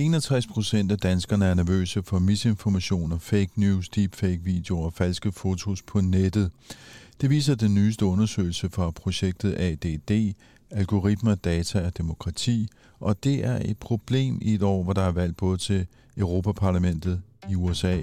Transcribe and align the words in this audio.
61 0.00 0.46
procent 0.46 0.92
af 0.92 0.98
danskerne 0.98 1.44
er 1.44 1.54
nervøse 1.54 2.02
for 2.02 2.18
misinformationer, 2.18 3.18
fake 3.18 3.50
news, 3.56 3.88
deepfake-videoer 3.88 4.84
og 4.84 4.92
falske 4.92 5.32
fotos 5.32 5.82
på 5.82 6.00
nettet. 6.00 6.50
Det 7.20 7.30
viser 7.30 7.54
den 7.54 7.74
nyeste 7.74 8.04
undersøgelse 8.04 8.70
fra 8.70 8.90
projektet 8.90 9.54
ADD, 9.54 10.34
Algoritmer, 10.70 11.34
Data 11.34 11.86
og 11.86 11.98
Demokrati, 11.98 12.68
og 13.00 13.24
det 13.24 13.46
er 13.46 13.58
et 13.64 13.78
problem 13.78 14.38
i 14.42 14.54
et 14.54 14.62
år, 14.62 14.82
hvor 14.82 14.92
der 14.92 15.02
er 15.02 15.12
valgt 15.12 15.36
både 15.36 15.58
til 15.58 15.86
Europaparlamentet 16.16 17.22
i 17.50 17.54
USA 17.54 17.98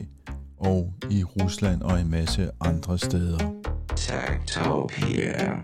og 0.58 0.94
i 1.12 1.24
Rusland 1.24 1.82
og 1.82 2.02
en 2.02 2.12
masse 2.12 2.50
andre 2.62 2.98
steder. 2.98 3.54
Techtopia. 3.96 5.62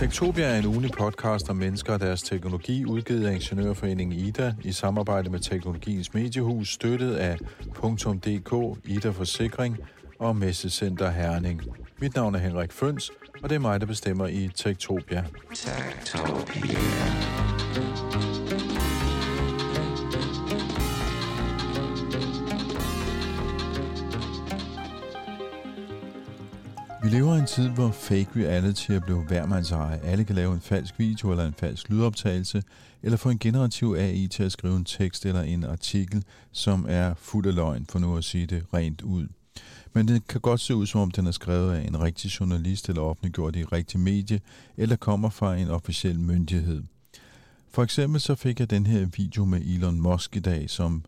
Tektopia 0.00 0.44
er 0.44 0.58
en 0.58 0.66
ugenlig 0.66 0.92
podcast 0.92 1.50
om 1.50 1.56
mennesker 1.56 1.92
og 1.92 2.00
deres 2.00 2.22
teknologi, 2.22 2.84
udgivet 2.84 3.26
af 3.26 3.32
Ingeniørforeningen 3.34 4.18
IDA 4.18 4.54
i 4.62 4.72
samarbejde 4.72 5.30
med 5.30 5.40
Teknologiens 5.40 6.14
Mediehus, 6.14 6.72
støttet 6.72 7.14
af 7.14 7.38
.dk, 7.76 8.78
IDA 8.84 9.10
Forsikring 9.10 9.78
og 10.18 10.36
Messecenter 10.36 11.10
Herning. 11.10 11.62
Mit 11.98 12.14
navn 12.14 12.34
er 12.34 12.38
Henrik 12.38 12.72
Føns, 12.72 13.10
og 13.42 13.48
det 13.50 13.56
er 13.56 13.60
mig, 13.60 13.80
der 13.80 13.86
bestemmer 13.86 14.26
i 14.26 14.50
Tektopia. 14.56 15.24
Tektopia. 16.04 17.59
Vi 27.02 27.08
lever 27.08 27.36
i 27.36 27.38
en 27.38 27.46
tid, 27.46 27.68
hvor 27.68 27.90
fake 27.90 28.28
reality 28.36 28.90
er 28.90 29.00
blevet 29.00 29.30
værmandseje. 29.30 29.98
Alle 29.98 30.24
kan 30.24 30.34
lave 30.34 30.54
en 30.54 30.60
falsk 30.60 30.98
video 30.98 31.30
eller 31.30 31.46
en 31.46 31.54
falsk 31.54 31.88
lydoptagelse, 31.88 32.62
eller 33.02 33.16
få 33.16 33.30
en 33.30 33.38
generativ 33.38 33.94
AI 33.98 34.26
til 34.28 34.42
at 34.42 34.52
skrive 34.52 34.76
en 34.76 34.84
tekst 34.84 35.26
eller 35.26 35.42
en 35.42 35.64
artikel, 35.64 36.24
som 36.52 36.86
er 36.88 37.14
fuld 37.14 37.46
af 37.46 37.54
løgn, 37.54 37.86
for 37.86 37.98
nu 37.98 38.16
at 38.16 38.24
sige 38.24 38.46
det 38.46 38.64
rent 38.74 39.02
ud. 39.02 39.28
Men 39.92 40.08
det 40.08 40.26
kan 40.26 40.40
godt 40.40 40.60
se 40.60 40.74
ud, 40.74 40.86
som 40.86 41.00
om 41.00 41.10
den 41.10 41.26
er 41.26 41.30
skrevet 41.30 41.74
af 41.74 41.86
en 41.86 42.00
rigtig 42.00 42.30
journalist 42.30 42.88
eller 42.88 43.02
offentliggjort 43.02 43.56
i 43.56 43.60
et 43.60 43.72
rigtigt 43.72 44.02
medie, 44.02 44.40
eller 44.76 44.96
kommer 44.96 45.30
fra 45.30 45.56
en 45.56 45.68
officiel 45.68 46.20
myndighed. 46.20 46.82
For 47.70 47.82
eksempel 47.82 48.20
så 48.20 48.34
fik 48.34 48.60
jeg 48.60 48.70
den 48.70 48.86
her 48.86 49.06
video 49.16 49.44
med 49.44 49.60
Elon 49.60 50.00
Musk 50.00 50.36
i 50.36 50.40
dag, 50.40 50.70
som 50.70 51.04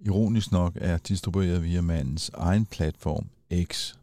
ironisk 0.00 0.52
nok 0.52 0.72
er 0.74 0.98
distribueret 0.98 1.64
via 1.64 1.80
mandens 1.80 2.30
egen 2.34 2.66
platform 2.66 3.26
X. 3.64 3.94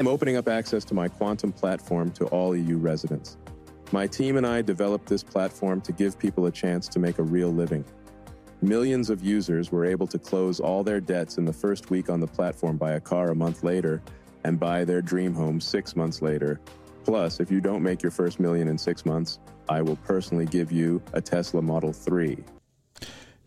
I'm 0.00 0.08
opening 0.08 0.36
up 0.36 0.48
access 0.48 0.84
to 0.86 0.94
my 0.94 1.06
quantum 1.06 1.52
platform 1.52 2.10
to 2.12 2.24
all 2.26 2.56
EU 2.56 2.78
residents. 2.78 3.36
My 3.92 4.08
team 4.08 4.36
and 4.36 4.44
I 4.44 4.60
developed 4.60 5.06
this 5.08 5.22
platform 5.22 5.80
to 5.82 5.92
give 5.92 6.18
people 6.18 6.46
a 6.46 6.50
chance 6.50 6.88
to 6.88 6.98
make 6.98 7.20
a 7.20 7.22
real 7.22 7.50
living. 7.50 7.84
Millions 8.60 9.08
of 9.08 9.22
users 9.22 9.70
were 9.70 9.84
able 9.84 10.08
to 10.08 10.18
close 10.18 10.58
all 10.58 10.82
their 10.82 11.00
debts 11.00 11.38
in 11.38 11.44
the 11.44 11.52
first 11.52 11.90
week 11.90 12.10
on 12.10 12.18
the 12.18 12.26
platform, 12.26 12.76
buy 12.76 12.94
a 12.94 13.00
car 13.00 13.30
a 13.30 13.36
month 13.36 13.62
later, 13.62 14.02
and 14.42 14.58
buy 14.58 14.84
their 14.84 15.00
dream 15.00 15.32
home 15.32 15.60
six 15.60 15.94
months 15.94 16.20
later. 16.20 16.60
Plus, 17.04 17.38
if 17.38 17.48
you 17.48 17.60
don't 17.60 17.82
make 17.82 18.02
your 18.02 18.10
first 18.10 18.40
million 18.40 18.66
in 18.66 18.76
six 18.76 19.06
months, 19.06 19.38
I 19.68 19.80
will 19.80 19.98
personally 20.04 20.46
give 20.46 20.72
you 20.72 21.00
a 21.12 21.20
Tesla 21.20 21.62
Model 21.62 21.92
3. 21.92 22.36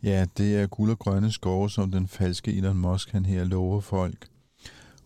Ja, 0.04 0.26
det 0.38 0.58
er 0.58 0.68
guld 0.68 0.92
og 0.92 1.00
grønne 1.00 1.32
skove, 1.32 1.70
som 1.70 1.92
den 1.92 2.08
falske 2.08 2.58
Elon 2.58 2.78
Musk 2.78 3.12
han 3.12 3.26
her 3.26 3.44
lover 3.44 3.80
folk. 3.80 4.28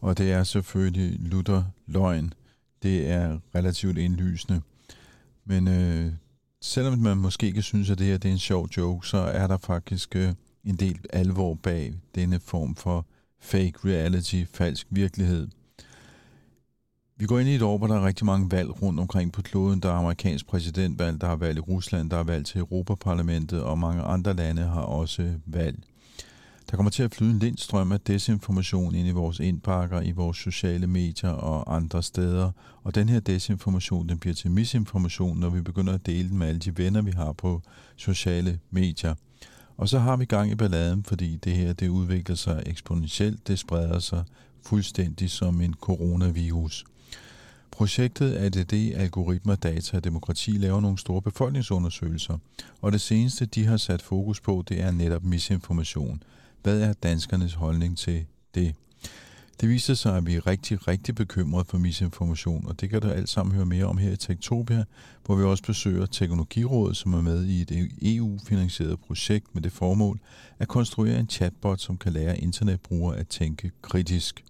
Og 0.01 0.17
det 0.17 0.31
er 0.31 0.43
selvfølgelig 0.43 1.19
Luther 1.19 1.63
løgn. 1.87 2.33
Det 2.83 3.09
er 3.09 3.39
relativt 3.55 3.97
indlysende. 3.97 4.61
Men 5.45 5.67
øh, 5.67 6.11
selvom 6.61 6.99
man 6.99 7.17
måske 7.17 7.51
kan 7.51 7.63
synes, 7.63 7.89
at 7.89 7.99
det 7.99 8.07
her 8.07 8.17
det 8.17 8.29
er 8.29 8.33
en 8.33 8.39
sjov 8.39 8.69
joke, 8.77 9.07
så 9.07 9.17
er 9.17 9.47
der 9.47 9.57
faktisk 9.57 10.15
øh, 10.15 10.33
en 10.63 10.75
del 10.75 10.99
alvor 11.13 11.53
bag 11.53 11.93
denne 12.15 12.39
form 12.39 12.75
for 12.75 13.05
fake 13.39 13.73
reality, 13.85 14.43
falsk 14.53 14.87
virkelighed. 14.89 15.47
Vi 17.17 17.25
går 17.25 17.39
ind 17.39 17.49
i 17.49 17.55
et 17.55 17.61
år, 17.61 17.77
hvor 17.77 17.87
der 17.87 17.95
er 17.95 18.05
rigtig 18.05 18.25
mange 18.25 18.51
valg 18.51 18.81
rundt 18.81 18.99
omkring 18.99 19.31
på 19.31 19.41
kloden. 19.41 19.79
Der 19.79 19.89
er 19.89 19.93
amerikansk 19.93 20.47
præsidentvalg, 20.47 21.21
der 21.21 21.27
er 21.27 21.35
valg 21.35 21.57
i 21.57 21.61
Rusland, 21.61 22.09
der 22.09 22.17
er 22.17 22.23
valg 22.23 22.45
til 22.45 22.59
Europaparlamentet, 22.59 23.63
og 23.63 23.79
mange 23.79 24.01
andre 24.01 24.33
lande 24.33 24.61
har 24.61 24.81
også 24.81 25.33
valg. 25.45 25.83
Der 26.71 26.77
kommer 26.77 26.89
til 26.89 27.03
at 27.03 27.15
flyde 27.15 27.31
en 27.31 27.39
lindstrøm 27.39 27.91
af 27.91 27.99
desinformation 27.99 28.95
ind 28.95 29.07
i 29.07 29.11
vores 29.11 29.39
indpakker, 29.39 30.01
i 30.01 30.11
vores 30.11 30.37
sociale 30.37 30.87
medier 30.87 31.29
og 31.29 31.75
andre 31.75 32.03
steder. 32.03 32.51
Og 32.83 32.95
den 32.95 33.09
her 33.09 33.19
desinformation, 33.19 34.09
den 34.09 34.19
bliver 34.19 34.33
til 34.33 34.51
misinformation, 34.51 35.39
når 35.39 35.49
vi 35.49 35.61
begynder 35.61 35.93
at 35.93 36.05
dele 36.05 36.29
den 36.29 36.37
med 36.37 36.47
alle 36.47 36.59
de 36.59 36.77
venner, 36.77 37.01
vi 37.01 37.11
har 37.11 37.31
på 37.31 37.61
sociale 37.95 38.59
medier. 38.69 39.15
Og 39.77 39.89
så 39.89 39.99
har 39.99 40.17
vi 40.17 40.25
gang 40.25 40.51
i 40.51 40.55
balladen, 40.55 41.03
fordi 41.03 41.35
det 41.35 41.53
her 41.53 41.73
det 41.73 41.87
udvikler 41.87 42.35
sig 42.35 42.63
eksponentielt. 42.65 43.47
Det 43.47 43.59
spreder 43.59 43.99
sig 43.99 44.23
fuldstændig 44.65 45.29
som 45.29 45.61
en 45.61 45.73
coronavirus. 45.73 46.85
Projektet 47.71 48.35
ADD, 48.35 48.73
Algoritmer, 48.95 49.55
Data 49.55 49.97
og 49.97 50.03
Demokrati 50.03 50.51
laver 50.51 50.81
nogle 50.81 50.97
store 50.97 51.21
befolkningsundersøgelser, 51.21 52.37
og 52.81 52.91
det 52.91 53.01
seneste, 53.01 53.45
de 53.45 53.65
har 53.65 53.77
sat 53.77 54.01
fokus 54.01 54.39
på, 54.39 54.63
det 54.69 54.81
er 54.81 54.91
netop 54.91 55.23
misinformation– 55.23 56.23
hvad 56.63 56.81
er 56.81 56.93
danskernes 56.93 57.53
holdning 57.53 57.97
til 57.97 58.25
det? 58.55 58.75
Det 59.61 59.69
viser 59.69 59.93
sig, 59.93 60.17
at 60.17 60.25
vi 60.25 60.35
er 60.35 60.47
rigtig, 60.47 60.87
rigtig 60.87 61.15
bekymrede 61.15 61.65
for 61.65 61.77
misinformation, 61.77 62.67
og 62.67 62.81
det 62.81 62.89
kan 62.89 63.01
du 63.01 63.07
alt 63.07 63.29
sammen 63.29 63.55
høre 63.55 63.65
mere 63.65 63.85
om 63.85 63.97
her 63.97 64.11
i 64.11 64.17
Tektopia, 64.17 64.83
hvor 65.25 65.35
vi 65.35 65.43
også 65.43 65.63
besøger 65.63 66.05
Teknologirådet, 66.05 66.97
som 66.97 67.13
er 67.13 67.21
med 67.21 67.45
i 67.45 67.61
et 67.61 67.91
EU-finansieret 68.01 68.99
projekt 68.99 69.55
med 69.55 69.61
det 69.61 69.71
formål 69.71 70.19
at 70.59 70.67
konstruere 70.67 71.19
en 71.19 71.29
chatbot, 71.29 71.81
som 71.81 71.97
kan 71.97 72.13
lære 72.13 72.39
internetbrugere 72.39 73.17
at 73.17 73.27
tænke 73.27 73.71
kritisk. 73.81 74.43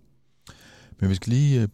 Men 1.00 1.10
vi 1.10 1.16
skal 1.16 1.34
lige 1.34 1.64
uh, 1.64 1.70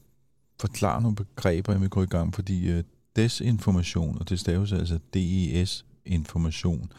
forklare 0.61 1.01
nogle 1.01 1.15
begreber, 1.15 1.73
inden 1.73 1.83
vi 1.83 1.89
går 1.89 2.03
i 2.03 2.05
gang, 2.05 2.33
fordi 2.33 2.77
uh, 2.77 2.83
desinformation, 3.15 4.17
og 4.19 4.29
det 4.29 4.39
staves 4.39 4.71
altså 4.71 4.99
DES-information, 5.13 6.91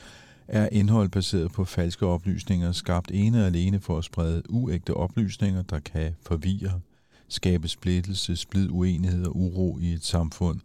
er 0.49 0.69
indhold 0.73 1.09
baseret 1.09 1.53
på 1.53 1.65
falske 1.65 2.07
oplysninger, 2.07 2.73
skabt 2.73 3.11
ene 3.11 3.41
og 3.41 3.47
alene 3.47 3.81
for 3.81 3.99
at 3.99 4.05
sprede 4.05 4.43
uægte 4.51 4.95
oplysninger, 4.95 5.63
der 5.63 5.79
kan 5.79 6.15
forvirre, 6.23 6.81
skabe 7.29 7.69
splittelse, 7.69 8.37
splid 8.37 8.69
uenighed 8.71 9.27
og 9.27 9.37
uro 9.37 9.79
i 9.79 9.93
et 9.93 10.05
samfund. 10.05 10.61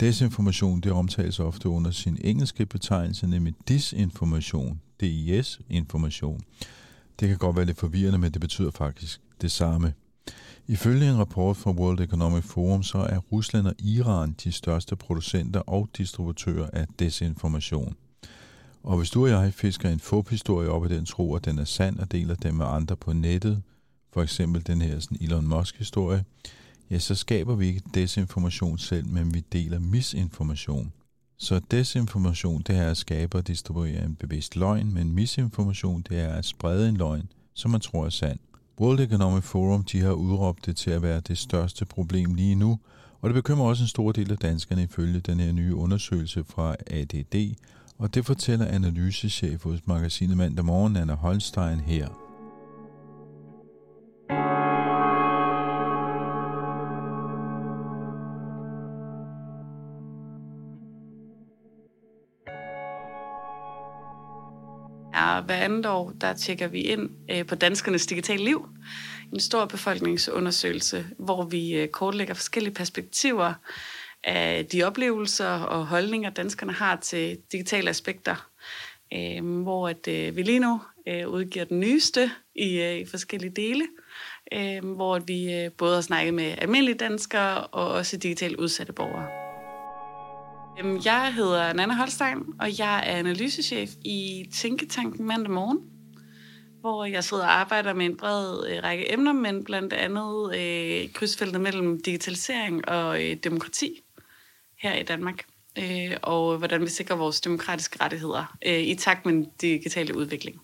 Desinformation 0.00 0.80
det 0.80 0.92
omtales 0.92 1.40
ofte 1.40 1.68
under 1.68 1.90
sin 1.90 2.18
engelske 2.20 2.66
betegnelse, 2.66 3.26
nemlig 3.26 3.54
disinformation, 3.68 4.80
DIS-information. 5.00 6.40
Det 7.20 7.28
kan 7.28 7.38
godt 7.38 7.56
være 7.56 7.64
lidt 7.64 7.78
forvirrende, 7.78 8.18
men 8.18 8.32
det 8.32 8.40
betyder 8.40 8.70
faktisk 8.70 9.20
det 9.40 9.50
samme. 9.50 9.92
Ifølge 10.68 11.10
en 11.10 11.18
rapport 11.18 11.56
fra 11.56 11.70
World 11.70 12.00
Economic 12.00 12.44
Forum, 12.44 12.82
så 12.82 12.98
er 12.98 13.18
Rusland 13.18 13.66
og 13.66 13.74
Iran 13.78 14.34
de 14.44 14.52
største 14.52 14.96
producenter 14.96 15.60
og 15.60 15.88
distributører 15.96 16.70
af 16.72 16.86
desinformation. 16.98 17.96
Og 18.86 18.96
hvis 18.96 19.10
du 19.10 19.22
og 19.22 19.30
jeg 19.30 19.54
fisker 19.54 19.90
en 19.90 20.00
fuphistorie 20.00 20.68
op 20.68 20.84
i 20.84 20.88
den 20.88 21.06
tro, 21.06 21.34
at 21.34 21.44
den 21.44 21.58
er 21.58 21.64
sand 21.64 21.98
og 21.98 22.12
deler 22.12 22.34
den 22.34 22.56
med 22.56 22.66
andre 22.66 22.96
på 22.96 23.12
nettet, 23.12 23.62
for 24.12 24.22
eksempel 24.22 24.66
den 24.66 24.80
her 24.80 25.00
sådan 25.00 25.18
Elon 25.20 25.48
Musk-historie, 25.48 26.24
ja, 26.90 26.98
så 26.98 27.14
skaber 27.14 27.54
vi 27.54 27.66
ikke 27.66 27.82
desinformation 27.94 28.78
selv, 28.78 29.06
men 29.06 29.34
vi 29.34 29.40
deler 29.40 29.78
misinformation. 29.78 30.92
Så 31.38 31.60
desinformation, 31.70 32.62
det 32.62 32.76
er 32.76 32.90
at 32.90 32.96
skabe 32.96 33.38
og 33.38 33.46
distribuere 33.46 34.04
en 34.04 34.14
bevidst 34.14 34.56
løgn, 34.56 34.94
men 34.94 35.12
misinformation, 35.12 36.02
det 36.08 36.20
er 36.20 36.32
at 36.32 36.44
sprede 36.44 36.88
en 36.88 36.96
løgn, 36.96 37.28
som 37.54 37.70
man 37.70 37.80
tror 37.80 38.04
er 38.06 38.10
sand. 38.10 38.38
World 38.80 39.00
Economic 39.00 39.44
Forum, 39.44 39.84
de 39.84 40.00
har 40.00 40.12
udråbt 40.12 40.66
det 40.66 40.76
til 40.76 40.90
at 40.90 41.02
være 41.02 41.20
det 41.20 41.38
største 41.38 41.84
problem 41.84 42.34
lige 42.34 42.54
nu, 42.54 42.78
og 43.20 43.28
det 43.28 43.34
bekymrer 43.34 43.68
også 43.68 43.84
en 43.84 43.88
stor 43.88 44.12
del 44.12 44.32
af 44.32 44.38
danskerne 44.38 44.82
ifølge 44.82 45.20
den 45.20 45.40
her 45.40 45.52
nye 45.52 45.74
undersøgelse 45.74 46.44
fra 46.44 46.76
ADD, 46.86 47.54
og 47.98 48.14
det 48.14 48.26
fortæller 48.26 48.66
analysechef 48.66 49.62
hos 49.62 49.86
magasinet 49.86 50.36
Mandag 50.36 50.64
Morgen, 50.64 50.96
Anna 50.96 51.14
Holstein 51.14 51.80
her. 51.80 52.08
Ja, 65.14 65.40
hver 65.40 65.54
andet 65.54 65.86
år, 65.86 66.12
der 66.20 66.32
tjekker 66.32 66.68
vi 66.68 66.80
ind 66.80 67.10
øh, 67.30 67.46
på 67.46 67.54
danskernes 67.54 68.06
digitale 68.06 68.44
liv. 68.44 68.68
En 69.32 69.40
stor 69.40 69.64
befolkningsundersøgelse, 69.64 71.06
hvor 71.18 71.44
vi 71.44 71.74
øh, 71.74 71.88
kortlægger 71.88 72.34
forskellige 72.34 72.74
perspektiver 72.74 73.54
af 74.26 74.66
de 74.66 74.84
oplevelser 74.84 75.48
og 75.48 75.86
holdninger, 75.86 76.30
danskerne 76.30 76.72
har 76.72 76.96
til 76.96 77.38
digitale 77.52 77.90
aspekter. 77.90 78.50
øh, 79.12 79.62
hvor 79.62 79.88
at, 79.88 80.08
øh, 80.08 80.36
vi 80.36 80.42
lige 80.42 80.58
nu 80.58 80.80
øh, 81.08 81.28
udgiver 81.28 81.64
den 81.64 81.80
nyeste 81.80 82.30
i, 82.54 82.80
øh, 82.80 82.96
i 82.96 83.06
forskellige 83.06 83.52
dele, 83.56 83.84
øh, 84.52 84.94
hvor 84.94 85.18
vi 85.18 85.54
øh, 85.54 85.70
både 85.72 85.94
har 85.94 86.00
snakket 86.00 86.34
med 86.34 86.54
almindelige 86.58 86.98
danskere 86.98 87.66
og 87.66 87.88
også 87.88 88.16
digitalt 88.16 88.56
udsatte 88.56 88.92
borgere. 88.92 89.28
Øhm, 90.80 91.00
jeg 91.04 91.34
hedder 91.34 91.72
Nana 91.72 91.94
Holstein, 91.94 92.38
og 92.60 92.78
jeg 92.78 92.96
er 92.98 93.18
analysechef 93.18 93.90
i 94.04 94.50
Tænketanken 94.54 95.26
mandag 95.26 95.50
morgen, 95.50 95.78
hvor 96.80 97.04
jeg 97.04 97.24
sidder 97.24 97.42
og 97.42 97.60
arbejder 97.60 97.94
med 97.94 98.06
en 98.06 98.16
bred 98.16 98.66
øh, 98.70 98.82
række 98.82 99.12
emner, 99.12 99.32
men 99.32 99.64
blandt 99.64 99.92
andet 99.92 100.56
øh, 100.56 101.12
krydsfeltet 101.12 101.60
mellem 101.60 102.02
digitalisering 102.02 102.88
og 102.88 103.24
øh, 103.24 103.36
demokrati 103.44 104.02
her 104.86 104.94
i 104.94 105.02
Danmark 105.02 105.44
øh, 105.78 106.16
og 106.22 106.58
hvordan 106.58 106.80
vi 106.80 106.88
sikrer 106.88 107.16
vores 107.16 107.40
demokratiske 107.40 107.98
rettigheder 108.00 108.56
øh, 108.66 108.80
i 108.80 108.94
takt 108.94 109.26
med 109.26 109.34
den 109.34 109.46
digitale 109.60 110.16
udvikling. 110.16 110.60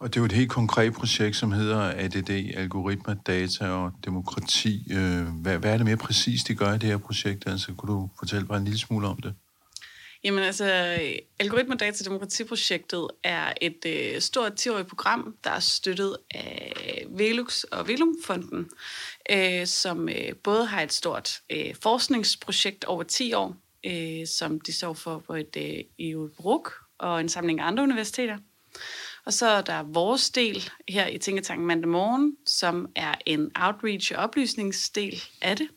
Og 0.00 0.08
det 0.08 0.16
er 0.16 0.20
jo 0.20 0.24
et 0.24 0.32
helt 0.32 0.50
konkret 0.50 0.92
projekt, 0.92 1.36
som 1.36 1.52
hedder 1.52 1.80
ADD, 1.96 2.30
Algoritmer, 2.54 3.14
Data 3.14 3.68
og 3.68 3.92
Demokrati. 4.04 4.92
Øh, 4.92 5.22
hvad, 5.22 5.58
hvad 5.58 5.72
er 5.72 5.76
det 5.76 5.86
mere 5.86 5.96
præcist, 5.96 6.48
de 6.48 6.54
gør 6.54 6.72
i 6.72 6.78
det 6.78 6.88
her 6.88 6.98
projekt? 6.98 7.46
Altså, 7.46 7.74
kunne 7.74 7.92
du 7.92 8.10
fortælle 8.18 8.46
bare 8.46 8.58
en 8.58 8.64
lille 8.64 8.78
smule 8.78 9.06
om 9.06 9.16
det? 9.16 9.34
Jamen 10.28 10.44
altså, 10.44 10.96
øh, 11.00 11.18
Algoritmer, 11.38 11.76
Data 11.76 12.04
Demokratiprojektet 12.04 13.08
er 13.24 13.52
et 13.60 13.84
øh, 13.86 14.20
stort 14.20 14.66
10-årigt 14.66 14.88
program, 14.88 15.36
der 15.44 15.50
er 15.50 15.60
støttet 15.60 16.16
af 16.30 17.04
Velux 17.10 17.62
og 17.62 17.88
Velumfonden, 17.88 18.70
øh, 19.30 19.66
som 19.66 20.08
øh, 20.08 20.34
både 20.44 20.66
har 20.66 20.82
et 20.82 20.92
stort 20.92 21.40
øh, 21.50 21.74
forskningsprojekt 21.82 22.84
over 22.84 23.02
10 23.02 23.32
år, 23.32 23.56
øh, 23.86 24.26
som 24.26 24.60
de 24.60 24.72
står 24.72 24.92
for 24.92 25.18
på 25.18 25.34
et 25.34 25.56
øh, 25.56 25.84
EU-brug 25.98 26.68
og 26.98 27.20
en 27.20 27.28
samling 27.28 27.60
af 27.60 27.66
andre 27.66 27.82
universiteter. 27.82 28.38
Og 29.24 29.32
så 29.32 29.46
er 29.46 29.62
der 29.62 29.82
vores 29.82 30.30
del 30.30 30.70
her 30.88 31.06
i 31.06 31.18
Tænketanken 31.18 31.66
mandag 31.66 31.88
morgen, 31.88 32.36
som 32.46 32.88
er 32.96 33.14
en 33.26 33.50
outreach- 33.56 34.14
og 34.16 34.22
oplysningsdel 34.22 35.22
af 35.42 35.56
det, 35.56 35.68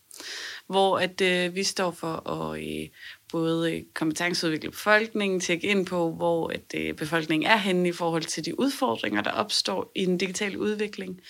hvor 0.67 0.99
at 0.99 1.21
øh, 1.21 1.55
vi 1.55 1.63
står 1.63 1.91
for 1.91 2.29
at 2.29 2.63
øh, 2.63 2.89
både 3.31 3.75
øh, 3.75 3.83
kompetenceudvikle 3.93 4.71
befolkningen, 4.71 5.39
tjekke 5.39 5.67
ind 5.67 5.85
på, 5.85 6.11
hvor 6.11 6.47
at, 6.47 6.73
øh, 6.75 6.93
befolkningen 6.93 7.49
er 7.49 7.57
henne 7.57 7.89
i 7.89 7.91
forhold 7.91 8.23
til 8.23 8.45
de 8.45 8.59
udfordringer, 8.59 9.21
der 9.21 9.31
opstår 9.31 9.91
i 9.95 10.05
den 10.05 10.17
digitale 10.17 10.59
udvikling. 10.59 11.21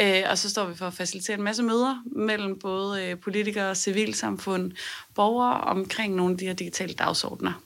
Øh, 0.00 0.22
og 0.30 0.38
så 0.38 0.50
står 0.50 0.64
vi 0.64 0.74
for 0.74 0.86
at 0.86 0.94
facilitere 0.94 1.36
en 1.36 1.42
masse 1.42 1.62
møder 1.62 2.02
mellem 2.16 2.58
både 2.58 3.16
politikere, 3.16 3.74
civilsamfund, 3.74 4.72
borgere 5.14 5.60
omkring 5.60 6.14
nogle 6.14 6.32
af 6.32 6.38
de 6.38 6.46
her 6.46 6.54
digitale 6.54 6.94
dagsordner. 6.94 7.62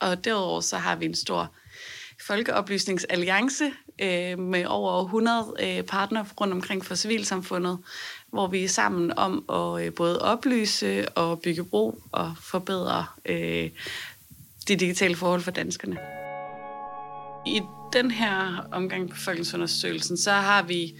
Og 0.00 0.24
derudover 0.24 0.60
så 0.60 0.76
har 0.76 0.96
vi 0.96 1.04
en 1.04 1.14
stor 1.14 1.52
folkeoplysningsalliance 2.26 3.72
øh, 4.02 4.38
med 4.38 4.66
over 4.66 5.04
100 5.04 5.54
øh, 5.60 5.82
partnere 5.82 6.26
rundt 6.40 6.54
omkring 6.54 6.84
for 6.84 6.94
civilsamfundet, 6.94 7.78
hvor 8.32 8.46
vi 8.46 8.64
er 8.64 8.68
sammen 8.68 9.18
om 9.18 9.44
at 9.48 9.86
øh, 9.86 9.94
både 9.94 10.22
oplyse 10.22 11.08
og 11.08 11.40
bygge 11.40 11.64
bro 11.64 11.98
og 12.12 12.34
forbedre 12.40 13.06
øh, 13.26 13.70
de 14.68 14.76
digitale 14.76 15.16
forhold 15.16 15.40
for 15.40 15.50
danskerne. 15.50 15.96
I 17.46 17.62
den 17.92 18.10
her 18.10 18.68
omgang 18.72 19.10
befolkningsundersøgelsen, 19.10 20.16
så 20.16 20.30
har 20.30 20.62
vi 20.62 20.94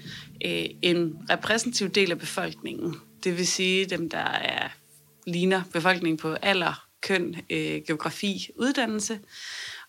øh, 0.45 0.65
en 0.83 1.19
repræsentativ 1.31 1.89
del 1.89 2.11
af 2.11 2.19
befolkningen. 2.19 2.97
Det 3.25 3.39
vil 3.39 3.47
sige 3.47 3.87
dem, 3.87 4.11
der 4.11 4.19
er 4.29 4.69
ligner 5.27 5.63
befolkningen 5.73 6.17
på 6.17 6.33
alder, 6.35 6.87
køn, 7.01 7.37
øh, 7.51 7.83
geografi, 7.87 8.51
uddannelse. 8.57 9.21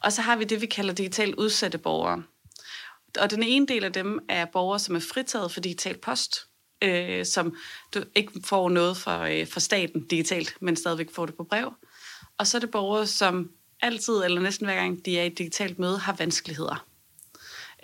Og 0.04 0.14
så 0.14 0.22
har 0.22 0.36
vi 0.36 0.44
det, 0.44 0.62
vi 0.62 0.66
kalder 0.66 0.94
digitalt 0.94 1.36
udsatte 1.36 1.78
borgere. 1.78 2.24
Og 3.20 3.32
den 3.32 3.44
ene 3.44 3.68
del 3.68 3.84
af 3.84 3.94
dem 3.94 4.20
er 4.30 4.46
borgere, 4.46 4.80
som 4.80 4.96
er 4.96 5.00
fritaget 5.00 5.52
for 5.52 5.60
digital 5.60 5.98
post, 5.98 6.48
øh, 6.82 7.26
som 7.26 7.56
du 7.94 8.04
ikke 8.16 8.32
får 8.46 8.70
noget 8.70 8.98
fra, 8.98 9.32
øh, 9.32 9.48
fra 9.48 9.60
staten 9.60 10.08
digitalt, 10.08 10.58
men 10.60 10.76
stadigvæk 10.76 11.12
får 11.12 11.26
det 11.26 11.36
på 11.36 11.44
brev. 11.44 11.74
Og 12.38 12.48
så 12.48 12.58
er 12.58 12.60
det 12.60 12.72
borgere, 12.72 13.08
som 13.08 13.52
altid, 13.82 14.14
eller 14.14 14.42
næsten 14.42 14.68
hver 14.68 14.76
gang 14.76 15.06
de 15.06 15.20
er 15.20 15.24
i 15.24 15.28
et 15.28 15.38
digitalt 15.38 15.80
møde, 15.80 15.98
har 15.98 16.16
vanskeligheder. 16.20 16.86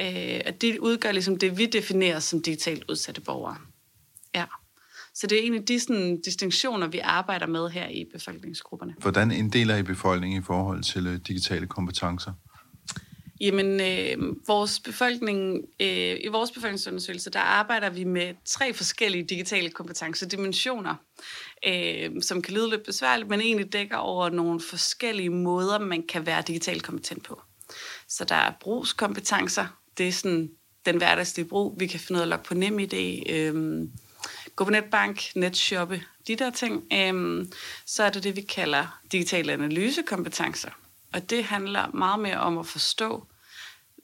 Øh, 0.02 0.42
og 0.46 0.62
det 0.62 0.80
udgør 0.80 1.12
ligesom 1.12 1.38
det, 1.38 1.58
vi 1.58 1.66
definerer 1.66 2.20
som 2.20 2.42
digitalt 2.42 2.84
udsatte 2.90 3.22
borgere. 3.22 3.58
Ja. 4.36 4.46
Så 5.14 5.28
det 5.28 5.40
er 5.40 5.48
en 5.48 5.54
af 5.54 5.66
de 5.66 5.80
sådan, 5.80 6.22
distinktioner, 6.22 6.88
vi 6.88 7.00
arbejder 7.00 7.48
med 7.48 7.70
her 7.70 7.88
i 7.90 8.06
befolkningsgrupperne. 8.14 8.96
Hvordan 8.98 9.32
inddeler 9.32 9.78
I 9.78 9.84
befolkningen 9.84 10.42
i 10.42 10.46
forhold 10.46 10.84
til 10.84 11.08
øh, 11.08 11.20
digitale 11.28 11.68
kompetencer? 11.68 12.34
Jamen, 13.44 13.82
øh, 13.82 14.36
vores 14.48 14.80
befolkning, 14.80 15.66
øh, 15.80 16.18
i 16.24 16.28
vores 16.28 16.52
befolkningsundersøgelse, 16.52 17.30
der 17.30 17.40
arbejder 17.40 17.90
vi 17.90 18.04
med 18.04 18.34
tre 18.46 18.74
forskellige 18.74 19.24
digitale 19.24 19.70
kompetencedimensioner, 19.70 20.96
øh, 21.68 22.12
som 22.22 22.42
kan 22.42 22.54
lyde 22.54 22.70
lidt 22.70 22.84
besværligt, 22.84 23.30
men 23.30 23.42
egentlig 23.42 23.74
dækker 23.74 23.98
over 23.98 24.30
nogle 24.30 24.62
forskellige 24.62 25.30
måder, 25.30 25.80
man 25.80 26.04
kan 26.08 26.26
være 26.26 26.44
digitalt 26.48 26.84
kompetent 26.84 27.24
på. 27.24 27.42
Så 28.08 28.26
der 28.26 28.36
er 28.36 28.54
brugskompetencer, 28.60 29.66
det 29.98 30.08
er 30.08 30.12
sådan 30.12 30.50
den 30.86 30.98
hverdagslige 30.98 31.48
brug. 31.48 31.76
Vi 31.80 31.88
kan 31.88 32.00
finde 32.00 32.18
ud 32.18 32.22
af 32.22 32.26
at 32.26 32.30
logge 32.30 32.46
på 32.46 32.54
NemID, 32.54 33.24
øh, 33.30 33.88
gå 34.56 34.64
på 34.64 34.72
netbank, 34.72 35.36
netshoppe, 35.36 36.04
de 36.28 36.36
der 36.36 36.50
ting. 36.50 36.84
Øh, 36.94 37.46
så 37.86 38.04
er 38.04 38.10
det 38.10 38.24
det, 38.24 38.36
vi 38.36 38.42
kalder 38.42 39.00
digitale 39.12 39.54
analysekompetencer. 39.54 40.70
Og 41.14 41.30
det 41.30 41.44
handler 41.44 41.88
meget 41.94 42.20
mere 42.20 42.38
om 42.38 42.58
at 42.58 42.66
forstå 42.66 43.28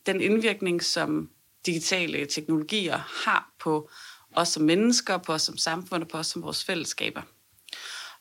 den 0.05 0.21
indvirkning, 0.21 0.83
som 0.83 1.29
digitale 1.65 2.25
teknologier 2.25 2.97
har 3.25 3.53
på 3.59 3.89
os 4.35 4.47
som 4.47 4.63
mennesker, 4.63 5.17
på 5.17 5.33
os 5.33 5.41
som 5.41 5.57
samfund 5.57 6.03
og 6.03 6.09
på 6.09 6.17
os 6.17 6.27
som 6.27 6.41
vores 6.41 6.63
fællesskaber. 6.63 7.21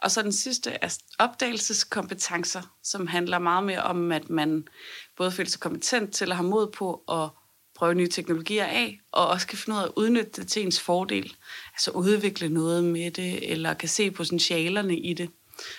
Og 0.02 0.10
så 0.10 0.22
den 0.22 0.32
sidste 0.32 0.70
er 0.70 0.98
opdagelseskompetencer, 1.19 2.62
som 2.82 3.06
handler 3.06 3.38
meget 3.38 3.64
mere 3.64 3.82
om, 3.82 4.12
at 4.12 4.30
man 4.30 4.69
både 5.16 5.32
føler 5.32 5.50
sig 5.50 5.60
kompetent 5.60 6.14
til 6.14 6.30
at 6.30 6.36
have 6.36 6.48
mod 6.48 6.72
på 6.72 6.94
at 7.08 7.28
prøve 7.75 7.94
nye 7.94 8.08
teknologier 8.08 8.64
af, 8.64 9.00
og 9.12 9.26
også 9.26 9.46
kan 9.46 9.58
finde 9.58 9.76
ud 9.76 9.82
af 9.82 9.86
at 9.86 9.92
udnytte 9.96 10.30
det 10.30 10.48
til 10.48 10.62
ens 10.62 10.80
fordel. 10.80 11.34
Altså 11.72 11.90
udvikle 11.90 12.48
noget 12.48 12.84
med 12.84 13.10
det, 13.10 13.52
eller 13.52 13.75
kan 13.75 13.88
se 13.88 14.10
potentialerne 14.10 14.98
i 14.98 15.14
det, 15.14 15.30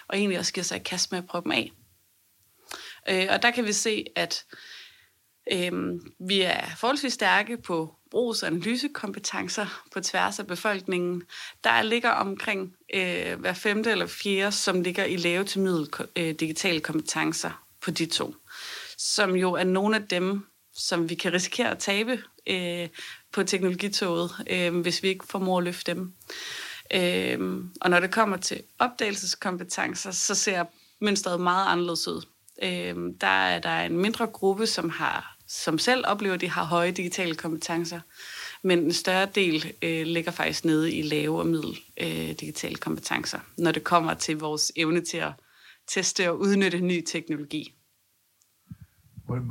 og 0.07 0.17
egentlig 0.17 0.39
også 0.39 0.53
give 0.53 0.63
sig 0.63 0.75
et 0.75 0.83
kast 0.83 1.11
med 1.11 1.19
at 1.19 1.25
prøve 1.25 1.43
dem 1.43 1.51
af. 1.51 1.71
Øh, 3.09 3.27
og 3.29 3.41
der 3.41 3.51
kan 3.51 3.65
vi 3.65 3.73
se, 3.73 4.05
at 4.15 4.45
Øhm, 5.51 6.13
vi 6.19 6.41
er 6.41 6.65
forholdsvis 6.77 7.13
stærke 7.13 7.57
på 7.57 7.95
brugs- 8.11 8.43
og 8.43 8.47
analysekompetencer 8.47 9.83
på 9.93 10.01
tværs 10.01 10.39
af 10.39 10.47
befolkningen. 10.47 11.23
Der 11.63 11.81
ligger 11.81 12.09
omkring 12.09 12.75
øh, 12.93 13.39
hver 13.39 13.53
femte 13.53 13.91
eller 13.91 14.07
fjerde, 14.07 14.51
som 14.51 14.81
ligger 14.81 15.03
i 15.03 15.15
lave 15.15 15.43
til 15.43 15.61
middel 15.61 15.89
øh, 16.15 16.35
digitale 16.39 16.79
kompetencer 16.79 17.65
på 17.81 17.91
de 17.91 18.05
to. 18.05 18.35
Som 18.97 19.35
jo 19.35 19.53
er 19.53 19.63
nogle 19.63 19.95
af 19.95 20.07
dem, 20.07 20.45
som 20.73 21.09
vi 21.09 21.15
kan 21.15 21.33
risikere 21.33 21.71
at 21.71 21.79
tabe 21.79 22.23
øh, 22.47 22.87
på 23.31 23.43
teknologitoget, 23.43 24.31
øh, 24.49 24.79
hvis 24.79 25.03
vi 25.03 25.07
ikke 25.07 25.25
formår 25.27 25.57
at 25.57 25.63
løfte 25.63 25.93
dem. 25.93 26.13
Øh, 26.93 27.63
og 27.81 27.89
når 27.89 27.99
det 27.99 28.11
kommer 28.11 28.37
til 28.37 28.61
opdagelseskompetencer, 28.79 30.11
så 30.11 30.35
ser 30.35 30.65
mønstret 31.01 31.41
meget 31.41 31.67
anderledes 31.67 32.07
ud. 32.07 32.25
Øh, 32.63 32.95
der 33.21 33.27
er 33.27 33.59
der 33.59 33.69
er 33.69 33.85
en 33.85 33.97
mindre 33.97 34.27
gruppe, 34.27 34.67
som 34.67 34.89
har 34.89 35.38
som 35.49 35.79
selv 35.79 36.03
oplever, 36.07 36.35
at 36.35 36.41
de 36.41 36.49
har 36.49 36.63
høje 36.63 36.91
digitale 36.91 37.35
kompetencer, 37.35 37.99
men 38.61 38.79
en 38.79 38.93
større 38.93 39.27
del 39.35 39.73
øh, 39.81 40.05
ligger 40.05 40.31
faktisk 40.31 40.65
nede 40.65 40.93
i 40.93 41.01
lave 41.01 41.39
og 41.39 41.47
middel 41.47 41.79
øh, 42.01 42.31
digitale 42.39 42.75
kompetencer, 42.75 43.39
når 43.57 43.71
det 43.71 43.83
kommer 43.83 44.13
til 44.13 44.37
vores 44.37 44.71
evne 44.75 45.01
til 45.01 45.17
at 45.17 45.31
teste 45.87 46.29
og 46.29 46.39
udnytte 46.39 46.79
ny 46.79 47.03
teknologi. 47.05 47.73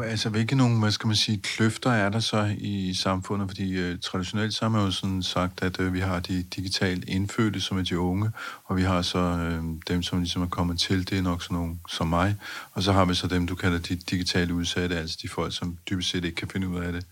Altså, 0.05 0.29
hvilke 0.29 0.57
nogle, 0.57 0.79
hvad 0.79 0.91
skal 0.91 1.07
man 1.07 1.17
sige, 1.17 1.39
kløfter 1.39 1.91
er 1.91 2.09
der 2.09 2.21
så 2.21 2.55
i 2.59 2.95
samfundet? 2.95 3.49
Fordi 3.49 3.79
øh, 3.79 3.99
traditionelt 3.99 4.55
så 4.55 4.65
har 4.65 4.69
man 4.69 4.85
jo 4.85 4.91
sådan 4.91 5.23
sagt, 5.23 5.63
at 5.63 5.81
øh, 5.81 5.95
vi 5.95 6.01
har 6.01 6.21
de 6.21 6.43
digitalt 6.43 7.05
indfødte, 7.09 7.61
som 7.61 7.79
er 7.79 7.83
de 7.83 7.99
unge, 7.99 8.31
og 8.65 8.77
vi 8.77 8.83
har 8.83 9.03
så 9.03 9.19
øh, 9.19 9.63
dem, 9.89 10.03
som 10.03 10.19
ligesom 10.19 10.43
er 10.43 10.47
kommet 10.47 10.79
til, 10.79 11.11
det 11.11 11.19
er 11.19 11.23
nok 11.23 11.43
sådan 11.43 11.55
nogle 11.55 11.79
som 11.89 12.07
mig, 12.09 12.37
og 12.73 12.83
så 12.83 12.93
har 12.93 13.05
vi 13.05 13.15
så 13.15 13.27
dem, 13.27 13.47
du 13.47 13.55
kalder 13.55 13.79
de 13.79 13.97
digitale 13.97 14.55
udsatte, 14.55 14.97
altså 14.97 15.19
de 15.23 15.29
folk, 15.29 15.57
som 15.57 15.79
dybest 15.91 16.11
set 16.11 16.25
ikke 16.25 16.37
kan 16.37 16.49
finde 16.49 16.69
ud 16.69 16.81
af 16.81 16.93
det. 16.93 17.07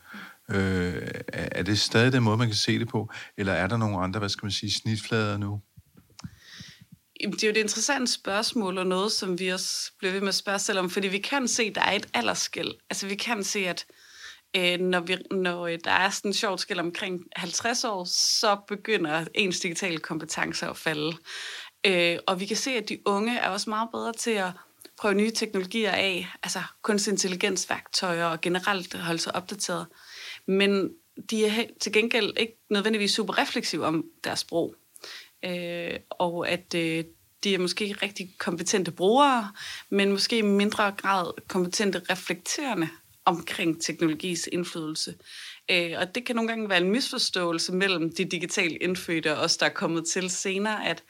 Øh, 0.48 1.08
er 1.28 1.62
det 1.62 1.78
stadig 1.78 2.12
den 2.12 2.22
måde, 2.22 2.36
man 2.36 2.48
kan 2.48 2.56
se 2.56 2.78
det 2.78 2.88
på, 2.88 3.10
eller 3.36 3.52
er 3.52 3.66
der 3.66 3.76
nogle 3.76 3.98
andre, 3.98 4.18
hvad 4.18 4.28
skal 4.28 4.46
man 4.46 4.52
sige, 4.52 4.72
snitflader 4.72 5.38
nu? 5.38 5.60
Det 7.20 7.42
er 7.42 7.46
jo 7.46 7.50
et 7.50 7.56
interessant 7.56 8.10
spørgsmål, 8.10 8.78
og 8.78 8.86
noget, 8.86 9.12
som 9.12 9.38
vi 9.38 9.48
også 9.48 9.92
bliver 9.98 10.12
ved 10.12 10.20
med 10.20 10.28
at 10.28 10.34
spørge 10.34 10.58
selv 10.58 10.78
om, 10.78 10.90
fordi 10.90 11.08
vi 11.08 11.18
kan 11.18 11.48
se, 11.48 11.62
at 11.62 11.74
der 11.74 11.80
er 11.80 11.92
et 11.92 12.06
aldersskæld. 12.14 12.74
Altså 12.90 13.06
vi 13.06 13.14
kan 13.14 13.44
se, 13.44 13.58
at 13.58 13.86
øh, 14.56 14.80
når, 14.80 15.00
vi, 15.00 15.16
når 15.30 15.66
øh, 15.66 15.78
der 15.84 15.90
er 15.90 16.10
sådan 16.10 16.28
et 16.28 16.36
sjovt 16.36 16.60
skæld 16.60 16.78
omkring 16.78 17.24
50 17.36 17.84
år, 17.84 18.04
så 18.04 18.56
begynder 18.68 19.24
ens 19.34 19.60
digitale 19.60 19.98
kompetencer 19.98 20.70
at 20.70 20.76
falde. 20.76 21.16
Øh, 21.86 22.18
og 22.26 22.40
vi 22.40 22.46
kan 22.46 22.56
se, 22.56 22.70
at 22.70 22.88
de 22.88 22.98
unge 23.06 23.38
er 23.38 23.48
også 23.48 23.70
meget 23.70 23.88
bedre 23.92 24.12
til 24.12 24.30
at 24.30 24.50
prøve 24.98 25.14
nye 25.14 25.30
teknologier 25.30 25.92
af, 25.92 26.28
altså 26.42 26.62
kunstig 26.82 27.10
intelligensværktøjer 27.10 28.24
og 28.24 28.40
generelt 28.40 28.94
holde 28.94 29.18
sig 29.18 29.34
opdateret. 29.34 29.86
Men 30.46 30.90
de 31.30 31.46
er 31.46 31.64
til 31.80 31.92
gengæld 31.92 32.32
ikke 32.36 32.58
nødvendigvis 32.70 33.10
super 33.10 33.38
refleksive 33.38 33.86
om 33.86 34.04
deres 34.24 34.38
sprog. 34.38 34.74
Øh, 35.44 35.98
og 36.10 36.48
at 36.48 36.74
øh, 36.74 37.04
de 37.44 37.54
er 37.54 37.58
måske 37.58 37.96
rigtig 38.02 38.34
kompetente 38.38 38.90
brugere, 38.90 39.52
men 39.90 40.10
måske 40.10 40.38
i 40.38 40.42
mindre 40.42 40.92
grad 40.96 41.32
kompetente 41.48 42.02
reflekterende 42.10 42.88
omkring 43.24 43.82
teknologis 43.82 44.48
indflydelse. 44.52 45.14
Øh, 45.70 45.92
og 45.98 46.14
det 46.14 46.24
kan 46.24 46.36
nogle 46.36 46.48
gange 46.48 46.68
være 46.68 46.80
en 46.80 46.90
misforståelse 46.90 47.72
mellem 47.72 48.14
de 48.14 48.24
digitalt 48.24 48.78
indfødte 48.80 49.36
og 49.36 49.42
os, 49.42 49.56
der 49.56 49.66
er 49.66 49.70
kommet 49.70 50.06
til 50.06 50.30
senere, 50.30 50.86
at 50.88 51.02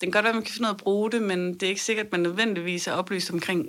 det 0.00 0.06
kan 0.06 0.10
godt 0.10 0.24
være, 0.24 0.30
at 0.30 0.36
man 0.36 0.44
kan 0.44 0.52
finde 0.52 0.66
ud 0.66 0.70
af 0.70 0.74
at 0.74 0.80
bruge 0.82 1.10
det, 1.10 1.22
men 1.22 1.54
det 1.54 1.62
er 1.62 1.68
ikke 1.68 1.82
sikkert, 1.82 2.06
at 2.06 2.12
man 2.12 2.20
nødvendigvis 2.20 2.86
er 2.86 2.92
oplyst 2.92 3.30
omkring 3.30 3.68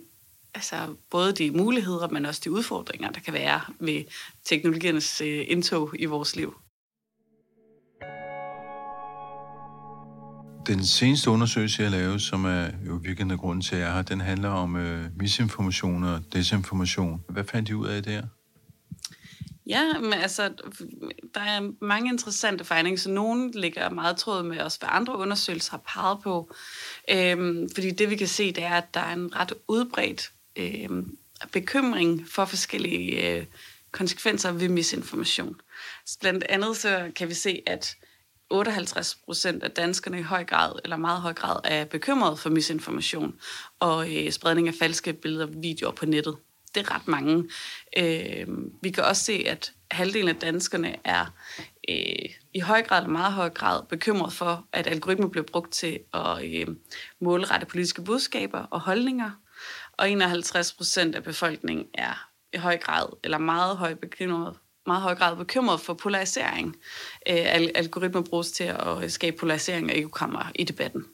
altså, 0.54 0.96
både 1.10 1.34
de 1.34 1.52
muligheder, 1.52 2.08
men 2.08 2.26
også 2.26 2.42
de 2.44 2.52
udfordringer, 2.52 3.12
der 3.12 3.20
kan 3.20 3.34
være 3.34 3.62
ved 3.80 4.04
teknologiernes 4.44 5.22
øh, 5.22 5.46
indtog 5.48 5.92
i 6.00 6.06
vores 6.06 6.36
liv. 6.36 6.61
Den 10.68 10.86
seneste 10.86 11.30
undersøgelse, 11.30 11.84
jeg 11.84 11.92
lavede, 11.92 12.20
som 12.20 12.46
er 12.46 12.70
jo 12.88 13.00
virkelig 13.04 13.38
grund 13.38 13.62
til, 13.62 13.76
at 13.76 13.82
jeg 13.82 13.90
er 13.90 13.94
her, 13.94 14.02
den 14.02 14.22
handler 14.22 14.50
om 14.50 14.76
øh, 14.76 15.06
misinformation 15.16 16.04
og 16.04 16.22
desinformation. 16.34 17.24
Hvad 17.30 17.44
fandt 17.44 17.70
I 17.70 17.74
ud 17.74 17.88
af 17.88 18.04
der? 18.04 18.22
Ja, 19.68 20.00
men 20.00 20.14
altså, 20.14 20.54
der 21.36 21.42
er 21.42 21.72
mange 21.82 22.12
interessante 22.12 22.66
findings, 22.66 23.02
så 23.02 23.10
nogle 23.10 23.52
ligger 23.62 23.90
meget 23.90 24.18
tråd 24.18 24.44
med 24.44 24.60
os, 24.60 24.76
hvad 24.76 24.90
andre 24.92 25.18
undersøgelser 25.18 25.72
har 25.72 25.82
peget 25.88 26.18
på. 26.24 26.54
Øhm, 27.10 27.70
fordi 27.74 27.92
det 27.92 28.10
vi 28.10 28.16
kan 28.16 28.28
se, 28.28 28.52
det 28.52 28.64
er, 28.64 28.76
at 28.76 28.94
der 28.94 29.00
er 29.00 29.14
en 29.14 29.36
ret 29.36 29.54
udbredt 29.68 30.32
øhm, 30.56 31.18
bekymring 31.52 32.28
for 32.30 32.46
forskellige 32.46 33.36
øh, 33.36 33.46
konsekvenser 33.92 34.52
ved 34.52 34.70
misinformation. 34.70 35.56
Så 36.06 36.18
blandt 36.20 36.44
andet 36.50 36.78
så 36.78 37.12
kan 37.16 37.28
vi 37.30 37.34
se, 37.34 37.62
at 37.68 37.96
58 38.52 39.16
procent 39.26 39.64
af 39.64 39.72
danskerne 39.72 40.20
i 40.20 40.24
høj 40.24 40.44
grad, 40.44 40.74
eller 40.84 40.98
meget 40.98 41.22
høj 41.22 41.34
grad, 41.34 41.60
er 41.64 41.86
bekymret 41.86 42.40
for 42.40 42.50
misinformation 42.50 43.36
og 43.80 44.16
øh, 44.16 44.32
spredning 44.32 44.68
af 44.68 44.74
falske 44.80 45.14
billeder 45.14 45.46
og 45.46 45.54
videoer 45.58 45.92
på 45.92 46.06
nettet. 46.06 46.38
Det 46.76 46.88
er 46.88 46.96
ret 46.96 47.08
mange. 47.08 47.50
Øh, 47.98 48.48
vi 48.82 48.90
kan 48.90 49.04
også 49.04 49.24
se, 49.24 49.44
at 49.48 49.74
halvdelen 49.92 50.30
af 50.30 50.36
danskerne 50.36 50.96
er 51.04 51.26
øh, 51.90 52.30
i 52.54 52.60
høj 52.60 52.84
grad 52.84 53.02
eller 53.02 53.12
meget 53.12 53.34
høj 53.34 53.50
grad 53.50 53.84
bekymret 53.90 54.34
for, 54.34 54.66
at 54.74 54.88
algoritmer 54.88 55.28
bliver 55.28 55.46
brugt 55.52 55.74
til 55.74 56.00
at 56.14 56.44
øh, 56.44 56.68
målrette 57.22 57.66
politiske 57.66 58.02
budskaber 58.02 58.60
og 58.60 58.80
holdninger. 58.80 59.32
Og 59.94 60.12
51 60.12 60.74
procent 60.74 61.16
af 61.16 61.24
befolkningen 61.24 61.86
er 61.94 62.28
i 62.54 62.58
høj 62.58 62.78
grad 62.78 63.08
eller 63.24 63.38
meget 63.38 63.78
høj 63.78 63.94
bekymret 63.94 64.58
meget 64.88 65.02
høj 65.02 65.16
grad 65.16 65.36
bekymret 65.36 65.82
for 65.82 65.94
polarisering. 65.94 66.76
Øh, 67.30 67.46
algoritmer 67.76 68.22
bruges 68.22 68.52
til 68.52 68.64
at 68.64 69.04
øh, 69.04 69.10
skabe 69.10 69.38
polarisering 69.38 69.92
og 69.92 69.98
ekokammer 69.98 70.52
i 70.56 70.64
debatten. 70.64 71.06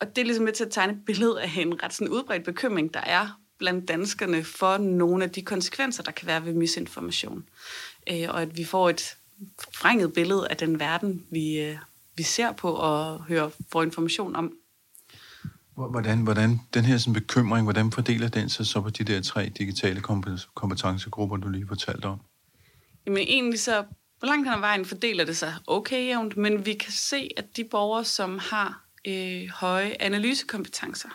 Og 0.00 0.16
det 0.16 0.18
er 0.18 0.24
ligesom 0.24 0.44
med 0.44 0.52
til 0.52 0.64
at 0.64 0.70
tegne 0.70 0.92
et 0.92 1.04
billede 1.06 1.42
af 1.42 1.52
en 1.56 1.82
ret 1.82 1.92
sådan 1.92 2.12
udbredt 2.12 2.44
bekymring, 2.44 2.94
der 2.94 3.00
er 3.00 3.40
blandt 3.58 3.88
danskerne 3.88 4.44
for 4.44 4.78
nogle 4.78 5.24
af 5.24 5.30
de 5.30 5.42
konsekvenser, 5.42 6.02
der 6.02 6.10
kan 6.10 6.26
være 6.26 6.44
ved 6.44 6.52
misinformation. 6.52 7.48
Øh, 8.10 8.28
og 8.28 8.42
at 8.42 8.56
vi 8.56 8.64
får 8.64 8.90
et 8.90 9.16
frænget 9.74 10.12
billede 10.12 10.48
af 10.48 10.56
den 10.56 10.80
verden, 10.80 11.26
vi, 11.30 11.60
øh, 11.60 11.76
vi 12.16 12.22
ser 12.22 12.52
på 12.52 12.72
og 12.72 13.24
hører, 13.24 13.50
får 13.72 13.82
information 13.82 14.36
om. 14.36 14.52
Hvordan, 15.74 16.18
hvordan 16.18 16.60
den 16.74 16.84
her 16.84 16.98
sådan 16.98 17.12
bekymring, 17.12 17.64
hvordan 17.64 17.92
fordeler 17.92 18.28
den 18.28 18.48
sig 18.48 18.66
så 18.66 18.80
på 18.80 18.90
de 18.90 19.04
der 19.04 19.22
tre 19.22 19.48
digitale 19.58 20.00
kompetencegrupper, 20.54 21.36
du 21.36 21.48
lige 21.48 21.66
fortalte 21.68 22.06
om? 22.06 22.20
Jamen 23.06 23.18
egentlig 23.18 23.60
så, 23.60 23.84
hvor 24.18 24.26
langt 24.26 24.48
hen 24.48 24.54
ad 24.54 24.60
vejen 24.60 24.84
fordeler 24.84 25.24
det 25.24 25.36
sig 25.36 25.54
okay 25.66 26.06
jævnt, 26.06 26.36
men 26.36 26.66
vi 26.66 26.74
kan 26.74 26.92
se, 26.92 27.30
at 27.36 27.56
de 27.56 27.64
borgere, 27.64 28.04
som 28.04 28.38
har 28.38 28.84
øh, 29.08 29.48
høje 29.48 29.96
analysekompetencer, 30.00 31.08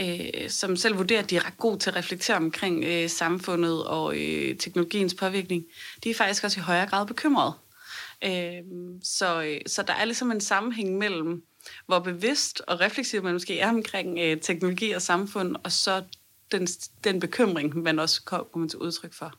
øh, 0.00 0.50
som 0.50 0.76
selv 0.76 0.98
vurderer, 0.98 1.22
at 1.22 1.30
de 1.30 1.36
er 1.36 1.46
ret 1.46 1.58
gode 1.58 1.78
til 1.78 1.90
at 1.90 1.96
reflektere 1.96 2.36
omkring 2.36 2.84
øh, 2.84 3.10
samfundet 3.10 3.84
og 3.84 4.16
øh, 4.16 4.56
teknologiens 4.56 5.14
påvirkning, 5.14 5.64
de 6.04 6.10
er 6.10 6.14
faktisk 6.14 6.44
også 6.44 6.60
i 6.60 6.62
højere 6.62 6.86
grad 6.86 7.06
bekymrede. 7.06 7.52
Øh, 8.24 8.62
så, 9.02 9.42
øh, 9.42 9.60
så 9.66 9.82
der 9.82 9.92
er 9.92 10.04
ligesom 10.04 10.30
en 10.30 10.40
sammenhæng 10.40 10.98
mellem, 10.98 11.42
hvor 11.86 11.98
bevidst 11.98 12.60
og 12.60 12.80
refleksiv 12.80 13.22
man 13.22 13.32
måske 13.32 13.60
er 13.60 13.68
omkring 13.68 14.18
øh, 14.18 14.40
teknologi 14.40 14.90
og 14.90 15.02
samfund, 15.02 15.56
og 15.64 15.72
så 15.72 16.02
den, 16.52 16.66
den 17.04 17.20
bekymring, 17.20 17.76
man 17.76 17.98
også 17.98 18.22
kommer 18.24 18.68
til 18.68 18.78
udtryk 18.78 19.14
for. 19.14 19.34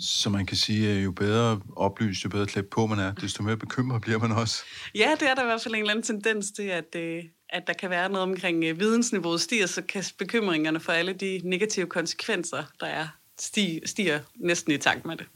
Så 0.00 0.30
man 0.30 0.46
kan 0.46 0.56
sige, 0.56 0.90
at 0.90 1.04
jo 1.04 1.12
bedre 1.12 1.60
oplyst, 1.76 2.24
jo 2.24 2.28
bedre 2.28 2.46
klædt 2.46 2.70
på 2.70 2.86
man 2.86 2.98
er, 2.98 3.14
desto 3.14 3.42
mere 3.42 3.56
bekymret 3.56 4.02
bliver 4.02 4.18
man 4.18 4.32
også. 4.32 4.62
Ja, 4.94 5.16
det 5.20 5.30
er 5.30 5.34
der 5.34 5.42
i 5.42 5.46
hvert 5.46 5.62
fald 5.62 5.74
en 5.74 5.80
eller 5.80 5.90
anden 5.90 6.04
tendens 6.04 6.50
til, 6.50 6.62
at, 6.62 6.94
øh, 6.96 7.24
at 7.48 7.66
der 7.66 7.72
kan 7.72 7.90
være 7.90 8.08
noget 8.08 8.22
omkring 8.22 8.64
øh, 8.64 8.80
vidensniveauet 8.80 9.40
stiger, 9.40 9.66
så 9.66 9.82
kan 9.82 10.04
bekymringerne 10.18 10.80
for 10.80 10.92
alle 10.92 11.12
de 11.12 11.40
negative 11.44 11.86
konsekvenser, 11.86 12.64
der 12.80 12.86
er, 12.86 13.08
stiger, 13.40 13.80
stiger 13.86 14.20
næsten 14.36 14.72
i 14.72 14.78
takt 14.78 15.04
med 15.04 15.16
det. 15.16 15.26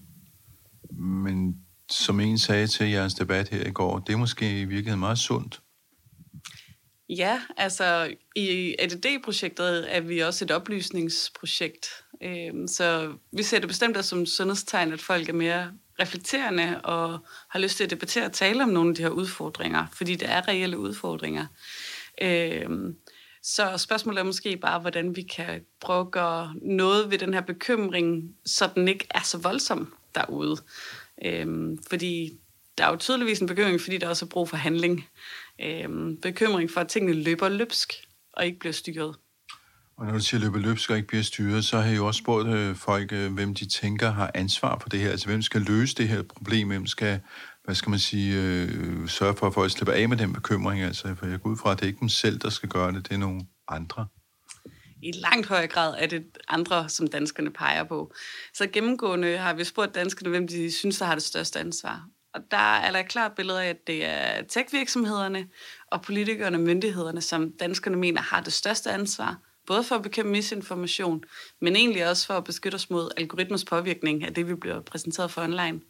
Men 0.98 1.61
som 1.92 2.20
en 2.20 2.38
sagde 2.38 2.66
til 2.66 2.90
jeres 2.90 3.14
debat 3.14 3.48
her 3.48 3.66
i 3.66 3.70
går, 3.70 3.98
det 3.98 4.12
er 4.12 4.16
måske 4.16 4.60
i 4.60 4.64
virkeligheden 4.64 5.00
meget 5.00 5.18
sundt. 5.18 5.60
Ja, 7.08 7.40
altså 7.56 8.14
i 8.36 8.76
ADD-projektet 8.78 9.96
er 9.96 10.00
vi 10.00 10.18
også 10.18 10.44
et 10.44 10.50
oplysningsprojekt. 10.50 11.86
Øhm, 12.22 12.68
så 12.68 13.12
vi 13.32 13.42
ser 13.42 13.58
det 13.58 13.68
bestemt 13.68 14.04
som 14.04 14.26
sundhedstegn, 14.26 14.92
at 14.92 15.00
folk 15.00 15.28
er 15.28 15.32
mere 15.32 15.72
reflekterende 16.00 16.80
og 16.84 17.18
har 17.48 17.58
lyst 17.58 17.76
til 17.76 17.84
at 17.84 17.90
debattere 17.90 18.24
og 18.24 18.32
tale 18.32 18.62
om 18.62 18.68
nogle 18.68 18.90
af 18.90 18.94
de 18.94 19.02
her 19.02 19.10
udfordringer, 19.10 19.86
fordi 19.92 20.14
det 20.14 20.30
er 20.30 20.48
reelle 20.48 20.78
udfordringer. 20.78 21.46
Øhm, 22.22 22.96
så 23.42 23.78
spørgsmålet 23.78 24.20
er 24.20 24.24
måske 24.24 24.56
bare, 24.56 24.80
hvordan 24.80 25.16
vi 25.16 25.22
kan 25.22 25.64
prøve 25.80 26.00
at 26.00 26.10
gøre 26.10 26.54
noget 26.62 27.10
ved 27.10 27.18
den 27.18 27.34
her 27.34 27.40
bekymring, 27.40 28.34
så 28.46 28.70
den 28.74 28.88
ikke 28.88 29.06
er 29.10 29.22
så 29.22 29.38
voldsom 29.38 29.94
derude. 30.14 30.56
Øhm, 31.24 31.78
fordi 31.90 32.32
der 32.78 32.84
er 32.84 32.90
jo 32.90 32.96
tydeligvis 32.96 33.40
en 33.40 33.46
bekymring, 33.46 33.80
fordi 33.80 33.98
der 33.98 34.08
også 34.08 34.24
er 34.24 34.28
brug 34.28 34.48
for 34.48 34.56
handling. 34.56 35.08
Øhm, 35.60 36.16
bekymring 36.22 36.70
for, 36.70 36.80
at 36.80 36.88
tingene 36.88 37.22
løber 37.22 37.48
løbsk 37.48 37.92
og 38.32 38.46
ikke 38.46 38.58
bliver 38.58 38.72
styret. 38.72 39.16
Og 39.96 40.06
når 40.06 40.12
du 40.12 40.20
siger 40.20 40.40
løber 40.40 40.58
løbsk 40.58 40.90
og 40.90 40.96
ikke 40.96 41.08
bliver 41.08 41.22
styret, 41.22 41.64
så 41.64 41.78
har 41.78 41.88
jeg 41.88 41.96
jo 41.96 42.06
også 42.06 42.18
spurgt 42.18 42.48
øh, 42.48 42.76
folk, 42.76 43.12
øh, 43.12 43.34
hvem 43.34 43.54
de 43.54 43.68
tænker 43.68 44.10
har 44.10 44.30
ansvar 44.34 44.78
for 44.78 44.88
det 44.88 45.00
her. 45.00 45.10
Altså 45.10 45.26
hvem 45.26 45.42
skal 45.42 45.60
løse 45.60 45.94
det 45.94 46.08
her 46.08 46.22
problem? 46.22 46.68
Hvem 46.68 46.86
skal, 46.86 47.20
hvad 47.64 47.74
skal 47.74 47.90
man 47.90 47.98
sige, 47.98 48.42
øh, 48.42 49.08
sørge 49.08 49.36
for, 49.36 49.46
at 49.46 49.54
folk 49.54 49.70
slipper 49.70 49.92
af 49.92 50.08
med 50.08 50.16
den 50.16 50.32
bekymring? 50.32 50.82
Altså, 50.82 51.14
for 51.14 51.26
jeg 51.26 51.40
går 51.40 51.50
ud 51.50 51.56
fra, 51.56 51.72
at 51.72 51.78
det 51.78 51.84
er 51.84 51.88
ikke 51.88 52.00
dem 52.00 52.08
selv, 52.08 52.38
der 52.38 52.50
skal 52.50 52.68
gøre 52.68 52.92
det, 52.92 53.08
det 53.08 53.14
er 53.14 53.18
nogle 53.18 53.46
andre 53.68 54.06
i 55.02 55.12
langt 55.12 55.46
højere 55.46 55.66
grad 55.66 55.94
er 55.98 56.06
det 56.06 56.24
andre, 56.48 56.88
som 56.88 57.06
danskerne 57.06 57.50
peger 57.50 57.84
på. 57.84 58.12
Så 58.54 58.66
gennemgående 58.66 59.36
har 59.36 59.54
vi 59.54 59.64
spurgt 59.64 59.94
danskerne, 59.94 60.30
hvem 60.30 60.48
de 60.48 60.72
synes, 60.72 60.98
der 60.98 61.04
har 61.04 61.14
det 61.14 61.22
største 61.22 61.60
ansvar. 61.60 62.06
Og 62.34 62.40
der 62.50 62.76
er 62.76 62.92
der 62.92 62.98
et 62.98 63.08
klart 63.08 63.32
billede 63.32 63.62
af, 63.62 63.68
at 63.68 63.86
det 63.86 64.04
er 64.04 64.42
tech-virksomhederne 64.42 65.48
og 65.86 66.02
politikerne 66.02 66.56
og 66.56 66.60
myndighederne, 66.60 67.20
som 67.20 67.52
danskerne 67.52 67.96
mener 67.96 68.22
har 68.22 68.40
det 68.40 68.52
største 68.52 68.90
ansvar. 68.90 69.38
Både 69.66 69.84
for 69.84 69.94
at 69.94 70.02
bekæmpe 70.02 70.30
misinformation, 70.30 71.24
men 71.60 71.76
egentlig 71.76 72.08
også 72.08 72.26
for 72.26 72.34
at 72.34 72.44
beskytte 72.44 72.76
os 72.76 72.90
mod 72.90 73.10
algoritmers 73.16 73.64
påvirkning 73.64 74.24
af 74.24 74.34
det, 74.34 74.48
vi 74.48 74.54
bliver 74.54 74.80
præsenteret 74.80 75.30
for 75.30 75.42
online. 75.42 75.80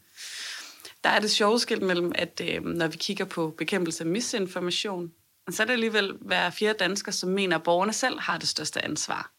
Der 1.05 1.11
er 1.11 1.21
det 1.21 1.31
sjove 1.31 1.59
skilt 1.59 1.83
mellem, 1.83 2.13
at 2.15 2.41
øh, 2.45 2.65
når 2.65 2.87
vi 2.87 2.97
kigger 2.97 3.25
på 3.25 3.55
bekæmpelse 3.59 4.05
af 4.05 4.11
misinformation, 4.11 5.13
så 5.53 5.63
er 5.63 5.67
det 5.67 5.73
alligevel 5.73 6.13
hver 6.21 6.51
fjerde 6.51 6.79
dansker, 6.79 7.13
som 7.13 7.31
mener, 7.31 7.57
at 7.57 7.63
borgerne 7.63 7.93
selv 7.93 8.21
har 8.21 8.39
det 8.39 8.49
største 8.49 8.85
ansvar. 8.85 9.33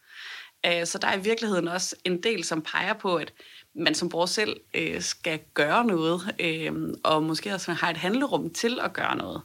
Øh, 0.66 0.86
så 0.86 0.98
der 0.98 1.08
er 1.08 1.18
i 1.18 1.22
virkeligheden 1.22 1.68
også 1.68 1.96
en 2.04 2.24
del, 2.24 2.44
som 2.44 2.62
peger 2.62 2.94
på, 2.94 3.16
at 3.16 3.34
man 3.76 3.96
som 3.96 4.10
borger 4.10 4.26
selv 4.26 4.60
øh, 4.74 5.02
skal 5.02 5.40
gøre 5.54 5.86
noget, 5.86 6.36
øh, 6.40 6.74
og 7.04 7.24
måske 7.24 7.54
også 7.54 7.74
har 7.74 7.90
et 7.90 7.98
handlerum 7.98 8.50
til 8.50 8.80
at 8.80 8.94
gøre 8.94 9.16
noget, 9.18 9.42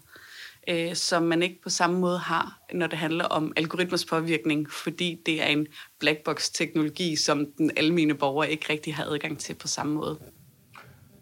som 0.98 1.22
man 1.22 1.42
ikke 1.42 1.62
på 1.62 1.70
samme 1.70 1.98
måde 1.98 2.18
har, 2.18 2.60
når 2.72 2.86
det 2.86 2.98
handler 2.98 3.24
om 3.24 3.52
algoritmers 3.56 4.04
påvirkning, 4.04 4.70
fordi 4.72 5.22
det 5.26 5.42
er 5.42 5.46
en 5.46 5.66
blackbox-teknologi, 5.98 7.16
som 7.16 7.46
den 7.58 7.70
almene 7.76 8.14
borger 8.14 8.44
ikke 8.44 8.72
rigtig 8.72 8.94
har 8.94 9.04
adgang 9.04 9.38
til 9.38 9.54
på 9.54 9.68
samme 9.68 9.94
måde. 9.94 10.18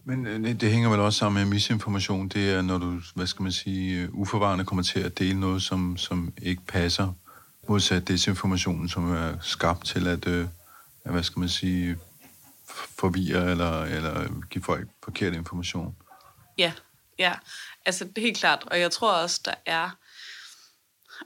Men 0.09 0.27
øh, 0.27 0.61
det 0.61 0.73
hænger 0.73 0.91
vel 0.91 1.01
også 1.01 1.19
sammen 1.19 1.43
med 1.43 1.51
misinformation. 1.51 2.29
Det 2.29 2.51
er, 2.51 2.63
når 2.63 2.79
du, 2.79 3.01
hvad 3.15 3.27
skal 3.27 3.43
man 3.43 3.53
sige, 3.53 4.03
øh, 4.03 4.09
uforvarende 4.13 4.65
kommer 4.65 4.83
til 4.83 5.01
at 5.01 5.19
dele 5.19 5.41
noget, 5.41 5.63
som, 5.63 5.97
som 5.97 6.33
ikke 6.43 6.63
passer, 6.67 7.13
modsat 7.69 8.09
desinformationen, 8.09 8.89
som 8.89 9.13
er 9.13 9.35
skabt 9.43 9.87
til 9.87 10.07
at, 10.07 10.27
øh, 10.27 10.47
hvad 11.05 11.23
skal 11.23 11.41
man 11.41 11.49
sige, 11.49 11.97
forvirre 12.99 13.51
eller, 13.51 13.83
eller 13.83 14.29
give 14.51 14.65
folk 14.65 14.89
forkert 15.05 15.35
information. 15.35 15.97
Ja, 16.59 16.73
ja. 17.19 17.33
Altså, 17.87 18.05
det 18.05 18.19
er 18.19 18.23
helt 18.23 18.39
klart. 18.39 18.65
Og 18.71 18.81
jeg 18.81 18.91
tror 18.91 19.13
også, 19.13 19.41
der 19.45 19.55
er 19.67 19.91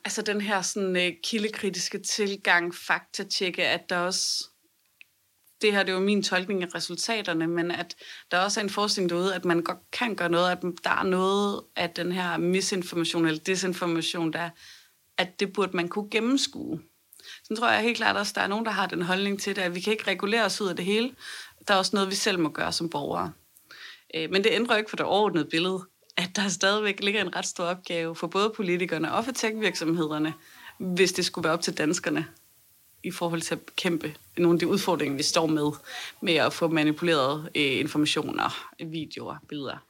altså 0.05 0.23
den 0.23 0.41
her 0.41 0.63
sådan 0.63 0.97
øh, 0.97 1.13
kildekritiske 1.25 1.99
tilgang, 1.99 2.75
faktatjekke, 2.75 3.67
at 3.67 3.91
der 3.91 3.99
også, 3.99 4.50
det 5.63 5.73
her 5.73 5.83
det 5.83 5.93
er 5.93 5.97
jo 5.97 6.01
min 6.01 6.23
tolkning 6.23 6.63
af 6.63 6.75
resultaterne, 6.75 7.47
men 7.47 7.71
at 7.71 7.97
der 8.31 8.39
også 8.39 8.61
er 8.61 8.65
en 8.65 8.71
forskning 8.71 9.11
derude, 9.11 9.35
at 9.35 9.45
man 9.45 9.63
godt 9.63 9.79
kan 9.93 10.15
gøre 10.15 10.29
noget, 10.29 10.51
at 10.51 10.63
der 10.85 10.91
er 10.91 11.03
noget 11.03 11.63
af 11.77 11.91
den 11.91 12.13
her 12.13 12.37
misinformation 12.37 13.27
eller 13.27 13.41
desinformation, 13.41 14.33
der, 14.33 14.51
at 15.19 15.41
det 15.41 15.53
burde 15.53 15.77
man 15.77 15.89
kunne 15.89 16.11
gennemskue. 16.11 16.81
Så 17.45 17.57
tror 17.57 17.71
jeg 17.71 17.83
helt 17.83 17.97
klart 17.97 18.17
også, 18.17 18.31
at 18.31 18.35
der 18.35 18.43
er 18.43 18.47
nogen, 18.47 18.65
der 18.65 18.71
har 18.71 18.87
den 18.87 19.03
holdning 19.03 19.41
til 19.41 19.57
det, 19.57 19.63
at 19.63 19.75
vi 19.75 19.81
kan 19.81 19.93
ikke 19.93 20.07
regulere 20.07 20.45
os 20.45 20.61
ud 20.61 20.69
af 20.69 20.77
det 20.77 20.85
hele. 20.85 21.15
Der 21.69 21.75
er 21.75 21.79
også 21.79 21.91
noget, 21.95 22.11
vi 22.11 22.15
selv 22.15 22.39
må 22.39 22.49
gøre 22.49 22.73
som 22.73 22.91
borgere. 22.91 23.33
Øh, 24.15 24.31
men 24.31 24.45
det 24.45 24.51
ændrer 24.53 24.77
ikke 24.77 24.91
på 24.91 24.97
det 24.97 25.07
overordnede 25.07 25.45
billede, 25.45 25.85
at 26.17 26.37
der 26.37 26.49
stadigvæk 26.49 27.01
ligger 27.03 27.21
en 27.21 27.37
ret 27.37 27.47
stor 27.47 27.65
opgave 27.65 28.17
for 28.17 28.27
både 28.27 28.53
politikerne 28.57 29.13
og 29.13 29.25
for 29.25 29.33
tech-virksomhederne, 29.33 30.35
hvis 30.79 31.13
det 31.13 31.25
skulle 31.25 31.45
være 31.45 31.53
op 31.53 31.61
til 31.61 31.79
danskerne 31.79 32.27
i 33.05 33.11
forhold 33.11 33.41
til 33.41 33.55
at 33.55 33.61
bekæmpe 33.61 34.15
nogle 34.39 34.57
af 34.57 34.59
de 34.59 34.67
udfordringer, 34.67 35.17
vi 35.17 35.23
står 35.23 35.47
med, 35.47 35.73
med 36.23 36.35
at 36.35 36.53
få 36.53 36.69
manipuleret 36.69 37.49
øh, 37.55 37.81
informationer, 37.81 38.75
videoer, 38.85 39.37
billeder. 39.49 39.87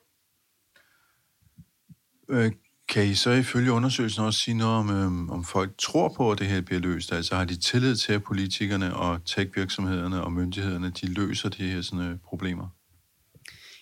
Øh, 2.28 2.52
kan 2.88 3.06
I 3.06 3.14
så 3.14 3.30
ifølge 3.30 3.72
undersøgelsen 3.72 4.24
også 4.24 4.38
sige 4.38 4.54
noget 4.54 4.76
om, 4.76 4.90
øhm, 4.90 5.30
om 5.30 5.44
folk 5.44 5.70
tror 5.78 6.08
på, 6.08 6.32
at 6.32 6.38
det 6.38 6.46
her 6.46 6.60
bliver 6.60 6.80
løst? 6.80 7.12
Altså 7.12 7.34
har 7.34 7.44
de 7.44 7.56
tillid 7.56 7.96
til, 7.96 8.12
at 8.12 8.22
politikerne 8.22 8.96
og 8.96 9.24
tech-virksomhederne 9.24 10.22
og 10.24 10.32
myndighederne, 10.32 10.90
de 10.90 11.06
løser 11.06 11.48
de 11.48 11.68
her 11.68 11.82
sådan, 11.82 12.04
øh, 12.04 12.18
problemer? 12.18 12.68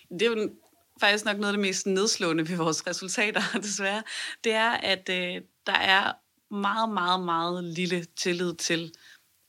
Det 0.09 0.21
er 0.21 0.25
jo 0.25 0.49
faktisk 0.99 1.25
nok 1.25 1.37
noget 1.37 1.47
af 1.47 1.57
det 1.57 1.67
mest 1.67 1.85
nedslående 1.85 2.49
ved 2.49 2.57
vores 2.57 2.87
resultater, 2.87 3.41
desværre. 3.63 4.03
Det 4.43 4.53
er, 4.53 4.71
at 4.71 5.09
øh, 5.09 5.41
der 5.65 5.73
er 5.73 6.11
meget, 6.53 6.89
meget, 6.89 7.25
meget 7.25 7.63
lille 7.63 8.05
tillid 8.17 8.55
til, 8.55 8.91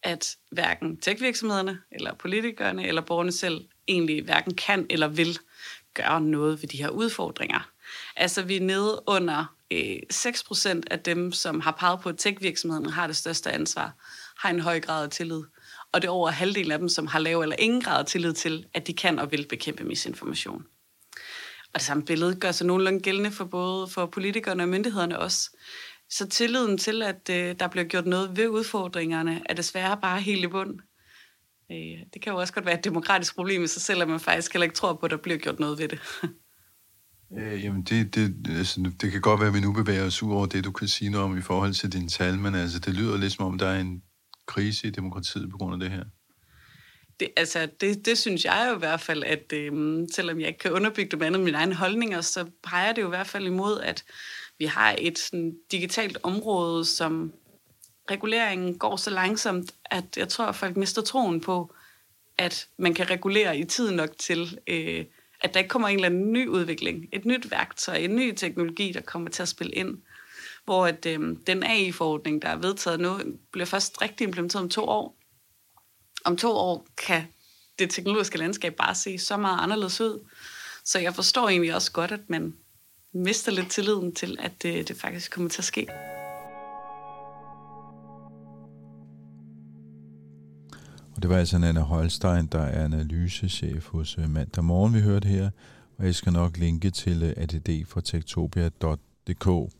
at 0.02 0.36
hverken 0.50 0.96
tech-virksomhederne, 0.96 1.78
eller 1.92 2.14
politikerne, 2.14 2.86
eller 2.86 3.02
borgerne 3.02 3.32
selv 3.32 3.64
egentlig 3.88 4.24
hverken 4.24 4.54
kan 4.54 4.86
eller 4.90 5.08
vil 5.08 5.38
gøre 5.94 6.20
noget 6.20 6.62
ved 6.62 6.68
de 6.68 6.76
her 6.76 6.88
udfordringer. 6.88 7.70
Altså, 8.16 8.42
vi 8.42 8.56
er 8.56 8.60
nede 8.60 9.02
under 9.06 9.56
øh, 9.70 9.96
6% 10.12 10.80
af 10.90 11.00
dem, 11.00 11.32
som 11.32 11.60
har 11.60 11.72
peget 11.72 12.00
på, 12.00 12.08
at 12.08 12.18
tech-virksomhederne 12.18 12.90
har 12.90 13.06
det 13.06 13.16
største 13.16 13.50
ansvar, 13.50 13.92
har 14.38 14.50
en 14.50 14.60
høj 14.60 14.80
grad 14.80 15.04
af 15.04 15.10
tillid. 15.10 15.42
Og 15.92 16.02
det 16.02 16.08
er 16.08 16.12
over 16.12 16.30
halvdelen 16.30 16.72
af 16.72 16.78
dem, 16.78 16.88
som 16.88 17.06
har 17.06 17.18
lav 17.18 17.40
eller 17.40 17.56
ingen 17.58 17.80
grad 17.80 17.98
af 17.98 18.06
tillid 18.06 18.32
til, 18.32 18.66
at 18.74 18.86
de 18.86 18.94
kan 18.94 19.18
og 19.18 19.30
vil 19.30 19.46
bekæmpe 19.48 19.84
misinformation. 19.84 20.66
Og 21.72 21.80
det 21.80 21.82
samme 21.82 22.04
billede 22.04 22.34
gør 22.34 22.52
sig 22.52 22.66
nogenlunde 22.66 23.00
gældende 23.00 23.30
for 23.30 23.44
både 23.44 23.88
for 23.88 24.06
politikerne 24.06 24.62
og 24.62 24.68
myndighederne 24.68 25.18
også. 25.18 25.50
Så 26.10 26.28
tilliden 26.28 26.78
til, 26.78 27.02
at 27.02 27.30
øh, 27.30 27.54
der 27.60 27.68
bliver 27.68 27.84
gjort 27.84 28.06
noget 28.06 28.36
ved 28.36 28.48
udfordringerne, 28.48 29.42
er 29.46 29.54
desværre 29.54 29.98
bare 30.02 30.20
helt 30.20 30.44
i 30.44 30.48
bund. 30.48 30.78
Øh, 31.72 32.06
det 32.14 32.22
kan 32.22 32.32
jo 32.32 32.38
også 32.38 32.52
godt 32.52 32.66
være 32.66 32.78
et 32.78 32.84
demokratisk 32.84 33.34
problem 33.34 33.64
i 33.64 33.66
sig 33.66 33.82
selv, 33.82 34.02
at 34.02 34.08
man 34.08 34.20
faktisk 34.20 34.52
heller 34.52 34.64
ikke 34.64 34.76
tror 34.76 34.94
på, 34.94 35.06
at 35.06 35.10
der 35.10 35.16
bliver 35.16 35.38
gjort 35.38 35.60
noget 35.60 35.78
ved 35.78 35.88
det. 35.88 35.98
Øh, 37.38 37.64
jamen, 37.64 37.82
det, 37.82 38.14
det, 38.14 38.34
altså, 38.58 38.92
det 39.00 39.12
kan 39.12 39.20
godt 39.20 39.40
være, 39.40 39.48
at 39.48 39.54
vi 39.54 39.60
nu 39.60 39.72
bevæger 39.72 40.06
os 40.06 40.22
ud 40.22 40.32
over 40.32 40.46
det, 40.46 40.64
du 40.64 40.72
kan 40.72 40.88
sige 40.88 41.10
noget 41.10 41.24
om 41.24 41.38
i 41.38 41.42
forhold 41.42 41.74
til 41.74 41.92
dine 41.92 42.08
tal, 42.08 42.38
men 42.38 42.54
altså, 42.54 42.78
det 42.78 42.94
lyder 42.94 43.16
lidt 43.16 43.32
som 43.32 43.46
om, 43.46 43.58
der 43.58 43.66
er 43.66 43.80
en 43.80 44.02
krise 44.46 44.86
i 44.86 44.90
demokratiet 44.90 45.50
på 45.50 45.58
grund 45.58 45.74
af 45.74 45.80
det 45.80 45.98
her. 45.98 46.04
Det, 47.20 47.28
altså, 47.36 47.68
det, 47.80 48.06
det 48.06 48.18
synes 48.18 48.44
jeg 48.44 48.66
jo 48.70 48.76
i 48.76 48.78
hvert 48.78 49.00
fald, 49.00 49.24
at 49.24 49.52
øh, 49.52 49.72
selvom 50.12 50.40
jeg 50.40 50.48
ikke 50.48 50.58
kan 50.58 50.72
underbygge 50.72 51.10
det 51.10 51.18
med 51.18 51.26
andet 51.26 51.40
mine 51.40 51.56
egne 51.56 51.74
holdninger, 51.74 52.20
så 52.20 52.50
peger 52.62 52.92
det 52.92 53.02
jo 53.02 53.06
i 53.06 53.10
hvert 53.16 53.26
fald 53.26 53.46
imod, 53.46 53.80
at 53.80 54.04
vi 54.60 54.64
har 54.64 54.96
et 54.98 55.18
sådan, 55.18 55.56
digitalt 55.70 56.18
område, 56.22 56.84
som 56.84 57.32
reguleringen 58.10 58.78
går 58.78 58.96
så 58.96 59.10
langsomt, 59.10 59.74
at 59.84 60.16
jeg 60.16 60.28
tror, 60.28 60.44
at 60.44 60.54
folk 60.54 60.76
mister 60.76 61.02
troen 61.02 61.40
på, 61.40 61.74
at 62.38 62.68
man 62.78 62.94
kan 62.94 63.10
regulere 63.10 63.58
i 63.58 63.64
tid 63.64 63.90
nok 63.90 64.18
til, 64.18 64.58
øh, 64.66 65.04
at 65.40 65.54
der 65.54 65.60
ikke 65.60 65.68
kommer 65.68 65.88
en 65.88 65.94
eller 65.94 66.08
anden 66.08 66.32
ny 66.32 66.48
udvikling, 66.48 67.06
et 67.12 67.24
nyt 67.24 67.50
værktøj, 67.50 67.94
en 67.94 68.16
ny 68.16 68.32
teknologi, 68.32 68.92
der 68.92 69.00
kommer 69.00 69.30
til 69.30 69.42
at 69.42 69.48
spille 69.48 69.72
ind. 69.72 69.98
Hvor 70.64 70.86
at, 70.86 71.06
øh, 71.06 71.36
den 71.46 71.62
AI-forordning, 71.62 72.42
der 72.42 72.48
er 72.48 72.56
vedtaget 72.56 73.00
nu, 73.00 73.18
bliver 73.52 73.66
først 73.66 74.02
rigtig 74.02 74.24
implementeret 74.24 74.62
om 74.62 74.70
to 74.70 74.84
år. 74.84 75.16
Om 76.24 76.36
to 76.36 76.52
år 76.52 76.86
kan 76.96 77.22
det 77.78 77.90
teknologiske 77.90 78.38
landskab 78.38 78.74
bare 78.74 78.94
se 78.94 79.18
så 79.18 79.36
meget 79.36 79.60
anderledes 79.60 80.00
ud. 80.00 80.28
Så 80.84 80.98
jeg 80.98 81.14
forstår 81.14 81.48
egentlig 81.48 81.74
også 81.74 81.92
godt, 81.92 82.12
at 82.12 82.30
man 82.30 82.54
mister 83.14 83.52
lidt 83.52 83.70
tilliden 83.70 84.12
til, 84.12 84.36
at 84.40 84.52
det, 84.62 84.88
det 84.88 84.96
faktisk 84.96 85.30
kommer 85.30 85.50
til 85.50 85.60
at 85.60 85.64
ske. 85.64 85.86
Og 91.16 91.22
det 91.22 91.30
var 91.30 91.36
altså 91.36 91.56
Anna 91.56 91.80
Holstein, 91.80 92.46
der 92.46 92.60
er 92.60 92.84
analysechef 92.84 93.86
hos 93.86 94.18
øh, 94.18 94.30
Mandag 94.30 94.64
Morgen, 94.64 94.94
vi 94.94 95.00
hørte 95.00 95.28
her. 95.28 95.50
Og 95.98 96.06
jeg 96.06 96.14
skal 96.14 96.32
nok 96.32 96.56
linke 96.56 96.90
til 96.90 97.22
øh, 97.22 97.32
uh, 97.36 97.42
add 97.42 98.02
tektopia.dk. 98.02 99.72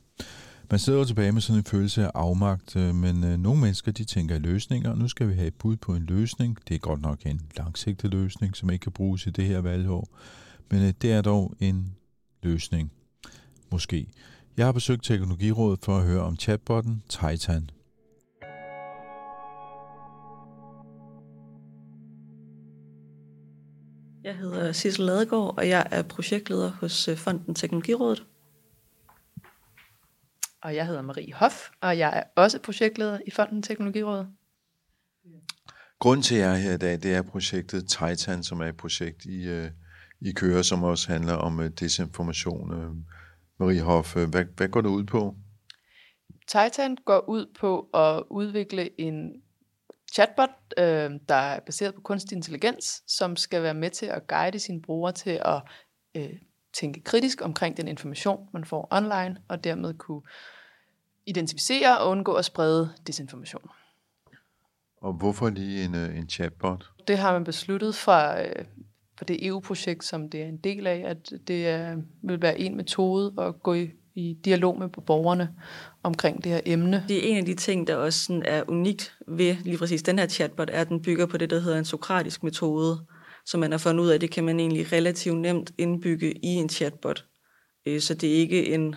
Man 0.70 0.78
sidder 0.78 0.98
jo 0.98 1.04
tilbage 1.04 1.32
med 1.32 1.40
sådan 1.40 1.58
en 1.58 1.64
følelse 1.64 2.04
af 2.04 2.10
afmagt, 2.14 2.76
øh, 2.76 2.94
men 2.94 3.40
nogle 3.40 3.60
mennesker 3.60 3.92
de 3.92 4.04
tænker 4.04 4.36
i 4.36 4.38
løsninger, 4.38 4.94
nu 4.94 5.08
skal 5.08 5.28
vi 5.28 5.34
have 5.34 5.46
et 5.46 5.54
bud 5.54 5.76
på 5.76 5.94
en 5.94 6.02
løsning. 6.02 6.58
Det 6.68 6.74
er 6.74 6.78
godt 6.78 7.00
nok 7.00 7.18
en 7.26 7.40
langsigtet 7.56 8.10
løsning, 8.10 8.56
som 8.56 8.70
ikke 8.70 8.82
kan 8.82 8.92
bruges 8.92 9.26
i 9.26 9.30
det 9.30 9.44
her 9.44 9.60
valgår, 9.60 10.08
men 10.70 10.94
det 11.02 11.12
er 11.12 11.22
dog 11.22 11.54
en 11.60 11.94
løsning. 12.42 12.92
Måske. 13.72 14.06
Jeg 14.56 14.66
har 14.66 14.72
besøgt 14.72 15.04
Teknologirådet 15.04 15.80
for 15.85 15.96
at 15.96 16.04
høre 16.04 16.22
om 16.22 16.37
chatbotten 16.37 17.02
Titan. 17.09 17.70
Jeg 24.24 24.37
hedder 24.37 24.72
Sissel 24.72 25.04
Ladegaard, 25.04 25.59
og 25.59 25.68
jeg 25.68 25.87
er 25.90 26.02
projektleder 26.02 26.70
hos 26.70 27.09
øh, 27.09 27.16
Fonden 27.16 27.54
Teknologirådet. 27.54 28.26
Og 30.62 30.74
jeg 30.74 30.87
hedder 30.87 31.02
Marie 31.02 31.35
Hoff, 31.35 31.54
og 31.80 31.98
jeg 31.98 32.18
er 32.18 32.42
også 32.42 32.59
projektleder 32.59 33.18
i 33.26 33.30
Fonden 33.30 33.62
Teknologirådet. 33.62 34.28
Grunden 35.98 36.22
til, 36.22 36.35
at 36.35 36.40
jeg 36.40 36.52
er 36.52 36.56
her 36.56 36.74
i 36.74 36.78
dag, 36.78 37.02
det 37.02 37.14
er 37.14 37.22
projektet 37.22 37.88
Titan, 37.88 38.42
som 38.42 38.61
er 38.61 38.66
et 38.66 38.76
projekt 38.76 39.24
i, 39.24 39.62
uh, 39.62 39.68
i 40.20 40.33
Kører, 40.33 40.62
som 40.62 40.83
også 40.83 41.12
handler 41.12 41.35
om 41.35 41.59
uh, 41.59 41.66
desinformation. 41.66 42.72
Marie 43.61 43.81
Hoff, 43.81 44.16
uh, 44.16 44.23
hvad, 44.31 44.44
hvad 44.57 44.68
går 44.68 44.81
det 44.81 44.88
ud 44.88 45.05
på? 45.05 45.37
Titan 46.46 46.96
går 47.05 47.29
ud 47.29 47.46
på 47.61 47.88
at 47.94 48.23
udvikle 48.31 49.01
en 49.01 49.42
chatbot, 50.12 50.51
øh, 50.79 51.11
der 51.29 51.35
er 51.35 51.61
baseret 51.61 51.94
på 51.94 52.01
kunstig 52.01 52.37
intelligens, 52.37 53.03
som 53.07 53.37
skal 53.37 53.62
være 53.62 53.75
med 53.75 53.90
til 53.90 54.07
at 54.07 54.27
guide 54.27 54.59
sine 54.59 54.83
brugere 54.83 55.12
til 55.12 55.40
at 55.44 55.62
øh, 56.14 56.33
tænke 56.73 57.01
kritisk 57.01 57.42
omkring 57.42 57.77
den 57.77 57.88
information, 57.88 58.49
man 58.53 58.64
får 58.64 58.88
online, 58.90 59.37
og 59.49 59.64
dermed 59.64 59.94
kunne 59.94 60.23
identificere 61.27 61.99
og 61.99 62.11
undgå 62.11 62.33
at 62.33 62.44
sprede 62.44 62.94
desinformation. 63.07 63.70
Og 64.96 65.12
hvorfor 65.12 65.51
lige 65.51 65.85
en, 65.85 65.94
øh, 65.94 66.18
en 66.18 66.29
chatbot? 66.29 66.90
Det 67.09 67.18
har 67.18 67.33
man 67.33 67.44
besluttet 67.44 67.94
fra, 67.94 68.42
øh, 68.42 68.64
for 69.20 69.24
det 69.24 69.46
EU-projekt, 69.46 70.04
som 70.04 70.30
det 70.30 70.42
er 70.42 70.46
en 70.46 70.56
del 70.56 70.87
af, 70.87 71.02
at 71.06 71.33
det 71.48 71.66
er, 71.66 71.96
vil 72.22 72.42
være 72.42 72.61
en 72.61 72.76
metode 72.76 73.33
at 73.38 73.62
gå 73.62 73.74
i 73.74 73.90
i 74.14 74.37
dialog 74.44 74.78
med 74.78 74.88
borgerne 74.88 75.48
omkring 76.02 76.44
det 76.44 76.52
her 76.52 76.61
emne. 76.66 77.04
Det 77.09 77.16
er 77.16 77.30
en 77.30 77.37
af 77.37 77.44
de 77.44 77.54
ting, 77.54 77.87
der 77.87 77.96
også 77.96 78.24
sådan 78.24 78.42
er 78.46 78.62
unikt 78.68 79.14
ved 79.28 79.56
lige 79.64 79.78
præcis 79.78 80.02
den 80.02 80.18
her 80.18 80.26
chatbot, 80.26 80.70
er, 80.72 80.80
at 80.80 80.88
den 80.88 81.02
bygger 81.02 81.26
på 81.26 81.37
det, 81.37 81.50
der 81.50 81.61
hedder 81.61 81.78
en 81.78 81.85
sokratisk 81.85 82.42
metode, 82.42 82.98
som 83.46 83.61
man 83.61 83.70
har 83.70 83.78
fundet 83.78 84.04
ud 84.04 84.09
af, 84.09 84.20
det 84.20 84.30
kan 84.30 84.44
man 84.44 84.61
egentlig 84.61 84.92
relativt 84.92 85.38
nemt 85.38 85.72
indbygge 85.78 86.33
i 86.33 86.48
en 86.48 86.68
chatbot. 86.68 87.24
Øh, 87.87 88.00
så 88.00 88.14
det 88.14 88.30
er 88.30 88.35
ikke 88.35 88.74
en, 88.74 88.96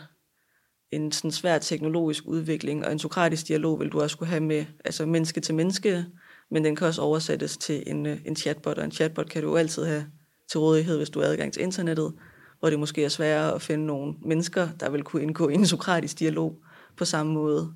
en 0.91 1.12
sådan 1.12 1.31
svær 1.31 1.57
teknologisk 1.57 2.23
udvikling, 2.27 2.86
og 2.86 2.91
en 2.91 2.99
sokratisk 2.99 3.47
dialog 3.47 3.79
vil 3.79 3.89
du 3.89 4.01
også 4.01 4.17
kunne 4.17 4.27
have 4.27 4.43
med 4.43 4.65
altså 4.86 5.05
menneske 5.05 5.41
til 5.41 5.55
menneske, 5.55 6.05
men 6.51 6.63
den 6.63 6.75
kan 6.75 6.88
også 6.88 7.01
oversættes 7.01 7.58
til 7.58 7.84
en, 7.88 8.06
øh, 8.06 8.17
en 8.25 8.36
chatbot, 8.36 8.77
og 8.77 8.86
en 8.86 8.91
chatbot 8.91 9.29
kan 9.29 9.43
du 9.43 9.58
altid 9.58 9.86
have 9.86 10.06
til 10.51 10.60
rådighed, 10.60 10.97
hvis 10.97 11.10
du 11.10 11.19
har 11.19 11.27
adgang 11.27 11.53
til 11.53 11.62
internettet, 11.62 12.13
hvor 12.60 12.69
det 12.69 12.79
måske 12.79 13.06
er 13.06 13.10
sværere 13.10 13.56
at 13.56 13.62
finde 13.62 13.86
nogle 13.86 14.13
mennesker, 14.25 14.69
der 14.79 14.89
vil 14.89 15.03
kunne 15.03 15.21
indgå 15.21 15.49
i 15.49 15.53
en 15.53 15.67
sokratisk 15.67 16.19
dialog 16.19 16.56
på 16.97 17.06
samme 17.06 17.34
måde, 17.34 17.73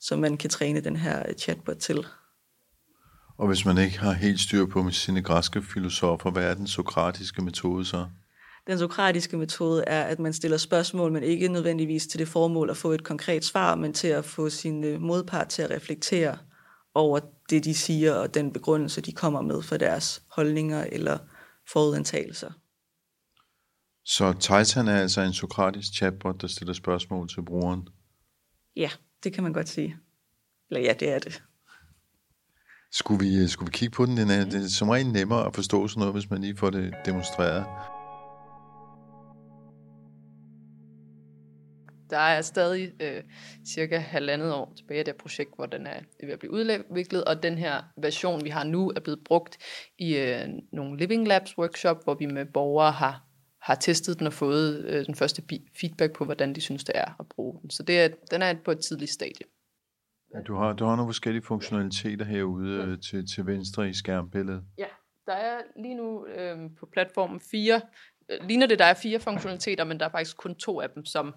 som 0.00 0.18
man 0.18 0.36
kan 0.36 0.50
træne 0.50 0.80
den 0.80 0.96
her 0.96 1.32
chatbot 1.38 1.76
til. 1.76 2.06
Og 3.38 3.46
hvis 3.46 3.64
man 3.64 3.78
ikke 3.78 3.98
har 3.98 4.12
helt 4.12 4.40
styr 4.40 4.66
på 4.66 4.82
med 4.82 4.92
sine 4.92 5.22
græske 5.22 5.62
filosofer, 5.62 6.30
hvad 6.30 6.44
er 6.44 6.54
den 6.54 6.66
sokratiske 6.66 7.42
metode 7.42 7.84
så? 7.84 8.06
Den 8.66 8.78
sokratiske 8.78 9.36
metode 9.36 9.84
er, 9.86 10.02
at 10.02 10.18
man 10.18 10.32
stiller 10.32 10.56
spørgsmål, 10.56 11.12
men 11.12 11.22
ikke 11.22 11.48
nødvendigvis 11.48 12.06
til 12.06 12.18
det 12.18 12.28
formål 12.28 12.70
at 12.70 12.76
få 12.76 12.90
et 12.90 13.04
konkret 13.04 13.44
svar, 13.44 13.74
men 13.74 13.92
til 13.92 14.08
at 14.08 14.24
få 14.24 14.50
sin 14.50 14.84
øh, 14.84 15.00
modpart 15.00 15.48
til 15.48 15.62
at 15.62 15.70
reflektere 15.70 16.38
over 16.94 17.20
det, 17.50 17.64
de 17.64 17.74
siger, 17.74 18.14
og 18.14 18.34
den 18.34 18.52
begrundelse, 18.52 19.00
de 19.00 19.12
kommer 19.12 19.40
med 19.40 19.62
for 19.62 19.76
deres 19.76 20.22
holdninger 20.28 20.84
eller 20.84 21.18
forudantagelser. 21.68 22.50
Så 24.04 24.32
Titan 24.32 24.88
er 24.88 24.96
altså 24.96 25.20
en 25.20 25.32
sokratisk 25.32 25.94
chatbot, 25.94 26.40
der 26.40 26.46
stiller 26.46 26.74
spørgsmål 26.74 27.28
til 27.28 27.42
brugeren? 27.42 27.88
Ja, 28.76 28.90
det 29.24 29.32
kan 29.32 29.42
man 29.42 29.52
godt 29.52 29.68
sige. 29.68 29.96
Eller 30.70 30.80
ja, 30.80 30.92
det 31.00 31.12
er 31.12 31.18
det. 31.18 31.42
Skulle 32.92 33.24
vi, 33.24 33.48
skulle 33.48 33.66
vi 33.66 33.76
kigge 33.76 33.94
på 33.96 34.06
den? 34.06 34.16
Den 34.16 34.30
er, 34.30 34.44
det 34.44 34.64
er 34.64 34.68
som 34.68 34.88
regel 34.88 35.12
nemmere 35.12 35.46
at 35.46 35.54
forstå 35.54 35.88
sådan 35.88 36.00
noget, 36.00 36.14
hvis 36.14 36.30
man 36.30 36.40
lige 36.40 36.56
får 36.56 36.70
det 36.70 36.94
demonstreret. 37.06 37.66
Der 42.14 42.20
er 42.20 42.42
stadig 42.42 42.92
øh, 43.02 43.22
cirka 43.66 43.98
halvandet 43.98 44.52
år 44.52 44.72
tilbage 44.76 44.98
af 44.98 45.04
det 45.04 45.16
projekt, 45.16 45.50
hvor 45.56 45.66
den 45.66 45.86
er 45.86 46.00
ved 46.20 46.32
at 46.32 46.38
blive 46.38 46.52
udviklet, 46.52 47.24
og 47.24 47.42
den 47.42 47.58
her 47.58 47.82
version, 47.96 48.44
vi 48.44 48.48
har 48.48 48.64
nu, 48.64 48.92
er 48.96 49.00
blevet 49.00 49.24
brugt 49.24 49.58
i 49.98 50.16
øh, 50.16 50.48
nogle 50.72 50.98
Living 50.98 51.28
Labs 51.28 51.58
workshop, 51.58 52.04
hvor 52.04 52.14
vi 52.14 52.26
med 52.26 52.46
borgere 52.46 52.92
har, 52.92 53.24
har 53.62 53.74
testet 53.74 54.18
den 54.18 54.26
og 54.26 54.32
fået 54.32 54.84
øh, 54.84 55.06
den 55.06 55.14
første 55.14 55.42
feedback 55.80 56.12
på, 56.12 56.24
hvordan 56.24 56.54
de 56.54 56.60
synes, 56.60 56.84
det 56.84 56.96
er 56.98 57.20
at 57.20 57.26
bruge 57.28 57.60
den. 57.62 57.70
Så 57.70 57.82
det 57.82 58.00
er, 58.00 58.08
den 58.30 58.42
er 58.42 58.54
på 58.64 58.70
et 58.70 58.78
tidligt 58.78 59.10
stadie. 59.10 59.46
Ja, 60.34 60.40
du, 60.40 60.56
har, 60.56 60.72
du 60.72 60.84
har 60.84 60.96
nogle 60.96 61.08
forskellige 61.08 61.42
funktionaliteter 61.42 62.24
herude 62.24 62.76
ja. 62.76 62.86
Øh, 62.86 63.00
til, 63.00 63.26
til 63.34 63.46
venstre 63.46 63.88
i 63.88 63.92
skærmbilledet. 63.92 64.62
Ja, 64.78 64.86
der 65.26 65.32
er 65.32 65.58
lige 65.76 65.94
nu 65.94 66.26
øh, 66.26 66.56
på 66.78 66.88
platformen 66.92 67.40
fire, 67.40 67.80
øh, 68.28 68.46
ligner 68.48 68.66
det, 68.66 68.78
der 68.78 68.84
er 68.84 68.94
fire 68.94 69.20
funktionaliteter, 69.20 69.84
men 69.84 70.00
der 70.00 70.06
er 70.06 70.10
faktisk 70.10 70.36
kun 70.36 70.54
to 70.54 70.80
af 70.80 70.90
dem, 70.90 71.04
som 71.04 71.34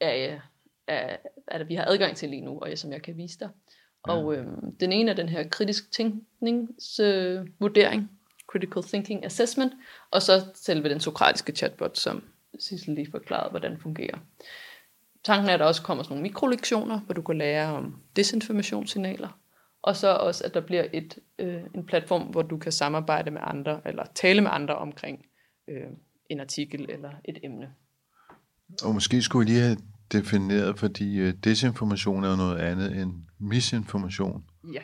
er, 0.00 0.40
er, 0.86 1.16
er, 1.48 1.64
vi 1.64 1.74
har 1.74 1.84
adgang 1.84 2.16
til 2.16 2.28
lige 2.28 2.44
nu, 2.44 2.58
og 2.58 2.68
som 2.74 2.92
jeg 2.92 3.02
kan 3.02 3.16
vise 3.16 3.38
dig. 3.38 3.48
Ja. 4.08 4.12
Og 4.12 4.34
øh, 4.34 4.46
den 4.80 4.92
ene 4.92 5.10
er 5.10 5.14
den 5.14 5.28
her 5.28 5.48
kritisk 5.48 5.92
tænkningsvurdering, 5.92 8.02
øh, 8.02 8.08
Critical 8.46 8.82
Thinking 8.82 9.24
Assessment, 9.24 9.72
og 10.10 10.22
så 10.22 10.32
selve 10.54 10.88
den 10.88 11.00
sokratiske 11.00 11.52
chatbot, 11.52 11.98
som 11.98 12.24
Sissel 12.58 12.94
lige 12.94 13.10
forklarede, 13.10 13.50
hvordan 13.50 13.78
fungerer. 13.78 14.18
Tanken 15.24 15.48
er, 15.48 15.54
at 15.54 15.60
der 15.60 15.66
også 15.66 15.82
kommer 15.82 16.04
sådan 16.04 16.14
nogle 16.14 16.22
mikrolektioner, 16.22 17.00
hvor 17.00 17.14
du 17.14 17.22
kan 17.22 17.38
lære 17.38 17.74
om 17.74 18.02
desinformationssignaler, 18.16 19.38
og 19.82 19.96
så 19.96 20.08
også, 20.08 20.44
at 20.44 20.54
der 20.54 20.60
bliver 20.60 20.86
et, 20.92 21.18
øh, 21.38 21.62
en 21.74 21.86
platform, 21.86 22.22
hvor 22.22 22.42
du 22.42 22.58
kan 22.58 22.72
samarbejde 22.72 23.30
med 23.30 23.40
andre, 23.44 23.80
eller 23.84 24.04
tale 24.14 24.40
med 24.40 24.50
andre 24.52 24.76
omkring 24.76 25.26
øh, 25.68 25.90
en 26.28 26.40
artikel 26.40 26.90
eller 26.90 27.10
et 27.24 27.38
emne. 27.42 27.74
Og 28.82 28.94
måske 28.94 29.22
skulle 29.22 29.46
vi 29.46 29.52
lige 29.52 29.62
have 29.62 29.76
defineret, 30.12 30.78
fordi 30.78 31.16
øh, 31.18 31.34
desinformation 31.44 32.24
er 32.24 32.36
noget 32.36 32.58
andet 32.58 33.02
end 33.02 33.12
misinformation. 33.38 34.44
Ja. 34.72 34.82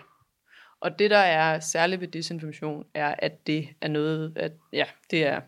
Og 0.81 0.99
det, 0.99 1.11
der 1.11 1.19
er 1.19 1.61
særligt 1.61 2.01
ved 2.01 2.09
desinformation, 2.09 2.85
er, 2.95 3.15
at 3.19 3.47
det 3.47 3.69
er 3.81 3.89
noget, 3.89 4.33
at 4.37 4.53
ja, 4.73 4.85
det 5.11 5.27
er 5.27 5.41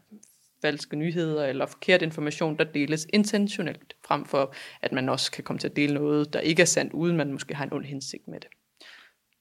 falske 0.62 0.96
nyheder 0.96 1.46
eller 1.46 1.66
forkert 1.66 2.02
information, 2.02 2.58
der 2.58 2.64
deles 2.64 3.06
intentionelt, 3.12 3.96
frem 4.06 4.24
for 4.24 4.54
at 4.82 4.92
man 4.92 5.08
også 5.08 5.32
kan 5.32 5.44
komme 5.44 5.58
til 5.60 5.68
at 5.68 5.76
dele 5.76 5.94
noget, 5.94 6.32
der 6.32 6.40
ikke 6.40 6.62
er 6.62 6.66
sandt, 6.66 6.92
uden 6.92 7.16
man 7.16 7.32
måske 7.32 7.54
har 7.54 7.64
en 7.64 7.72
ond 7.72 7.84
hensigt 7.84 8.28
med 8.28 8.40
det. 8.40 8.48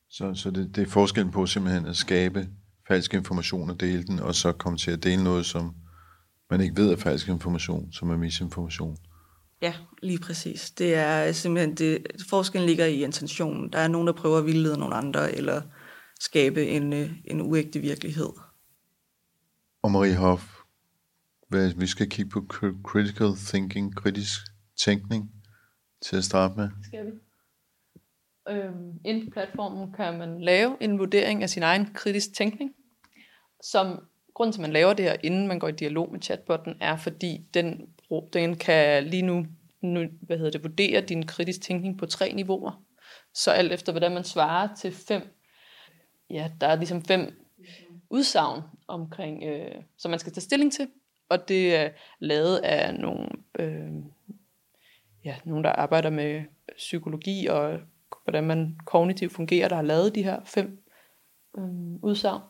Så, 0.10 0.34
så 0.34 0.52
det, 0.52 0.76
det 0.76 0.82
er 0.82 0.92
forskellen 0.92 1.32
på 1.32 1.46
simpelthen 1.46 1.86
at 1.86 1.96
skabe 1.96 2.48
falsk 2.88 3.14
information 3.14 3.70
og 3.70 3.80
dele 3.80 4.04
den, 4.04 4.20
og 4.20 4.36
så 4.36 4.52
komme 4.52 4.78
til 4.78 4.92
at 4.92 5.04
dele 5.04 5.24
noget, 5.24 5.46
som 5.46 5.76
man 6.54 6.62
ikke 6.62 6.82
ved 6.82 6.92
er 6.92 6.96
falsk 6.96 7.28
information, 7.28 7.92
som 7.92 8.10
er 8.10 8.18
misinformation. 8.18 8.98
Ja, 9.62 9.74
lige 10.02 10.20
præcis. 10.20 10.72
Det 10.72 10.96
er 10.96 11.32
simpelthen, 11.32 11.76
det, 11.76 12.08
forskellen 12.30 12.68
ligger 12.68 12.86
i 12.86 13.04
intentionen. 13.04 13.74
Der 13.74 13.80
er 13.80 13.88
nogen, 13.88 14.08
der 14.08 14.14
prøver 14.14 14.38
at 14.38 14.46
vildlede 14.46 14.78
nogle 14.78 14.96
andre, 14.96 15.36
eller 15.36 15.62
skabe 16.20 16.68
en, 16.68 16.94
øh, 16.94 17.12
en 17.26 17.42
uægte 17.42 17.80
virkelighed. 17.80 18.30
Og 19.82 19.92
Marie 19.92 20.16
Hoff, 20.16 20.44
hvad, 21.48 21.74
vi 21.74 21.88
skal 21.88 22.10
kigge 22.10 22.30
på 22.30 22.46
critical 22.84 23.36
thinking, 23.38 23.96
kritisk 23.96 24.40
tænkning 24.78 25.32
til 26.02 26.16
at 26.16 26.24
starte 26.24 26.54
med. 26.58 26.70
Skal 26.84 27.06
vi? 27.06 27.12
Øhm, 28.50 29.00
inden 29.06 29.26
på 29.26 29.34
platformen 29.34 29.94
kan 29.94 30.18
man 30.18 30.42
lave 30.42 30.78
en 30.82 31.00
vurdering 31.00 31.44
af 31.44 31.50
sin 31.50 31.64
egen 31.64 31.94
kritisk 31.94 32.34
tænkning, 32.34 32.72
som 33.64 34.00
grunden 34.34 34.54
til, 34.54 34.60
at 34.60 34.62
man 34.62 34.74
laver 34.74 34.94
det 34.94 35.06
her, 35.06 35.16
inden 35.24 35.48
man 35.48 35.60
går 35.60 35.68
i 35.68 35.72
dialog 35.72 36.12
med 36.12 36.22
chatbotten, 36.22 36.78
er, 36.82 36.98
fordi 36.98 37.42
den, 37.54 37.90
den 38.34 38.56
kan 38.56 39.04
lige 39.04 39.22
nu, 39.22 39.46
nu 39.82 40.06
hvad 40.22 40.38
hedder 40.38 40.52
det, 40.52 40.64
vurdere 40.64 41.02
din 41.02 41.26
kritisk 41.26 41.62
tænkning 41.62 41.98
på 41.98 42.06
tre 42.06 42.34
niveauer. 42.34 42.84
Så 43.34 43.52
alt 43.52 43.72
efter, 43.72 43.92
hvordan 43.92 44.12
man 44.12 44.24
svarer 44.24 44.76
til 44.76 44.92
fem, 44.92 45.22
ja, 46.30 46.52
der 46.62 46.68
er 46.68 46.76
ligesom 46.76 47.06
fem 47.06 47.48
udsagn 48.10 48.62
omkring, 48.88 49.44
øh, 49.44 49.76
som 49.98 50.10
man 50.10 50.20
skal 50.20 50.34
tage 50.34 50.42
stilling 50.42 50.74
til, 50.74 50.88
og 51.30 51.48
det 51.48 51.76
er 51.76 51.90
lavet 52.20 52.58
af 52.58 52.96
nogle, 52.96 53.30
øh, 53.60 53.92
ja, 55.26 55.36
nogle, 55.44 55.64
der 55.64 55.70
arbejder 55.70 56.10
med 56.10 56.44
psykologi 56.78 57.48
og 57.48 57.80
hvordan 58.24 58.44
man 58.44 58.78
kognitivt 58.86 59.34
fungerer, 59.34 59.68
der 59.68 59.76
har 59.76 59.84
lavet 59.84 60.16
de 60.16 60.24
her 60.24 60.40
fem 60.46 60.84
øh, 61.58 62.04
udsagn. 62.04 62.42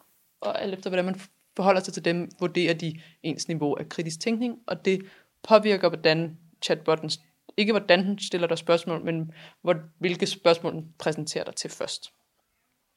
Og 0.41 0.61
alt 0.61 0.73
efter, 0.73 0.89
hvordan 0.89 1.05
man 1.05 1.19
forholder 1.55 1.81
sig 1.81 1.93
til 1.93 2.05
dem, 2.05 2.29
vurderer 2.39 2.73
de 2.73 3.01
ens 3.23 3.47
niveau 3.47 3.75
af 3.75 3.89
kritisk 3.89 4.19
tænkning, 4.19 4.59
og 4.67 4.85
det 4.85 5.01
påvirker, 5.43 5.89
hvordan 5.89 6.37
chatbotten, 6.63 7.11
ikke 7.57 7.73
hvordan 7.73 8.05
den 8.05 8.19
stiller 8.19 8.47
dig 8.47 8.57
spørgsmål, 8.57 9.05
men 9.05 9.31
hvor, 9.61 9.75
hvilke 9.99 10.25
spørgsmål 10.27 10.73
den 10.73 10.93
præsenterer 10.99 11.43
dig 11.43 11.55
til 11.55 11.69
først. 11.69 12.13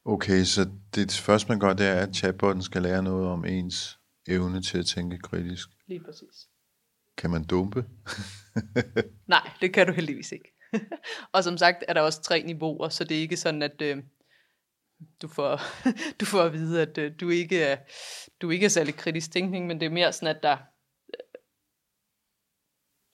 Okay, 0.05 0.43
så 0.43 0.69
det 0.95 1.11
første, 1.11 1.49
man 1.49 1.59
gør, 1.59 1.73
det 1.73 1.85
er, 1.85 1.95
at 1.95 2.15
chatbotten 2.15 2.63
skal 2.63 2.81
lære 2.81 3.03
noget 3.03 3.27
om 3.27 3.45
ens 3.45 3.99
evne 4.27 4.61
til 4.61 4.77
at 4.77 4.85
tænke 4.85 5.17
kritisk. 5.17 5.69
Lige 5.87 5.99
præcis. 5.99 6.47
Kan 7.17 7.29
man 7.29 7.43
dumpe? 7.43 7.85
Nej, 9.27 9.49
det 9.61 9.73
kan 9.73 9.87
du 9.87 9.93
heldigvis 9.93 10.31
ikke. 10.31 10.53
og 11.33 11.43
som 11.43 11.57
sagt 11.57 11.83
er 11.87 11.93
der 11.93 12.01
også 12.01 12.21
tre 12.21 12.43
niveauer, 12.43 12.89
så 12.89 13.03
det 13.03 13.17
er 13.17 13.21
ikke 13.21 13.37
sådan, 13.37 13.61
at 13.61 13.81
øh, 13.81 13.97
du, 15.21 15.27
får, 15.27 15.61
du 16.19 16.25
får 16.25 16.41
at 16.41 16.53
vide, 16.53 16.81
at 16.81 16.97
øh, 16.97 17.11
du, 17.19 17.29
ikke 17.29 17.63
er, 17.63 17.77
du 18.41 18.49
ikke 18.49 18.65
er 18.65 18.69
særlig 18.69 18.95
kritisk 18.95 19.31
tænkning, 19.31 19.67
men 19.67 19.79
det 19.79 19.85
er 19.85 19.89
mere 19.89 20.13
sådan, 20.13 20.35
at 20.35 20.43
der, 20.43 20.57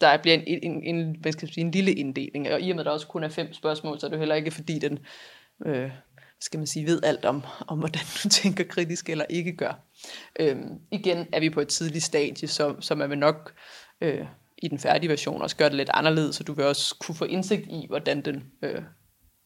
der 0.01 0.17
bliver 0.17 0.37
en, 0.37 0.63
en, 0.63 0.83
en, 0.83 1.15
hvad 1.21 1.31
skal 1.31 1.45
jeg 1.45 1.53
sige, 1.53 1.65
en 1.65 1.71
lille 1.71 1.93
inddeling. 1.93 2.49
Og 2.51 2.61
i 2.61 2.69
og 2.69 2.75
med, 2.75 2.81
at 2.81 2.85
der 2.85 2.91
også 2.91 3.07
kun 3.07 3.23
er 3.23 3.29
fem 3.29 3.53
spørgsmål, 3.53 3.99
så 3.99 4.05
er 4.05 4.09
det 4.09 4.19
heller 4.19 4.35
ikke, 4.35 4.51
fordi 4.51 4.79
den 4.79 4.99
øh, 5.65 5.91
skal 6.39 6.57
man 6.57 6.67
sige, 6.67 6.85
ved 6.85 7.03
alt 7.03 7.25
om, 7.25 7.43
om, 7.67 7.79
hvordan 7.79 8.01
du 8.23 8.29
tænker 8.41 8.63
kritisk 8.63 9.09
eller 9.09 9.25
ikke 9.29 9.55
gør. 9.55 9.73
Øhm, 10.39 10.79
igen 10.91 11.27
er 11.33 11.39
vi 11.39 11.49
på 11.49 11.61
et 11.61 11.67
tidligt 11.67 12.03
stadie, 12.03 12.47
så, 12.47 12.75
så 12.79 12.95
man 12.95 13.09
vil 13.09 13.17
nok 13.17 13.53
øh, 14.01 14.25
i 14.57 14.67
den 14.67 14.79
færdige 14.79 15.09
version 15.09 15.41
også 15.41 15.55
gøre 15.55 15.69
det 15.69 15.77
lidt 15.77 15.89
anderledes, 15.93 16.35
så 16.35 16.43
du 16.43 16.53
vil 16.53 16.65
også 16.65 16.95
kunne 16.99 17.15
få 17.15 17.25
indsigt 17.25 17.67
i, 17.67 17.85
hvordan 17.89 18.21
den, 18.21 18.51
øh, 18.61 18.81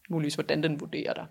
muligvis 0.10 0.36
hvordan 0.36 0.64
den 0.64 0.80
vurderer 0.80 1.14
dig. 1.14 1.26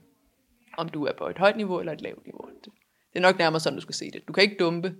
Om 0.76 0.88
du 0.88 1.04
er 1.04 1.12
på 1.18 1.28
et 1.28 1.38
højt 1.38 1.56
niveau 1.56 1.80
eller 1.80 1.92
et 1.92 2.00
lavt 2.00 2.26
niveau. 2.26 2.48
Det, 2.64 2.72
det 3.12 3.18
er 3.18 3.20
nok 3.20 3.38
nærmere 3.38 3.60
sådan, 3.60 3.76
du 3.76 3.82
skal 3.82 3.94
se 3.94 4.10
det. 4.10 4.28
Du 4.28 4.32
kan 4.32 4.42
ikke 4.42 4.56
dumpe, 4.58 4.94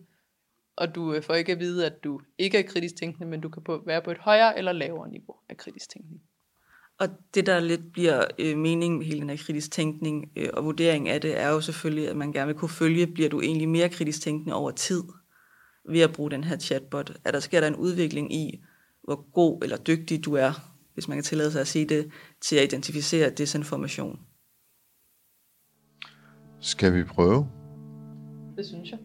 og 0.76 0.94
du 0.94 1.14
øh, 1.14 1.22
får 1.22 1.34
ikke 1.34 1.52
at 1.52 1.60
vide, 1.60 1.86
at 1.86 2.04
du 2.04 2.20
ikke 2.38 2.58
er 2.58 2.62
kritisk 2.62 2.96
tænkende, 2.96 3.28
men 3.28 3.40
du 3.40 3.48
kan 3.48 3.62
på, 3.62 3.82
være 3.86 4.02
på 4.02 4.10
et 4.10 4.18
højere 4.18 4.58
eller 4.58 4.72
lavere 4.72 5.10
niveau 5.10 5.34
af 5.48 5.56
kritisk 5.56 5.90
tænkning. 5.90 6.22
Og 6.98 7.08
det, 7.34 7.46
der 7.46 7.60
lidt 7.60 7.92
bliver 7.92 8.24
øh, 8.38 8.58
meningen 8.58 8.98
med 8.98 9.06
hele 9.06 9.20
den 9.20 9.30
her 9.30 9.36
kritisk 9.36 9.70
tænkning 9.70 10.32
øh, 10.36 10.48
og 10.52 10.64
vurdering 10.64 11.08
af 11.08 11.20
det, 11.20 11.40
er 11.40 11.48
jo 11.48 11.60
selvfølgelig, 11.60 12.08
at 12.08 12.16
man 12.16 12.32
gerne 12.32 12.46
vil 12.46 12.56
kunne 12.56 12.68
følge, 12.68 13.06
bliver 13.06 13.28
du 13.28 13.40
egentlig 13.40 13.68
mere 13.68 13.88
kritisk 13.88 14.22
tænkende 14.22 14.54
over 14.54 14.70
tid 14.70 15.02
ved 15.88 16.00
at 16.00 16.12
bruge 16.12 16.30
den 16.30 16.44
her 16.44 16.58
chatbot? 16.58 17.12
Er 17.24 17.30
der 17.30 17.40
sker 17.40 17.60
der 17.60 17.68
en 17.68 17.76
udvikling 17.76 18.34
i, 18.34 18.64
hvor 19.02 19.30
god 19.32 19.62
eller 19.62 19.76
dygtig 19.76 20.24
du 20.24 20.34
er, 20.34 20.52
hvis 20.94 21.08
man 21.08 21.16
kan 21.16 21.24
tillade 21.24 21.52
sig 21.52 21.60
at 21.60 21.66
sige 21.66 21.84
det, 21.84 22.10
til 22.40 22.56
at 22.56 22.64
identificere 22.64 23.30
desinformation? 23.30 24.18
Skal 26.60 26.94
vi 26.94 27.04
prøve? 27.04 27.48
Det 28.56 28.66
synes 28.66 28.90
jeg. 28.90 28.98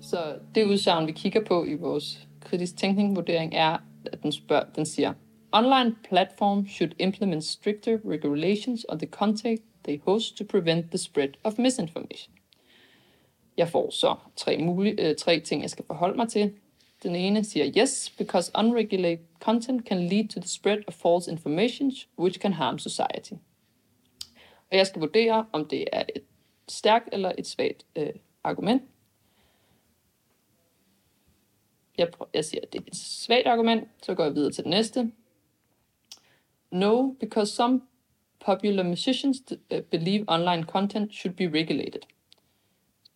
Så 0.00 0.38
det 0.54 0.66
udsagn, 0.66 1.06
vi 1.06 1.12
kigger 1.12 1.44
på 1.44 1.64
i 1.64 1.74
vores 1.74 2.28
kritisk 2.40 2.76
tænkning 2.76 3.16
vurdering 3.16 3.54
er, 3.54 3.78
at 4.12 4.22
den, 4.22 4.32
spørger, 4.32 4.64
den 4.76 4.86
siger, 4.86 5.12
Online 5.52 5.96
platforms 6.08 6.70
should 6.70 6.92
implement 6.98 7.44
stricter 7.44 7.98
regulations 8.04 8.86
on 8.88 8.98
the 8.98 9.08
content 9.08 9.60
they 9.84 10.00
host 10.04 10.36
to 10.36 10.44
prevent 10.44 10.90
the 10.90 10.98
spread 10.98 11.28
of 11.44 11.58
misinformation. 11.58 12.34
Jeg 13.56 13.68
får 13.68 13.90
så 13.90 14.16
tre, 14.36 14.58
mulige, 14.58 15.08
øh, 15.08 15.16
tre 15.16 15.40
ting, 15.40 15.62
jeg 15.62 15.70
skal 15.70 15.84
forholde 15.86 16.16
mig 16.16 16.28
til. 16.28 16.52
Den 17.02 17.14
ene 17.14 17.44
siger, 17.44 17.72
yes, 17.78 18.10
because 18.18 18.52
unregulated 18.58 19.24
content 19.40 19.88
can 19.88 19.98
lead 20.08 20.28
to 20.28 20.40
the 20.40 20.48
spread 20.48 20.78
of 20.88 20.94
false 20.94 21.30
information, 21.30 21.92
which 22.18 22.40
can 22.40 22.52
harm 22.52 22.78
society. 22.78 23.32
Og 24.70 24.76
jeg 24.76 24.86
skal 24.86 25.00
vurdere, 25.00 25.46
om 25.52 25.68
det 25.68 25.84
er 25.92 26.04
et 26.16 26.22
stærkt 26.68 27.08
eller 27.12 27.32
et 27.38 27.46
svagt 27.46 27.86
øh, 27.96 28.12
argument. 28.44 28.82
Jeg, 31.98 32.10
prøver, 32.10 32.30
jeg 32.34 32.44
siger, 32.44 32.60
at 32.62 32.72
det 32.72 32.80
er 32.80 32.84
et 32.86 32.96
svagt 32.96 33.46
argument, 33.46 33.88
så 34.02 34.14
går 34.14 34.24
jeg 34.24 34.34
videre 34.34 34.52
til 34.52 34.64
det 34.64 34.70
næste. 34.70 35.12
No, 36.70 37.12
because 37.12 37.52
some 37.52 37.80
popular 38.46 38.82
musicians 38.82 39.42
øh, 39.70 39.82
believe 39.82 40.24
online 40.28 40.62
content 40.62 41.14
should 41.14 41.36
be 41.36 41.44
regulated. 41.44 42.00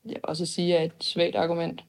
Jeg 0.05 0.15
vil 0.15 0.21
også 0.23 0.47
sige, 0.47 0.79
at 0.79 0.87
et 0.87 1.05
svagt 1.05 1.37
argument. 1.37 1.85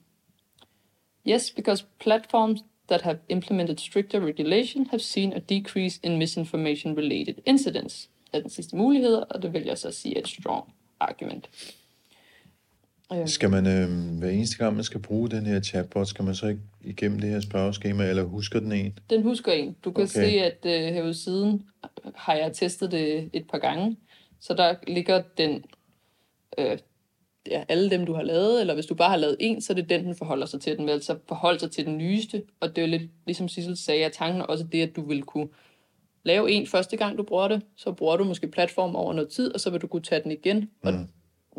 Yes, 1.27 1.51
because 1.51 1.85
platforms 1.99 2.63
that 2.88 3.01
have 3.01 3.17
implemented 3.29 3.79
stricter 3.79 4.19
regulation 4.19 4.85
have 4.85 4.99
seen 4.99 5.33
a 5.33 5.39
decrease 5.39 5.99
in 6.03 6.17
misinformation-related 6.17 7.35
incidents. 7.45 8.09
er 8.35 8.41
den 8.41 8.49
sidste 8.49 8.75
mulighed, 8.75 9.15
og 9.15 9.41
det 9.41 9.53
vil 9.53 9.63
jeg 9.63 9.77
så 9.77 9.91
sige 9.91 10.15
er 10.15 10.19
et 10.19 10.27
strong 10.27 10.73
argument. 10.99 11.49
Øhm. 13.13 13.27
Skal 13.27 13.49
man 13.49 13.67
øh, 13.67 14.17
hver 14.19 14.29
eneste 14.29 14.57
gang, 14.57 14.75
man 14.75 14.83
skal 14.83 14.99
bruge 14.99 15.29
den 15.29 15.45
her 15.45 15.61
chatbot, 15.61 16.07
skal 16.07 16.25
man 16.25 16.35
så 16.35 16.47
ikke 16.47 16.61
igennem 16.81 17.19
det 17.19 17.29
her 17.29 17.39
spørgeskema, 17.39 18.09
eller 18.09 18.23
husker 18.23 18.59
den 18.59 18.71
en? 18.71 18.99
Den 19.09 19.23
husker 19.23 19.51
en. 19.51 19.75
Du 19.85 19.91
kan 19.91 20.03
okay. 20.03 20.11
se, 20.11 20.25
at 20.25 20.57
øh, 20.65 20.93
herude 20.93 21.13
siden 21.13 21.65
har 22.15 22.33
jeg 22.33 22.53
testet 22.53 22.91
det 22.91 23.29
et 23.33 23.47
par 23.47 23.57
gange, 23.57 23.97
så 24.39 24.53
der 24.53 24.75
ligger 24.88 25.23
den, 25.38 25.63
øh, 26.57 26.77
ja, 27.51 27.63
alle 27.67 27.89
dem, 27.89 28.05
du 28.05 28.13
har 28.13 28.23
lavet, 28.23 28.62
eller 28.62 28.73
hvis 28.73 28.86
du 28.86 28.95
bare 28.95 29.10
har 29.10 29.17
lavet 29.17 29.38
en, 29.39 29.62
så 29.62 29.73
er 29.73 29.75
det 29.75 29.89
den, 29.89 30.05
den 30.05 30.15
forholder 30.15 30.45
sig 30.45 30.62
til. 30.62 30.77
Den 30.77 30.86
vil 30.86 30.91
altså 30.91 31.17
forholde 31.27 31.60
sig 31.60 31.71
til 31.71 31.86
den 31.86 31.97
nyeste, 31.97 32.43
og 32.60 32.75
det 32.75 32.84
er 32.84 32.88
lidt, 32.88 33.12
ligesom 33.25 33.47
Sissel 33.47 33.77
sagde, 33.77 34.05
at 34.05 34.12
tanken 34.12 34.41
er 34.41 34.45
også 34.45 34.63
det, 34.63 34.81
at 34.81 34.95
du 34.95 35.01
vil 35.08 35.23
kunne 35.23 35.47
lave 36.23 36.51
en 36.51 36.67
første 36.67 36.97
gang, 36.97 37.17
du 37.17 37.23
bruger 37.23 37.47
det, 37.47 37.62
så 37.75 37.91
bruger 37.91 38.17
du 38.17 38.23
måske 38.23 38.47
platform 38.47 38.95
over 38.95 39.13
noget 39.13 39.29
tid, 39.29 39.53
og 39.53 39.60
så 39.60 39.69
vil 39.69 39.81
du 39.81 39.88
kunne 39.88 40.01
tage 40.01 40.23
den 40.23 40.31
igen, 40.31 40.69
og 40.84 40.93
mm. 40.93 41.08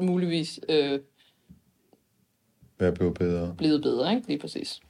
muligvis 0.04 0.60
øh, 0.68 1.00
være 2.78 2.92
blevet 2.92 3.14
bedre. 3.14 3.54
Blevet 3.58 3.82
bedre, 3.82 4.14
ikke? 4.14 4.28
Lige 4.28 4.38
præcis. 4.38 4.80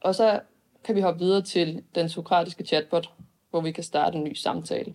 Og 0.00 0.14
så 0.14 0.40
kan 0.84 0.94
vi 0.94 1.00
hoppe 1.00 1.20
videre 1.20 1.42
til 1.42 1.82
den 1.94 2.08
sokratiske 2.08 2.64
chatbot, 2.64 3.10
hvor 3.50 3.60
vi 3.60 3.72
kan 3.72 3.84
starte 3.84 4.18
en 4.18 4.24
ny 4.24 4.34
samtale. 4.34 4.94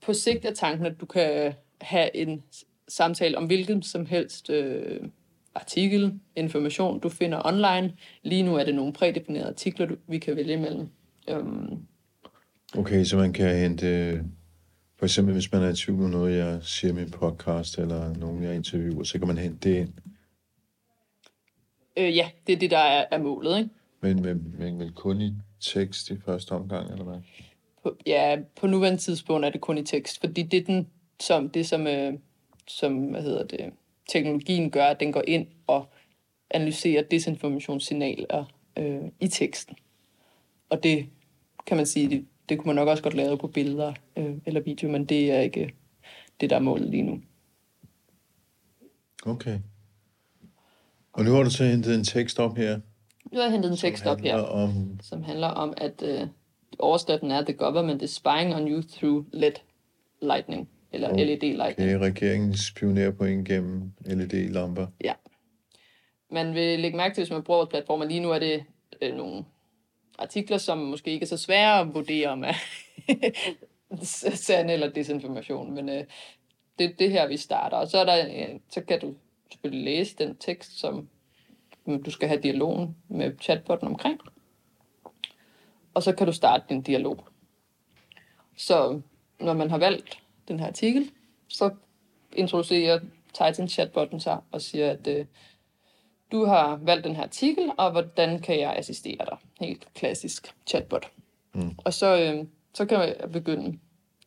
På 0.00 0.12
sigt 0.12 0.44
er 0.44 0.54
tanken, 0.54 0.86
at 0.86 1.00
du 1.00 1.06
kan 1.06 1.54
have 1.80 2.16
en 2.16 2.42
samtale 2.90 3.38
om 3.38 3.46
hvilken 3.46 3.82
som 3.82 4.06
helst 4.06 4.50
øh, 4.50 5.00
artikel, 5.54 6.20
information, 6.36 7.00
du 7.00 7.08
finder 7.08 7.46
online. 7.46 7.96
Lige 8.22 8.42
nu 8.42 8.56
er 8.56 8.64
det 8.64 8.74
nogle 8.74 8.92
prædefinerede 8.92 9.48
artikler, 9.48 9.86
du, 9.86 9.96
vi 10.06 10.18
kan 10.18 10.36
vælge 10.36 10.54
imellem. 10.54 10.88
Um, 11.32 11.86
okay, 12.76 13.04
så 13.04 13.16
man 13.16 13.32
kan 13.32 13.56
hente, 13.56 14.12
for 14.98 15.04
eksempel 15.04 15.32
hvis 15.32 15.52
man 15.52 15.62
er 15.62 15.68
i 15.68 15.74
tvivl 15.74 16.04
om 16.04 16.10
noget, 16.10 16.36
jeg 16.36 16.58
siger 16.62 16.92
i 16.92 16.94
min 16.94 17.10
podcast, 17.10 17.78
eller 17.78 18.14
nogen, 18.14 18.42
jeg 18.42 18.54
interviewer, 18.54 19.04
så 19.04 19.18
kan 19.18 19.28
man 19.28 19.38
hente 19.38 19.68
det 19.68 19.76
ind. 19.76 19.92
Øh, 21.96 22.16
ja, 22.16 22.30
det 22.46 22.52
er 22.52 22.58
det, 22.58 22.70
der 22.70 22.78
er, 22.78 23.04
er 23.10 23.18
målet, 23.18 23.58
ikke? 23.58 23.70
Men, 24.00 24.22
men, 24.22 24.54
men, 24.58 24.78
men 24.78 24.92
kun 24.92 25.20
i 25.20 25.32
tekst 25.60 26.10
i 26.10 26.20
første 26.24 26.52
omgang, 26.52 26.92
eller 26.92 27.04
hvad? 27.04 27.20
På, 27.82 27.96
ja, 28.06 28.36
på 28.60 28.66
nuværende 28.66 28.98
tidspunkt 28.98 29.46
er 29.46 29.50
det 29.50 29.60
kun 29.60 29.78
i 29.78 29.84
tekst, 29.84 30.20
fordi 30.20 30.42
det 30.42 30.60
er 30.60 30.64
den, 30.64 30.88
som, 31.20 31.50
det, 31.50 31.66
som, 31.66 31.86
øh, 31.86 32.12
som 32.70 32.96
hvad 32.96 33.22
hedder 33.22 33.44
det, 33.44 33.72
teknologien 34.08 34.70
gør, 34.70 34.84
at 34.84 35.00
den 35.00 35.12
går 35.12 35.22
ind 35.26 35.46
og 35.66 35.86
analyserer 36.50 37.02
desinformationssignaler 37.02 38.44
øh, 38.78 39.02
i 39.20 39.28
teksten. 39.28 39.76
Og 40.70 40.82
det 40.82 41.06
kan 41.66 41.76
man 41.76 41.86
sige, 41.86 42.10
det, 42.10 42.26
det 42.48 42.58
kunne 42.58 42.66
man 42.66 42.76
nok 42.76 42.88
også 42.88 43.02
godt 43.02 43.14
lave 43.14 43.38
på 43.38 43.46
billeder 43.46 43.92
øh, 44.16 44.36
eller 44.46 44.60
video, 44.60 44.90
men 44.90 45.04
det 45.04 45.32
er 45.32 45.40
ikke 45.40 45.74
det, 46.40 46.50
der 46.50 46.56
er 46.56 46.60
målet 46.60 46.90
lige 46.90 47.02
nu. 47.02 47.20
Okay. 49.26 49.58
Og 51.12 51.24
nu 51.24 51.32
har 51.32 51.42
du 51.42 51.50
så 51.50 51.64
hentet 51.64 51.94
en 51.94 52.04
tekst 52.04 52.38
op 52.38 52.56
her. 52.56 52.80
Nu 53.32 53.38
har 53.38 53.42
jeg 53.42 53.52
hentet 53.52 53.70
en 53.70 53.76
tekst 53.76 54.06
op 54.06 54.20
her, 54.20 54.36
om... 54.36 55.00
som 55.02 55.22
handler 55.22 55.46
om, 55.46 55.74
at 55.76 56.02
øh, 56.02 56.26
overskriften 56.78 57.30
er, 57.30 57.44
The 57.44 57.52
government 57.52 58.02
is 58.02 58.10
spying 58.10 58.54
on 58.54 58.68
you 58.68 58.82
through 58.82 59.26
LED 59.32 59.52
lightning, 60.22 60.68
eller 60.92 61.12
okay. 61.12 61.26
LED 61.26 61.40
lightning. 61.40 61.90
Okay, 61.90 61.98
regeringen 61.98 62.56
spionerer 62.56 63.10
på 63.10 63.24
en 63.24 63.44
gennem 63.44 63.92
LED-lamper. 64.06 64.86
Ja. 65.04 65.12
Man 66.30 66.54
vil 66.54 66.80
lægge 66.80 66.96
mærke 66.96 67.14
til, 67.14 67.22
hvis 67.22 67.30
man 67.30 67.42
bruger 67.42 67.64
platformer, 67.64 68.04
lige 68.04 68.20
nu 68.20 68.30
er 68.30 68.38
det 68.38 68.64
øh, 69.02 69.16
nogle 69.16 69.44
artikler, 70.18 70.58
som 70.58 70.78
måske 70.78 71.10
ikke 71.10 71.24
er 71.24 71.28
så 71.28 71.36
svære 71.36 71.80
at 71.80 71.94
vurdere 71.94 72.28
om 72.28 72.44
er 72.44 72.52
sand 74.34 74.70
eller 74.70 74.90
desinformation, 74.90 75.74
men 75.74 75.88
øh, 75.88 76.04
det 76.78 76.90
er 76.90 76.94
det 76.98 77.10
her, 77.10 77.28
vi 77.28 77.36
starter. 77.36 77.76
Og 77.76 77.88
så, 77.88 77.98
er 77.98 78.04
der, 78.04 78.26
øh, 78.28 78.60
så 78.70 78.80
kan 78.80 79.00
du 79.00 79.14
selvfølgelig 79.52 79.84
læse 79.84 80.16
den 80.16 80.36
tekst, 80.36 80.80
som 80.80 81.08
du 81.86 82.10
skal 82.10 82.28
have 82.28 82.40
dialogen 82.40 82.96
med 83.08 83.32
chatbotten 83.40 83.88
omkring. 83.88 84.20
Og 85.94 86.02
så 86.02 86.12
kan 86.12 86.26
du 86.26 86.32
starte 86.32 86.64
din 86.68 86.82
dialog. 86.82 87.28
Så 88.56 89.00
når 89.40 89.52
man 89.52 89.70
har 89.70 89.78
valgt 89.78 90.18
den 90.50 90.60
her 90.60 90.66
artikel, 90.66 91.10
så 91.48 91.70
introducerer 92.32 93.00
Titan 93.32 93.68
chatbotten 93.68 94.20
sig 94.20 94.40
og 94.52 94.62
siger, 94.62 94.90
at 94.90 95.06
øh, 95.06 95.26
du 96.32 96.44
har 96.44 96.76
valgt 96.82 97.04
den 97.04 97.16
her 97.16 97.22
artikel, 97.22 97.70
og 97.78 97.90
hvordan 97.90 98.38
kan 98.38 98.60
jeg 98.60 98.76
assistere 98.76 99.24
dig? 99.30 99.36
Helt 99.60 99.88
klassisk 99.94 100.54
chatbot. 100.66 101.10
Mm. 101.54 101.70
Og 101.78 101.94
så, 101.94 102.20
øh, 102.20 102.46
så 102.74 102.84
kan 102.84 102.98
jeg 102.98 103.16
begynde 103.32 103.78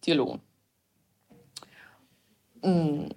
dialogen. 0.05 0.41
Mm 2.63 3.11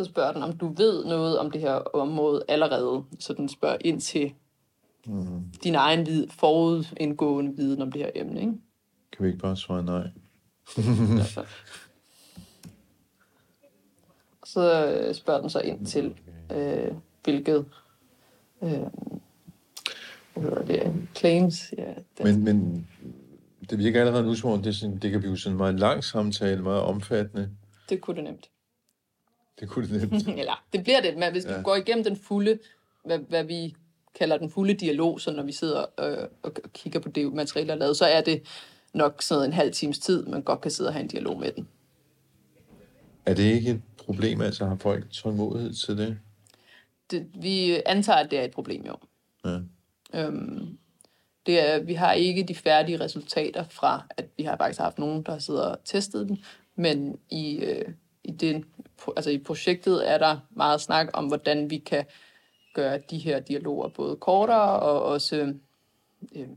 så 0.00 0.04
spørger 0.04 0.32
den, 0.32 0.42
om 0.42 0.56
du 0.56 0.68
ved 0.68 1.04
noget 1.04 1.38
om 1.38 1.50
det 1.50 1.60
her 1.60 1.74
område 1.74 2.44
allerede. 2.48 3.04
Så 3.18 3.32
den 3.32 3.48
spørger 3.48 3.76
ind 3.80 4.00
til 4.00 4.32
mm. 5.06 5.42
din 5.64 5.74
egen 5.74 6.06
vid, 6.06 6.26
forudindgående 6.28 7.56
viden 7.56 7.82
om 7.82 7.92
det 7.92 8.02
her 8.02 8.10
emne. 8.14 8.40
Ikke? 8.40 8.52
Kan 9.12 9.24
vi 9.24 9.26
ikke 9.26 9.38
bare 9.38 9.56
svare 9.56 9.84
nej? 9.84 10.08
så 14.44 15.12
spørger 15.12 15.40
den 15.40 15.50
så 15.50 15.60
ind 15.60 15.86
til, 15.86 16.14
øh, 16.52 16.94
hvilket 17.24 17.66
øh, 18.62 18.80
hvad 20.34 20.42
hedder 20.42 20.64
det, 20.64 21.08
claims. 21.16 21.72
Ja, 21.78 21.94
det. 22.18 22.24
Men, 22.24 22.44
men 22.44 22.86
det 23.70 23.78
virker 23.78 24.00
allerede 24.00 24.26
nu 24.26 24.34
som 24.34 24.50
om, 24.50 24.62
det, 24.62 24.76
sådan, 24.76 24.98
det 24.98 25.10
kan 25.10 25.20
blive 25.20 25.38
sådan 25.38 25.54
en 25.54 25.58
meget 25.58 25.80
lang 25.80 26.04
samtale, 26.04 26.62
meget 26.62 26.82
omfattende. 26.82 27.50
Det 27.88 28.00
kunne 28.00 28.16
det 28.16 28.24
nemt. 28.24 28.50
Det 29.60 29.68
kunne 29.68 29.88
det 29.88 30.10
nemt. 30.10 30.28
Eller, 30.40 30.64
det 30.72 30.82
bliver 30.82 31.00
det, 31.00 31.16
men 31.16 31.32
hvis 31.32 31.44
ja. 31.44 31.56
du 31.56 31.62
går 31.62 31.76
igennem 31.76 32.04
den 32.04 32.16
fulde, 32.16 32.58
hvad, 33.04 33.18
hvad 33.18 33.44
vi 33.44 33.74
kalder 34.18 34.38
den 34.38 34.50
fulde 34.50 34.74
dialog, 34.74 35.20
så 35.20 35.32
når 35.32 35.42
vi 35.42 35.52
sidder 35.52 35.84
øh, 36.00 36.28
og 36.42 36.52
kigger 36.74 37.00
på 37.00 37.08
det 37.08 37.32
materiale, 37.32 37.68
der 37.68 37.74
er 37.74 37.78
lavet, 37.78 37.96
så 37.96 38.04
er 38.04 38.20
det 38.20 38.42
nok 38.92 39.22
sådan 39.22 39.44
en 39.44 39.52
halv 39.52 39.72
times 39.72 39.98
tid, 39.98 40.26
man 40.26 40.42
godt 40.42 40.60
kan 40.60 40.70
sidde 40.70 40.88
og 40.88 40.94
have 40.94 41.02
en 41.02 41.08
dialog 41.08 41.40
med 41.40 41.52
den. 41.52 41.68
Er 43.26 43.34
det 43.34 43.42
ikke 43.42 43.70
et 43.70 43.82
problem, 43.98 44.40
altså 44.40 44.66
har 44.66 44.76
folk 44.76 45.10
tålmodighed 45.10 45.72
til 45.72 45.98
det? 45.98 46.18
det 47.10 47.26
vi 47.34 47.82
antager, 47.86 48.18
at 48.18 48.30
det 48.30 48.38
er 48.38 48.42
et 48.42 48.50
problem, 48.50 48.84
jo. 48.86 48.96
Ja. 49.44 49.58
Øhm, 50.14 50.78
det 51.46 51.70
er, 51.70 51.78
vi 51.78 51.94
har 51.94 52.12
ikke 52.12 52.42
de 52.42 52.54
færdige 52.54 53.00
resultater 53.00 53.64
fra, 53.64 54.06
at 54.16 54.26
vi 54.36 54.42
har 54.42 54.56
faktisk 54.56 54.80
haft 54.80 54.98
nogen, 54.98 55.22
der 55.22 55.38
sidder 55.38 55.62
og 55.62 55.78
testet 55.84 56.28
den, 56.28 56.44
men 56.74 57.18
i, 57.30 57.56
øh, 57.56 57.88
i 58.24 58.32
den 58.32 58.64
altså 59.16 59.30
i 59.30 59.38
projektet 59.38 60.10
er 60.10 60.18
der 60.18 60.38
meget 60.50 60.80
snak 60.80 61.08
om, 61.12 61.26
hvordan 61.26 61.70
vi 61.70 61.78
kan 61.78 62.04
gøre 62.74 62.98
de 63.10 63.18
her 63.18 63.40
dialoger 63.40 63.88
både 63.88 64.16
kortere 64.16 64.80
og 64.80 65.02
også 65.02 65.54
øh, 66.32 66.48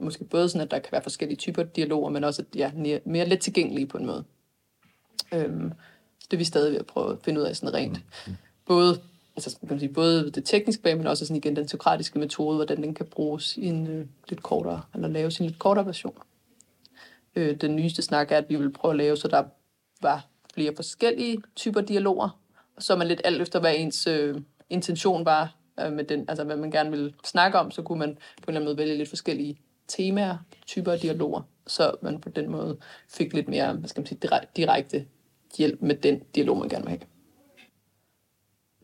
måske 0.00 0.24
både 0.24 0.48
sådan, 0.48 0.60
at 0.60 0.70
der 0.70 0.78
kan 0.78 0.92
være 0.92 1.02
forskellige 1.02 1.36
typer 1.36 1.62
dialoger, 1.62 2.10
men 2.10 2.24
også 2.24 2.42
at 2.42 2.54
de 2.54 2.62
er 2.62 3.00
mere, 3.04 3.28
let 3.28 3.40
tilgængelige 3.40 3.86
på 3.86 3.98
en 3.98 4.06
måde. 4.06 4.24
Øhm, 5.34 5.72
så 6.18 6.26
det 6.30 6.36
er 6.36 6.38
vi 6.38 6.44
stadig 6.44 6.72
ved 6.72 6.78
at 6.78 6.86
prøve 6.86 7.12
at 7.12 7.18
finde 7.24 7.40
ud 7.40 7.46
af 7.46 7.56
sådan 7.56 7.74
rent. 7.74 8.00
Både, 8.66 9.00
altså, 9.36 9.58
kan 9.60 9.68
man 9.68 9.78
sige, 9.78 9.92
både 9.92 10.30
det 10.30 10.44
tekniske 10.44 10.82
bag, 10.82 10.96
men 10.96 11.06
også 11.06 11.26
sådan 11.26 11.36
igen 11.36 11.56
den 11.56 11.66
teokratiske 11.66 12.18
metode, 12.18 12.56
hvordan 12.56 12.82
den 12.82 12.94
kan 12.94 13.06
bruges 13.06 13.56
i 13.56 13.66
en 13.66 13.86
øh, 13.86 14.06
lidt 14.28 14.42
kortere, 14.42 14.82
eller 14.94 15.08
lave 15.08 15.30
sin 15.30 15.46
lidt 15.46 15.58
kortere 15.58 15.86
version. 15.86 16.18
Øh, 17.36 17.56
den 17.56 17.76
nyeste 17.76 18.02
snak 18.02 18.32
er, 18.32 18.36
at 18.36 18.48
vi 18.48 18.56
vil 18.56 18.72
prøve 18.72 18.92
at 18.92 18.98
lave, 18.98 19.16
så 19.16 19.28
der 19.28 19.44
var 20.02 20.26
flere 20.54 20.76
forskellige 20.76 21.42
typer 21.56 21.80
dialoger, 21.80 22.40
så 22.78 22.96
man 22.96 23.06
lidt 23.08 23.20
alt 23.24 23.42
efter, 23.42 23.60
hvad 23.60 23.74
ens 23.76 24.06
øh, 24.06 24.40
intention 24.70 25.24
var 25.24 25.54
øh, 25.80 25.92
med 25.92 26.04
den, 26.04 26.24
altså 26.28 26.44
hvad 26.44 26.56
man 26.56 26.70
gerne 26.70 26.90
vil 26.90 27.14
snakke 27.24 27.58
om, 27.58 27.70
så 27.70 27.82
kunne 27.82 27.98
man 27.98 28.14
på 28.14 28.20
en 28.20 28.48
eller 28.48 28.60
anden 28.60 28.64
måde 28.64 28.78
vælge 28.78 28.96
lidt 28.96 29.08
forskellige 29.08 29.58
temaer, 29.88 30.38
typer 30.66 30.92
og 30.92 31.02
dialoger, 31.02 31.42
så 31.66 31.92
man 32.02 32.20
på 32.20 32.28
den 32.28 32.50
måde 32.50 32.78
fik 33.08 33.34
lidt 33.34 33.48
mere, 33.48 33.74
hvad 33.74 33.88
skal 33.88 34.00
man 34.00 34.06
sige, 34.06 34.20
direkte 34.56 35.06
hjælp 35.58 35.82
med 35.82 35.96
den 35.96 36.22
dialog, 36.34 36.58
man 36.58 36.68
gerne 36.68 36.84
vil 36.84 36.90
have. 36.90 37.00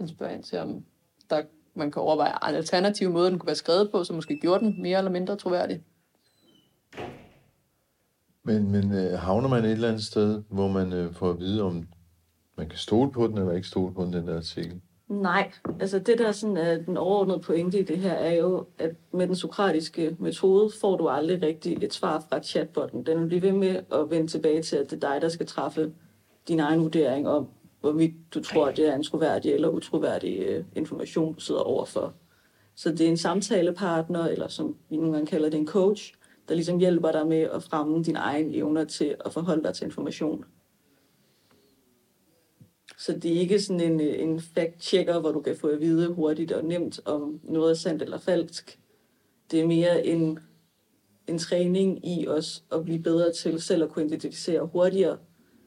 Jeg 0.00 0.08
spørger 0.08 0.34
ind 0.34 0.42
til, 0.42 0.58
om 0.58 0.84
der, 1.30 1.42
man 1.74 1.90
kan 1.90 2.02
overveje 2.02 2.50
en 2.50 2.54
alternativ 2.54 3.10
måde, 3.10 3.30
den 3.30 3.38
kunne 3.38 3.46
være 3.46 3.56
skrevet 3.56 3.90
på, 3.90 4.04
så 4.04 4.12
måske 4.12 4.38
gjorde 4.40 4.64
den 4.64 4.82
mere 4.82 4.98
eller 4.98 5.10
mindre 5.10 5.36
troværdig. 5.36 5.82
Men, 8.44 8.70
men 8.70 8.92
øh, 8.92 9.18
havner 9.18 9.48
man 9.48 9.64
et 9.64 9.70
eller 9.70 9.88
andet 9.88 10.04
sted, 10.04 10.42
hvor 10.48 10.68
man 10.68 10.92
øh, 10.92 11.14
får 11.14 11.30
at 11.30 11.38
vide, 11.38 11.62
om 11.62 11.88
man 12.56 12.68
kan 12.68 12.78
stole 12.78 13.12
på 13.12 13.26
den, 13.26 13.38
eller 13.38 13.52
ikke 13.52 13.68
stole 13.68 13.94
på 13.94 14.04
den, 14.04 14.12
den 14.12 14.26
der 14.26 14.36
artikel? 14.36 14.80
Nej, 15.12 15.52
altså 15.80 15.98
det 15.98 16.18
der 16.18 16.32
sådan 16.32 16.56
er 16.56 16.78
den 16.78 16.96
overordnede 16.96 17.40
pointe 17.40 17.78
i 17.78 17.82
det 17.82 17.98
her, 17.98 18.12
er 18.12 18.34
jo, 18.34 18.66
at 18.78 18.90
med 19.12 19.26
den 19.26 19.36
sokratiske 19.36 20.16
metode 20.18 20.70
får 20.80 20.96
du 20.96 21.08
aldrig 21.08 21.42
rigtig 21.42 21.78
et 21.82 21.94
svar 21.94 22.24
fra 22.28 22.42
chatbotten. 22.42 23.06
Den 23.06 23.20
vil 23.20 23.26
blive 23.26 23.42
ved 23.42 23.52
med 23.52 23.80
at 23.92 24.10
vende 24.10 24.26
tilbage 24.26 24.62
til, 24.62 24.76
at 24.76 24.90
det 24.90 25.04
er 25.04 25.12
dig, 25.12 25.22
der 25.22 25.28
skal 25.28 25.46
træffe 25.46 25.92
din 26.48 26.60
egen 26.60 26.80
vurdering 26.80 27.28
om, 27.28 27.48
hvorvidt 27.80 28.14
du 28.34 28.42
tror, 28.42 28.66
at 28.66 28.76
det 28.76 28.88
er 28.88 28.94
en 28.94 29.04
troværdig 29.04 29.52
eller 29.52 29.68
utroværdig 29.68 30.38
øh, 30.38 30.64
information, 30.76 31.34
du 31.34 31.40
sidder 31.40 31.60
overfor. 31.60 32.12
Så 32.74 32.90
det 32.90 33.00
er 33.00 33.08
en 33.08 33.16
samtalepartner, 33.16 34.26
eller 34.26 34.48
som 34.48 34.76
vi 34.90 34.96
nogle 34.96 35.12
gange 35.12 35.26
kalder 35.26 35.50
det 35.50 35.58
en 35.58 35.66
coach, 35.66 36.14
der 36.48 36.54
ligesom 36.54 36.78
hjælper 36.78 37.12
dig 37.12 37.26
med 37.26 37.40
at 37.40 37.62
fremme 37.62 38.02
dine 38.02 38.18
egne 38.18 38.54
evner 38.54 38.84
til 38.84 39.14
at 39.24 39.32
forholde 39.32 39.62
dig 39.62 39.74
til 39.74 39.84
information. 39.84 40.44
Så 43.02 43.12
det 43.12 43.36
er 43.36 43.40
ikke 43.40 43.60
sådan 43.60 43.80
en, 43.80 44.00
øh, 44.00 44.22
en 44.22 44.40
fact-checker, 44.40 45.20
hvor 45.20 45.32
du 45.32 45.40
kan 45.40 45.56
få 45.56 45.66
at 45.66 45.80
vide 45.80 46.08
hurtigt 46.08 46.52
og 46.52 46.64
nemt, 46.64 47.00
om 47.04 47.40
noget 47.42 47.70
er 47.70 47.74
sandt 47.74 48.02
eller 48.02 48.18
falsk. 48.18 48.78
Det 49.50 49.60
er 49.60 49.66
mere 49.66 50.06
en, 50.06 50.38
en 51.26 51.38
træning 51.38 52.06
i 52.06 52.26
os 52.28 52.64
at 52.72 52.84
blive 52.84 52.98
bedre 52.98 53.32
til 53.32 53.60
selv 53.60 53.82
at 53.82 53.90
kunne 53.90 54.06
identificere 54.06 54.66
hurtigere, 54.66 55.18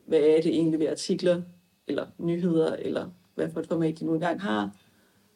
hvad 0.08 0.19
er 0.19 0.41
det 0.41 0.48
egentlig 0.48 0.80
ved 0.80 0.88
artikler, 0.88 1.41
eller 1.88 2.06
nyheder, 2.17 2.76
eller 2.76 3.10
hvad 3.36 3.50
for 3.50 3.60
et 3.60 3.67
format 3.67 4.00
de 4.00 4.06
nu 4.06 4.13
engang 4.13 4.41
har, 4.41 4.76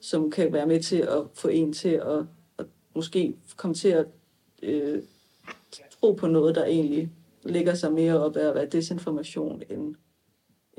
som 0.02 0.32
kan 0.32 0.54
være 0.54 0.68
med 0.68 0.84
til 0.84 0.98
at 0.98 1.22
få 1.34 1.48
en 1.48 1.74
til 1.74 1.90
at, 1.90 2.26
at 2.58 2.66
måske 2.96 3.36
komme 3.58 3.74
til 3.74 3.90
at 3.90 4.06
øh, 4.64 5.02
tro 5.92 6.12
på 6.12 6.28
noget, 6.28 6.56
der 6.56 6.66
egentlig 6.66 7.12
ligger 7.44 7.74
sig 7.74 7.94
mere 7.94 8.20
op 8.20 8.36
af 8.38 8.48
at 8.48 8.56
være 8.56 8.66
desinformation, 8.66 9.62
end, 9.70 9.96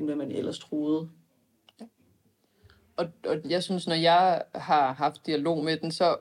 end 0.01 0.09
hvad 0.09 0.17
man 0.17 0.33
ellers 0.33 0.59
troede. 0.59 1.09
Og, 2.97 3.07
og 3.27 3.37
jeg 3.51 3.63
synes, 3.63 3.87
når 3.87 3.95
jeg 3.95 4.43
har 4.55 4.93
haft 4.93 5.27
dialog 5.27 5.65
med 5.65 5.77
den, 5.77 5.93
så 5.93 6.17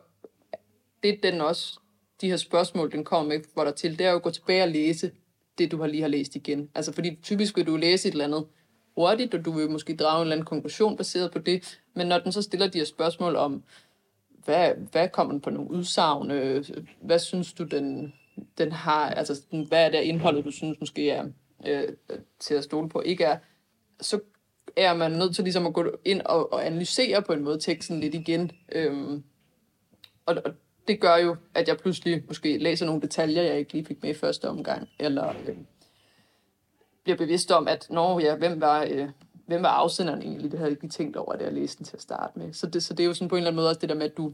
det 1.03 1.23
den 1.23 1.41
også, 1.41 1.79
de 2.21 2.29
her 2.29 2.37
spørgsmål, 2.37 2.91
den 2.91 3.03
kommer 3.03 3.29
med 3.29 3.39
hvor 3.53 3.63
der 3.63 3.71
til, 3.71 3.99
det 3.99 4.05
er 4.05 4.09
jo 4.09 4.15
at 4.15 4.23
gå 4.23 4.31
tilbage 4.31 4.63
og 4.63 4.69
læse 4.69 5.11
det, 5.57 5.71
du 5.71 5.77
har 5.77 5.87
lige 5.87 6.01
har 6.01 6.07
læst 6.09 6.35
igen. 6.35 6.69
Altså, 6.75 6.91
fordi 6.91 7.15
typisk 7.23 7.57
vil 7.57 7.67
du 7.67 7.75
læse 7.75 8.07
et 8.07 8.11
eller 8.11 8.25
andet 8.25 8.45
hurtigt, 8.95 9.33
og 9.33 9.45
du 9.45 9.51
vil 9.51 9.71
måske 9.71 9.95
drage 9.95 10.17
en 10.17 10.21
eller 10.21 10.35
anden 10.35 10.45
konklusion 10.45 10.97
baseret 10.97 11.31
på 11.31 11.39
det. 11.39 11.79
Men 11.93 12.07
når 12.07 12.19
den 12.19 12.31
så 12.31 12.41
stiller 12.41 12.67
de 12.67 12.77
her 12.77 12.85
spørgsmål 12.85 13.35
om, 13.35 13.63
hvad, 14.45 14.71
hvad 14.91 15.09
kommer 15.09 15.33
den 15.33 15.41
på 15.41 15.49
nogle 15.49 15.71
udsagn? 15.71 16.31
Øh, 16.31 16.65
hvad 17.01 17.19
synes 17.19 17.53
du, 17.53 17.63
den, 17.63 18.13
den 18.57 18.71
har? 18.71 19.09
Altså, 19.09 19.41
hvad 19.67 19.85
er 19.85 19.89
det 19.89 20.01
indholdet, 20.01 20.45
du 20.45 20.51
synes 20.51 20.79
måske 20.79 21.09
er 21.09 21.25
øh, 21.67 21.83
til 22.39 22.53
at 22.55 22.63
stole 22.63 22.89
på, 22.89 23.01
ikke 23.01 23.23
er? 23.23 23.37
Så 24.01 24.19
er 24.75 24.93
man 24.93 25.11
nødt 25.11 25.35
til 25.35 25.43
ligesom 25.43 25.65
at 25.65 25.73
gå 25.73 25.85
ind 26.05 26.21
og, 26.21 26.53
og 26.53 26.65
analysere 26.65 27.21
på 27.21 27.33
en 27.33 27.43
måde 27.43 27.59
teksten 27.59 27.99
lidt 27.99 28.15
igen. 28.15 28.51
Øhm, 28.71 29.23
og, 30.25 30.37
og 30.45 30.53
det 30.87 30.99
gør 31.01 31.15
jo, 31.15 31.35
at 31.53 31.67
jeg 31.67 31.77
pludselig 31.77 32.23
måske 32.27 32.57
læser 32.57 32.85
nogle 32.85 33.01
detaljer, 33.01 33.41
jeg 33.41 33.59
ikke 33.59 33.73
lige 33.73 33.85
fik 33.85 34.01
med 34.01 34.09
i 34.09 34.13
første 34.13 34.49
omgang, 34.49 34.89
eller 34.99 35.29
øh, 35.29 35.55
bliver 37.03 37.17
bevidst 37.17 37.51
om, 37.51 37.67
at 37.67 37.87
når 37.89 38.19
ja, 38.19 38.35
hvem 38.35 38.61
var, 38.61 38.87
øh, 38.89 39.09
hvem 39.45 39.63
var 39.63 39.69
afsenderen 39.69 40.21
egentlig? 40.21 40.51
Det 40.51 40.59
havde 40.59 40.67
jeg 40.67 40.71
ikke 40.71 40.83
lige 40.83 40.91
tænkt 40.91 41.17
over, 41.17 41.35
da 41.35 41.43
jeg 41.43 41.53
læste 41.53 41.77
den 41.77 41.85
til 41.85 41.95
at 41.95 42.01
starte 42.01 42.39
med. 42.39 42.53
Så 42.53 42.67
det, 42.67 42.83
så 42.83 42.93
det 42.93 43.03
er 43.03 43.07
jo 43.07 43.13
sådan 43.13 43.29
på 43.29 43.35
en 43.35 43.37
eller 43.37 43.47
anden 43.47 43.55
måde 43.55 43.69
også 43.69 43.79
det 43.79 43.89
der 43.89 43.95
med, 43.95 44.05
at 44.05 44.17
du 44.17 44.33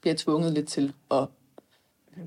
bliver 0.00 0.14
tvunget 0.18 0.52
lidt 0.52 0.68
til 0.68 0.92
at 1.10 1.26
øh, 2.16 2.24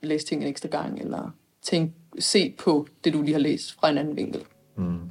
læse 0.00 0.26
ting 0.26 0.42
en 0.42 0.48
ekstra 0.48 0.68
gang, 0.68 1.00
eller 1.00 1.30
tænk, 1.62 1.92
se 2.18 2.54
på 2.58 2.86
det, 3.04 3.12
du 3.12 3.22
lige 3.22 3.32
har 3.32 3.40
læst 3.40 3.72
fra 3.72 3.90
en 3.90 3.98
anden 3.98 4.16
vinkel. 4.16 4.44
Mm. 4.76 5.10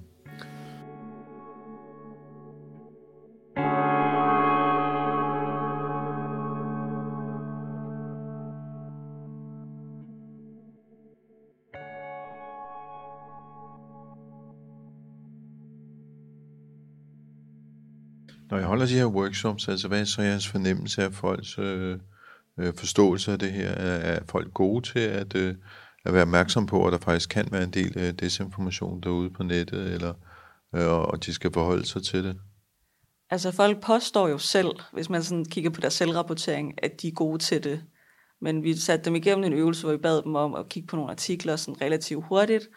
Holder 18.82 18.94
de 18.94 19.00
her 19.00 19.06
workshops, 19.06 19.68
altså 19.68 19.88
hvad 19.88 20.00
er 20.00 20.06
så 20.06 20.22
jeres 20.22 20.48
fornemmelse 20.48 21.04
af 21.04 21.14
folks 21.14 21.58
øh, 21.60 22.00
øh, 22.60 22.74
forståelse 22.74 23.32
af 23.32 23.40
det 23.40 23.52
her? 23.52 23.70
Er, 23.70 23.98
er 23.98 24.20
folk 24.30 24.54
gode 24.54 24.92
til 24.92 25.00
at, 25.00 25.36
øh, 25.36 25.56
at 26.06 26.14
være 26.14 26.22
opmærksom 26.22 26.66
på, 26.66 26.88
at 26.88 26.94
der 26.94 27.00
faktisk 27.00 27.30
kan 27.30 27.48
være 27.52 27.64
en 27.64 27.74
del 27.74 27.94
øh, 27.98 28.14
desinformation 28.14 29.02
derude 29.02 29.30
på 29.30 29.44
nettet, 29.44 29.94
eller, 29.94 30.14
øh, 30.76 30.88
og 30.88 31.26
de 31.26 31.34
skal 31.34 31.54
forholde 31.54 31.86
sig 31.86 32.04
til 32.04 32.24
det? 32.24 32.38
Altså 33.30 33.52
folk 33.52 33.82
påstår 33.82 34.28
jo 34.28 34.38
selv, 34.38 34.72
hvis 34.94 35.10
man 35.10 35.24
sådan 35.24 35.46
kigger 35.46 35.70
på 35.70 35.82
deres 35.82 35.94
selvrapportering, 35.94 36.74
at 36.84 37.02
de 37.02 37.08
er 37.08 37.12
gode 37.12 37.40
til 37.40 37.64
det. 37.64 37.84
Men 38.42 38.64
vi 38.64 38.78
satte 38.78 39.06
dem 39.06 39.16
igennem 39.16 39.44
en 39.44 39.54
øvelse, 39.54 39.84
hvor 39.84 39.92
vi 39.92 39.98
bad 39.98 40.22
dem 40.24 40.36
om 40.36 40.56
at 40.56 40.70
kigge 40.70 40.88
på 40.88 40.96
nogle 40.96 41.12
artikler 41.12 41.56
sådan 41.56 41.82
relativt 41.82 42.26
hurtigt, 42.26 42.70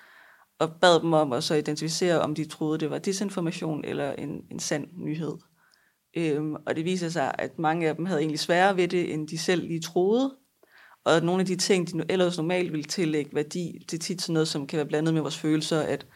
og 0.59 0.73
bad 0.81 1.01
dem 1.01 1.13
om 1.13 1.33
at 1.33 1.45
så 1.45 1.55
identificere, 1.55 2.21
om 2.21 2.35
de 2.35 2.45
troede, 2.45 2.79
det 2.79 2.91
var 2.91 2.99
desinformation 2.99 3.85
eller 3.85 4.13
en, 4.13 4.45
en 4.51 4.59
sand 4.59 4.89
nyhed. 4.97 5.33
Øhm, 6.17 6.55
og 6.55 6.77
det 6.77 6.85
viser 6.85 7.09
sig, 7.09 7.35
at 7.39 7.59
mange 7.59 7.89
af 7.89 7.97
dem 7.97 8.07
havde 8.07 8.21
egentlig 8.21 8.41
sværere 8.41 8.77
ved 8.77 8.89
det, 8.89 9.15
end 9.15 9.29
de 9.29 9.39
selv 9.39 9.67
lige 9.67 9.81
troede. 9.81 10.37
Og 11.05 11.17
at 11.17 11.25
nogle 11.25 11.41
af 11.41 11.47
de 11.47 11.57
ting, 11.57 11.93
de 11.93 12.05
ellers 12.09 12.37
normalt 12.37 12.73
ville 12.73 12.85
tillægge 12.85 13.35
værdi, 13.35 13.85
det 13.91 13.97
er 13.97 14.01
tit 14.01 14.23
sådan 14.23 14.33
noget, 14.33 14.49
som 14.49 14.67
kan 14.67 14.77
være 14.77 14.87
blandet 14.87 15.15
med 15.15 15.23
vores 15.23 15.39
følelser, 15.39 15.81
at 15.81 16.07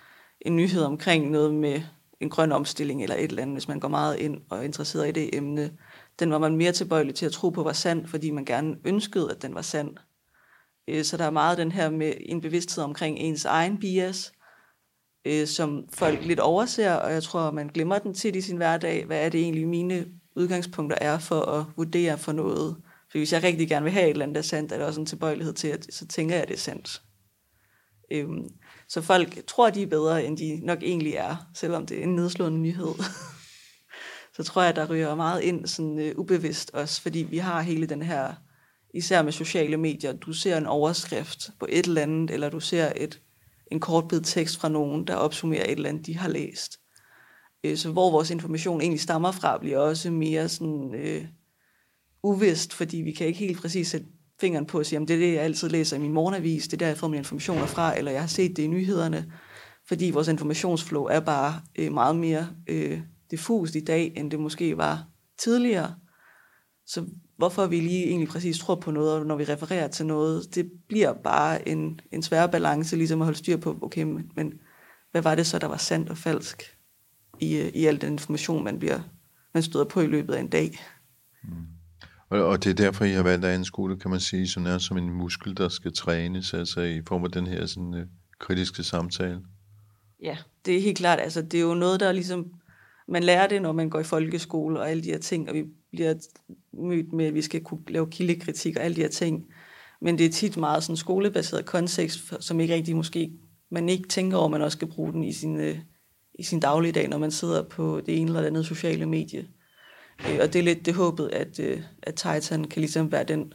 en 0.41 0.57
nyhed 0.57 0.83
omkring 0.83 1.31
noget 1.31 1.55
med 1.55 1.83
en 2.21 2.31
grøn 2.31 2.53
omstilling 2.53 3.03
eller 3.03 3.17
et 3.17 3.31
eller 3.31 3.43
andet, 3.43 3.55
hvis 3.55 3.69
man 3.69 3.81
går 3.81 3.89
meget 3.89 4.19
ind 4.19 4.41
og 4.51 4.59
er 4.59 4.63
interesseret 4.63 5.09
i 5.09 5.13
det 5.13 5.37
emne, 5.37 5.71
den 6.19 6.31
var 6.31 6.39
man 6.39 6.57
mere 6.57 6.73
tilbøjelig 6.73 7.15
til 7.15 7.27
at 7.27 7.33
tro 7.33 7.51
på 7.51 7.63
var 7.63 7.73
sand, 7.73 8.07
fordi 8.07 8.31
man 8.31 8.45
gerne 8.45 8.77
ønskede, 8.85 9.31
at 9.31 9.43
den 9.43 9.55
var 9.55 9.63
sand. 9.63 9.97
Øh, 10.89 11.05
så 11.05 11.17
der 11.17 11.25
er 11.25 11.31
meget 11.31 11.59
den 11.59 11.73
her 11.73 11.91
med 11.91 12.13
en 12.21 12.41
bevidsthed 12.41 12.85
omkring 12.85 13.19
ens 13.19 13.45
egen 13.45 13.79
bias, 13.79 14.33
øh, 15.25 15.47
som 15.47 15.85
folk 15.93 16.25
lidt 16.25 16.41
overser, 16.41 16.93
og 16.93 17.13
jeg 17.13 17.23
tror, 17.23 17.51
man 17.51 17.69
glemmer 17.69 17.99
den 17.99 18.15
tit 18.15 18.37
i 18.37 18.41
sin 18.41 18.57
hverdag. 18.57 19.07
Hvad 19.07 19.25
er 19.25 19.29
det 19.29 19.41
egentlig, 19.41 19.69
mine 19.69 20.07
udgangspunkter 20.37 20.99
er 21.01 21.19
for 21.19 21.41
at 21.41 21.65
vurdere 21.77 22.19
for 22.19 22.33
noget? 22.33 22.77
For 23.11 23.19
hvis 23.19 23.33
jeg 23.33 23.43
rigtig 23.43 23.69
gerne 23.69 23.85
vil 23.85 23.93
have 23.93 24.05
et 24.05 24.11
eller 24.11 24.23
andet, 24.23 24.35
der 24.35 24.41
er 24.41 24.45
sandt, 24.45 24.73
er 24.73 24.79
der 24.79 24.87
også 24.87 25.01
en 25.01 25.07
tilbøjelighed 25.07 25.55
til, 25.55 25.69
at 25.69 25.87
så 25.91 26.07
tænker 26.07 26.35
jeg, 26.35 26.43
at 26.43 26.49
det 26.49 26.55
er 26.55 26.59
sandt. 26.59 27.03
Øhm, 28.13 28.49
så 28.89 29.03
folk 29.03 29.47
tror, 29.47 29.71
de 29.71 29.83
er 29.83 29.87
bedre, 29.87 30.25
end 30.25 30.37
de 30.37 30.61
nok 30.63 30.83
egentlig 30.83 31.15
er, 31.15 31.37
selvom 31.55 31.87
det 31.87 31.99
er 31.99 32.03
en 32.03 32.15
nedslående 32.15 32.59
nyhed. 32.59 32.95
så 34.37 34.43
tror 34.43 34.63
jeg, 34.63 34.77
der 34.77 34.91
ryger 34.91 35.15
meget 35.15 35.43
ind 35.43 35.67
sådan 35.67 35.99
øh, 35.99 36.19
ubevidst 36.19 36.71
også, 36.75 37.03
fordi 37.03 37.19
vi 37.19 37.39
har 37.39 37.61
hele 37.61 37.87
den 37.87 38.03
her, 38.03 38.35
især 38.95 39.23
med 39.23 39.33
sociale 39.33 39.77
medier, 39.77 40.13
du 40.13 40.33
ser 40.33 40.57
en 40.57 40.67
overskrift 40.67 41.51
på 41.61 41.67
et 41.69 41.87
eller 41.87 42.03
andet, 42.03 42.31
eller 42.31 42.49
du 42.49 42.61
ser 42.61 42.93
et 42.97 43.21
en 43.73 43.81
kortbid 43.81 44.21
tekst 44.21 44.61
fra 44.61 44.69
nogen, 44.69 45.07
der 45.07 45.15
opsummerer 45.15 45.65
et 45.65 45.71
eller 45.71 45.89
andet, 45.89 46.07
de 46.07 46.17
har 46.17 46.29
læst. 46.29 46.79
Øh, 47.65 47.77
så 47.77 47.93
hvor 47.93 48.11
vores 48.11 48.31
information 48.31 48.81
egentlig 48.81 49.01
stammer 49.01 49.33
fra, 49.33 49.59
bliver 49.59 49.79
også 49.79 50.11
mere 50.11 50.49
sådan 50.49 50.95
øh, 50.95 51.25
uvist, 52.23 52.73
fordi 52.73 52.97
vi 52.97 53.13
kan 53.13 53.27
ikke 53.27 53.39
helt 53.39 53.61
præcis 53.61 53.89
sætte 53.89 54.07
fingeren 54.41 54.67
på 54.67 54.79
og 54.79 54.87
sige, 54.87 54.99
om 54.99 55.07
det 55.07 55.15
er 55.15 55.21
det, 55.21 55.35
jeg 55.35 55.43
altid 55.43 55.69
læser 55.69 55.97
i 55.97 56.01
min 56.01 56.13
morgenavis, 56.13 56.65
det 56.65 56.73
er 56.73 56.77
der, 56.77 56.87
jeg 56.87 56.99
får 56.99 57.09
mine 57.09 57.19
informationer 57.19 57.67
fra, 57.67 57.99
eller 57.99 58.11
jeg 58.11 58.21
har 58.21 58.29
set 58.29 58.57
det 58.57 58.63
i 58.63 58.67
nyhederne, 58.67 59.33
fordi 59.89 60.11
vores 60.11 60.29
informationsflow 60.29 61.05
er 61.05 61.21
bare 61.21 61.61
øh, 61.79 61.93
meget 61.93 62.17
mere 62.17 62.49
øh, 62.67 63.01
diffust 63.31 63.75
i 63.75 63.81
dag, 63.81 64.13
end 64.17 64.31
det 64.31 64.41
måske 64.41 64.77
var 64.77 65.07
tidligere. 65.39 65.95
Så 66.87 67.05
hvorfor 67.39 67.67
vi 67.67 67.81
lige 67.81 68.07
egentlig 68.07 68.29
præcis 68.29 68.59
tror 68.59 68.75
på 68.75 68.91
noget, 68.91 69.13
og 69.13 69.27
når 69.27 69.37
vi 69.37 69.45
refererer 69.45 69.89
til 69.89 70.07
noget, 70.07 70.55
det 70.55 70.71
bliver 70.89 71.13
bare 71.13 71.69
en, 71.69 72.01
en 72.13 72.23
svær 72.23 72.47
balance, 72.47 72.97
ligesom 72.97 73.21
at 73.21 73.27
holde 73.27 73.39
styr 73.39 73.57
på, 73.57 73.79
okay, 73.83 74.03
men, 74.03 74.31
men 74.37 74.53
hvad 75.11 75.23
var 75.23 75.35
det 75.35 75.47
så, 75.47 75.59
der 75.59 75.67
var 75.67 75.77
sandt 75.77 76.11
og 76.11 76.17
falsk 76.17 76.77
i, 77.41 77.71
i 77.75 77.87
al 77.87 78.01
den 78.01 78.13
information, 78.13 78.65
man, 78.65 78.79
bliver, 78.79 79.01
man 79.55 79.63
støder 79.63 79.85
på 79.85 80.01
i 80.01 80.07
løbet 80.07 80.35
af 80.35 80.41
en 80.41 80.49
dag. 80.49 80.79
Mm. 81.45 81.51
Og, 82.29 82.45
og 82.45 82.65
det 82.65 82.71
er 82.71 82.75
derfor, 82.75 83.05
I 83.05 83.13
har 83.13 83.23
valgt 83.23 83.45
at 83.45 83.67
skole, 83.67 83.99
kan 83.99 84.11
man 84.11 84.21
sige, 84.21 84.49
som 84.49 84.67
er 84.67 84.79
som 84.79 84.99
en 84.99 85.11
muskel, 85.11 85.57
der 85.57 85.69
skal 85.69 85.93
trænes, 85.93 86.55
altså 86.55 86.81
i 86.81 87.03
form 87.09 87.25
af 87.25 87.31
den 87.31 87.47
her 87.47 87.67
sådan, 87.67 87.95
uh, 87.95 88.01
kritiske 88.39 88.83
samtale. 88.83 89.41
Ja, 90.23 90.37
det 90.65 90.77
er 90.77 90.81
helt 90.81 90.99
klart. 90.99 91.21
Altså, 91.21 91.43
det 91.43 91.55
er 91.55 91.65
jo 91.65 91.75
noget, 91.75 92.01
der 92.01 92.13
ligesom 92.13 92.53
man 93.09 93.23
lærer 93.23 93.47
det, 93.47 93.63
når 93.63 93.73
man 93.73 93.91
går 93.91 94.01
i 94.01 94.05
folkeskole 94.05 94.81
og 94.81 94.91
alle 94.91 95.03
de 95.03 95.11
her 95.11 95.19
ting, 95.19 95.49
og 95.49 95.55
vi 95.55 95.65
bliver 95.91 96.15
mødt 96.73 97.13
med, 97.13 97.27
at 97.27 97.35
vi 97.35 97.43
skal 97.43 97.61
kunne 97.61 97.81
lave 97.89 98.11
kildekritik 98.11 98.77
og 98.77 98.83
alle 98.83 98.97
de 98.97 99.01
her 99.01 99.09
ting. 99.09 99.47
Men 100.01 100.19
det 100.19 100.27
er 100.27 100.31
tit 100.31 100.57
meget 100.57 100.83
sådan 100.83 100.97
skolebaseret 100.97 101.67
kontekst, 101.67 102.35
som 102.41 102.61
ikke 102.61 102.75
rigtig 102.75 102.97
måske, 102.97 103.33
man 103.71 103.89
ikke 103.89 104.09
tænker 104.09 104.37
over, 104.37 104.45
at 104.45 104.51
man 104.51 104.63
også 104.63 104.77
skal 104.77 104.89
bruge 104.89 105.13
den 105.13 105.25
i 105.25 105.33
sin, 105.33 105.61
øh, 105.61 105.79
i 106.35 106.43
sin 106.43 106.61
dagligdag, 106.61 107.09
når 107.09 107.19
man 107.19 107.31
sidder 107.31 107.63
på 107.63 108.01
det 108.07 108.19
ene 108.19 108.27
eller 108.27 108.47
andet 108.47 108.67
sociale 108.67 109.07
medie. 109.07 109.49
Øh, 110.29 110.39
og 110.43 110.53
det 110.53 110.59
er 110.59 110.63
lidt 110.63 110.87
det 110.87 110.95
håbet, 110.95 111.29
at, 111.33 111.61
øh, 111.61 111.83
at 112.03 112.15
Titan 112.15 112.65
kan 112.65 112.81
ligesom 112.81 113.13
være 113.13 113.25
den, 113.25 113.53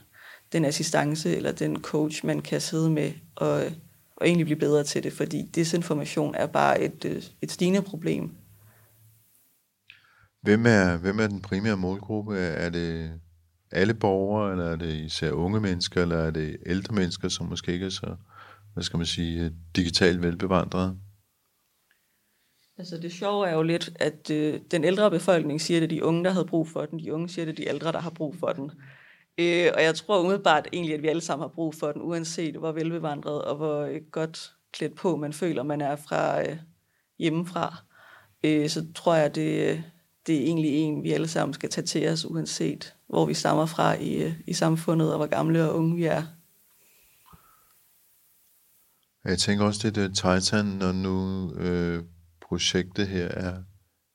den 0.54 0.66
assistance 0.66 1.36
eller 1.36 1.52
den 1.52 1.82
coach, 1.82 2.26
man 2.26 2.42
kan 2.42 2.62
sidde 2.62 2.90
med 2.90 3.12
og, 3.36 3.64
og 4.16 4.28
egentlig 4.28 4.46
blive 4.46 4.60
bedre 4.60 4.84
til 4.84 5.04
det, 5.04 5.14
fordi 5.14 5.42
desinformation 5.56 6.36
er 6.36 6.48
bare 6.48 6.82
et, 6.82 7.32
et 7.42 7.52
stigende 7.52 7.82
problem 7.82 8.32
Hvem 10.44 10.66
er, 10.66 10.98
hvem 10.98 11.20
er 11.20 11.28
den 11.28 11.42
primære 11.42 11.78
målgruppe? 11.78 12.38
Er 12.38 12.70
det 12.70 13.20
alle 13.72 13.94
borgere, 13.94 14.52
eller 14.52 14.66
er 14.66 14.76
det 14.76 14.94
især 14.96 15.32
unge 15.32 15.60
mennesker, 15.60 16.02
eller 16.02 16.18
er 16.18 16.32
det 16.32 16.58
ældre 16.66 16.96
mennesker, 16.96 17.28
som 17.28 17.46
måske 17.46 17.74
ikke 17.74 17.86
er 17.86 17.90
så, 17.90 18.16
hvad 18.74 18.84
skal 18.84 18.98
man 18.98 19.06
sige, 19.06 19.54
digitalt 19.76 20.22
velbevandrede? 20.22 20.98
Altså 22.78 22.98
det 22.98 23.14
sjove 23.14 23.48
er 23.48 23.54
jo 23.54 23.62
lidt, 23.62 23.90
at 23.96 24.30
øh, 24.32 24.60
den 24.72 24.84
ældre 24.84 25.12
befolkning 25.12 25.62
siger, 25.62 25.78
at 25.78 25.82
det 25.82 25.96
er 25.96 26.00
de 26.00 26.06
unge, 26.06 26.24
der 26.24 26.32
havde 26.32 26.46
brug 26.46 26.68
for 26.68 26.86
den. 26.86 27.00
De 27.00 27.14
unge 27.14 27.30
siger, 27.30 27.46
at 27.46 27.48
det 27.48 27.64
er 27.64 27.66
de 27.66 27.70
ældre, 27.76 27.92
der 27.92 28.00
har 28.00 28.10
brug 28.10 28.36
for 28.36 28.48
den. 28.48 28.72
Øh, 29.38 29.72
og 29.76 29.84
jeg 29.84 29.96
tror 29.96 30.20
umiddelbart 30.20 30.68
egentlig, 30.74 30.96
at 30.96 31.02
vi 31.02 31.08
alle 31.08 31.22
sammen 31.22 31.44
har 31.44 31.54
brug 31.56 31.76
for 31.76 31.92
den, 31.92 32.02
uanset 32.02 32.56
hvor 32.56 32.72
velbevandret 32.72 33.42
og 33.42 33.56
hvor 33.56 33.82
øh, 33.82 34.02
godt 34.12 34.54
klædt 34.74 34.96
på 34.96 35.16
man 35.16 35.34
føler, 35.34 35.64
man 35.64 35.82
er 35.82 35.96
fra 35.96 36.42
øh, 36.42 36.58
hjemmefra. 37.20 37.84
Øh, 38.44 38.70
så 38.70 38.86
tror 38.96 39.16
jeg, 39.16 39.36
det, 39.36 39.70
øh, 39.70 39.82
det 40.28 40.36
er 40.36 40.46
egentlig 40.46 40.72
en, 40.76 41.04
vi 41.04 41.12
alle 41.12 41.28
sammen 41.28 41.54
skal 41.54 41.70
tage 41.70 41.86
til 41.86 42.10
os, 42.10 42.26
uanset 42.26 42.94
hvor 43.10 43.26
vi 43.26 43.34
stammer 43.34 43.66
fra 43.66 43.94
i, 43.94 44.24
øh, 44.24 44.34
i 44.48 44.54
samfundet, 44.54 45.12
og 45.12 45.18
hvor 45.18 45.28
gamle 45.28 45.70
og 45.70 45.76
unge 45.76 45.96
vi 45.96 46.04
er. 46.04 46.24
Jeg 49.26 49.40
tænker 49.40 49.66
også, 49.66 49.90
det 49.90 49.98
er 50.04 50.40
Titan, 50.40 50.66
når 50.66 50.92
nu 50.92 51.52
øh, 51.54 52.04
projektet 52.42 53.08
her 53.08 53.28
er, 53.28 53.64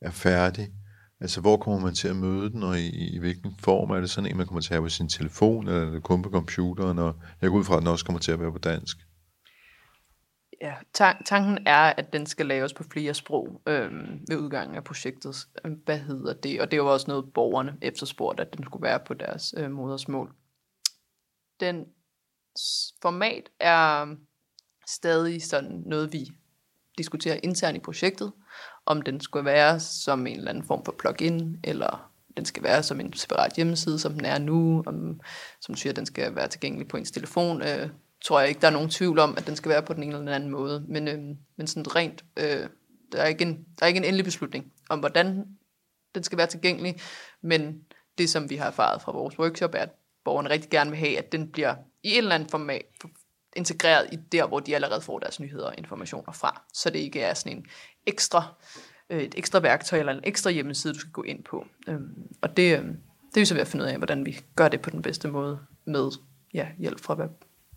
er 0.00 0.10
færdigt. 0.10 0.70
Altså, 1.20 1.40
hvor 1.40 1.56
kommer 1.56 1.80
man 1.80 1.94
til 1.94 2.08
at 2.08 2.16
møde 2.16 2.50
den, 2.50 2.62
og 2.62 2.80
i, 2.80 3.14
i 3.14 3.18
hvilken 3.18 3.54
form? 3.58 3.90
Er 3.90 4.00
det 4.00 4.10
sådan 4.10 4.30
en, 4.30 4.36
man 4.36 4.46
kommer 4.46 4.60
til 4.60 4.68
at 4.68 4.74
have 4.74 4.84
på 4.84 4.88
sin 4.88 5.08
telefon, 5.08 5.68
eller 5.68 5.86
er 5.86 5.90
det 5.90 6.02
kun 6.02 6.22
på 6.22 6.30
computeren? 6.30 6.98
Og 6.98 7.16
jeg 7.42 7.50
går 7.50 7.58
ud 7.58 7.64
fra, 7.64 7.74
at 7.76 7.80
den 7.80 7.88
også 7.88 8.04
kommer 8.04 8.20
til 8.20 8.32
at 8.32 8.40
være 8.40 8.52
på 8.52 8.58
dansk. 8.58 8.98
Ja, 10.60 10.74
tan- 10.92 11.24
tanken 11.24 11.66
er, 11.66 11.92
at 11.96 12.12
den 12.12 12.26
skal 12.26 12.46
laves 12.46 12.74
på 12.74 12.84
flere 12.92 13.14
sprog 13.14 13.62
øh, 13.66 13.92
ved 14.28 14.36
udgangen 14.36 14.76
af 14.76 14.84
projektet. 14.84 15.36
Hvad 15.84 15.98
hedder 15.98 16.34
det? 16.34 16.60
Og 16.60 16.70
det 16.70 16.82
var 16.82 16.90
også 16.90 17.06
noget, 17.08 17.32
borgerne 17.34 17.76
efterspurgte, 17.82 18.42
at 18.42 18.56
den 18.56 18.64
skulle 18.64 18.82
være 18.82 19.00
på 19.06 19.14
deres 19.14 19.54
øh, 19.56 19.70
modersmål. 19.70 20.34
Den 21.60 21.84
format 23.02 23.48
er 23.60 24.16
stadig 24.86 25.42
sådan 25.42 25.82
noget, 25.86 26.12
vi 26.12 26.30
diskuterer 26.98 27.40
internt 27.42 27.76
i 27.76 27.80
projektet, 27.80 28.32
om 28.86 29.02
den 29.02 29.20
skulle 29.20 29.44
være 29.44 29.80
som 29.80 30.26
en 30.26 30.36
eller 30.36 30.50
anden 30.50 30.64
form 30.64 30.84
for 30.84 30.94
plugin, 30.98 31.60
eller 31.64 32.12
den 32.36 32.44
skal 32.44 32.62
være 32.62 32.82
som 32.82 33.00
en 33.00 33.12
separat 33.12 33.52
hjemmeside, 33.56 33.98
som 33.98 34.12
den 34.12 34.24
er 34.24 34.38
nu, 34.38 34.82
om, 34.86 35.20
som 35.60 35.74
du 35.74 35.80
siger, 35.80 35.92
den 35.92 36.06
skal 36.06 36.34
være 36.34 36.48
tilgængelig 36.48 36.88
på 36.88 36.96
ens 36.96 37.10
telefon. 37.10 37.62
Øh, 37.62 37.88
tror 38.24 38.40
jeg 38.40 38.48
ikke, 38.48 38.60
der 38.60 38.66
er 38.66 38.72
nogen 38.72 38.90
tvivl 38.90 39.18
om, 39.18 39.34
at 39.36 39.46
den 39.46 39.56
skal 39.56 39.68
være 39.68 39.82
på 39.82 39.94
den 39.94 40.02
ene 40.02 40.12
eller 40.12 40.24
den 40.24 40.34
anden 40.34 40.50
måde. 40.50 40.84
Men, 40.88 41.08
øh, 41.08 41.18
men 41.56 41.66
sådan 41.66 41.96
rent, 41.96 42.24
øh, 42.36 42.68
der, 43.12 43.22
er 43.22 43.26
ikke 43.26 43.42
en, 43.42 43.54
der 43.78 43.82
er 43.82 43.86
ikke 43.86 43.98
en 43.98 44.04
endelig 44.04 44.24
beslutning 44.24 44.72
om, 44.90 44.98
hvordan 44.98 45.44
den 46.14 46.22
skal 46.22 46.38
være 46.38 46.46
tilgængelig, 46.46 47.00
men 47.42 47.80
det, 48.18 48.30
som 48.30 48.50
vi 48.50 48.56
har 48.56 48.66
erfaret 48.66 49.02
fra 49.02 49.12
vores 49.12 49.38
workshop, 49.38 49.74
er, 49.74 49.78
at 49.78 49.90
borgerne 50.24 50.50
rigtig 50.50 50.70
gerne 50.70 50.90
vil 50.90 50.98
have, 50.98 51.18
at 51.18 51.32
den 51.32 51.52
bliver 51.52 51.74
i 52.02 52.10
et 52.10 52.18
eller 52.18 52.34
andet 52.34 52.50
format 52.50 52.82
integreret 53.56 54.08
i 54.12 54.16
der, 54.16 54.46
hvor 54.46 54.60
de 54.60 54.74
allerede 54.74 55.00
får 55.00 55.18
deres 55.18 55.40
nyheder 55.40 55.66
og 55.66 55.74
informationer 55.78 56.32
fra. 56.32 56.62
Så 56.74 56.90
det 56.90 56.98
ikke 56.98 57.20
er 57.20 57.34
sådan 57.34 57.56
en 57.56 57.66
ekstra, 58.06 58.54
øh, 59.10 59.22
et 59.22 59.34
ekstra 59.38 59.60
værktøj 59.60 59.98
eller 59.98 60.12
en 60.12 60.20
ekstra 60.24 60.50
hjemmeside, 60.50 60.94
du 60.94 60.98
skal 60.98 61.12
gå 61.12 61.22
ind 61.22 61.44
på. 61.44 61.66
Øhm, 61.88 62.28
og 62.42 62.56
det, 62.56 62.78
øh, 62.78 62.84
det 62.84 63.36
er 63.36 63.40
vi 63.40 63.44
så 63.44 63.54
ved 63.54 63.60
at 63.60 63.68
finde 63.68 63.84
ud 63.84 63.90
af, 63.90 63.96
hvordan 63.96 64.26
vi 64.26 64.40
gør 64.56 64.68
det 64.68 64.80
på 64.80 64.90
den 64.90 65.02
bedste 65.02 65.28
måde 65.28 65.58
med 65.84 66.10
ja, 66.54 66.68
hjælp 66.78 67.00
fra, 67.00 67.28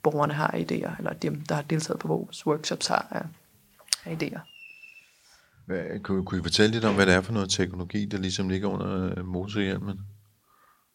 borgerne 0.04 0.34
har 0.34 0.52
idéer, 0.52 0.97
eller 0.97 1.14
dem, 1.14 1.41
der 1.41 1.56
har 1.56 1.62
deltaget 1.62 1.99
på 1.99 2.08
vores 2.08 2.47
workshops, 2.47 2.88
har 2.88 3.08
af, 3.12 3.26
af 4.06 4.18
idéer. 4.24 4.39
Hvad, 5.66 5.99
kunne, 5.99 6.26
kunne 6.26 6.39
I 6.39 6.43
fortælle 6.43 6.72
lidt 6.72 6.86
om, 6.86 6.95
hvad 6.95 7.06
det 7.06 7.14
er 7.14 7.22
for 7.22 7.34
noget 7.34 7.49
teknologi, 7.49 8.06
der 8.06 8.18
ligesom 8.18 8.49
ligger 8.49 8.68
under 8.68 9.18
øh, 9.18 9.26
motorhjelmen? 9.26 9.99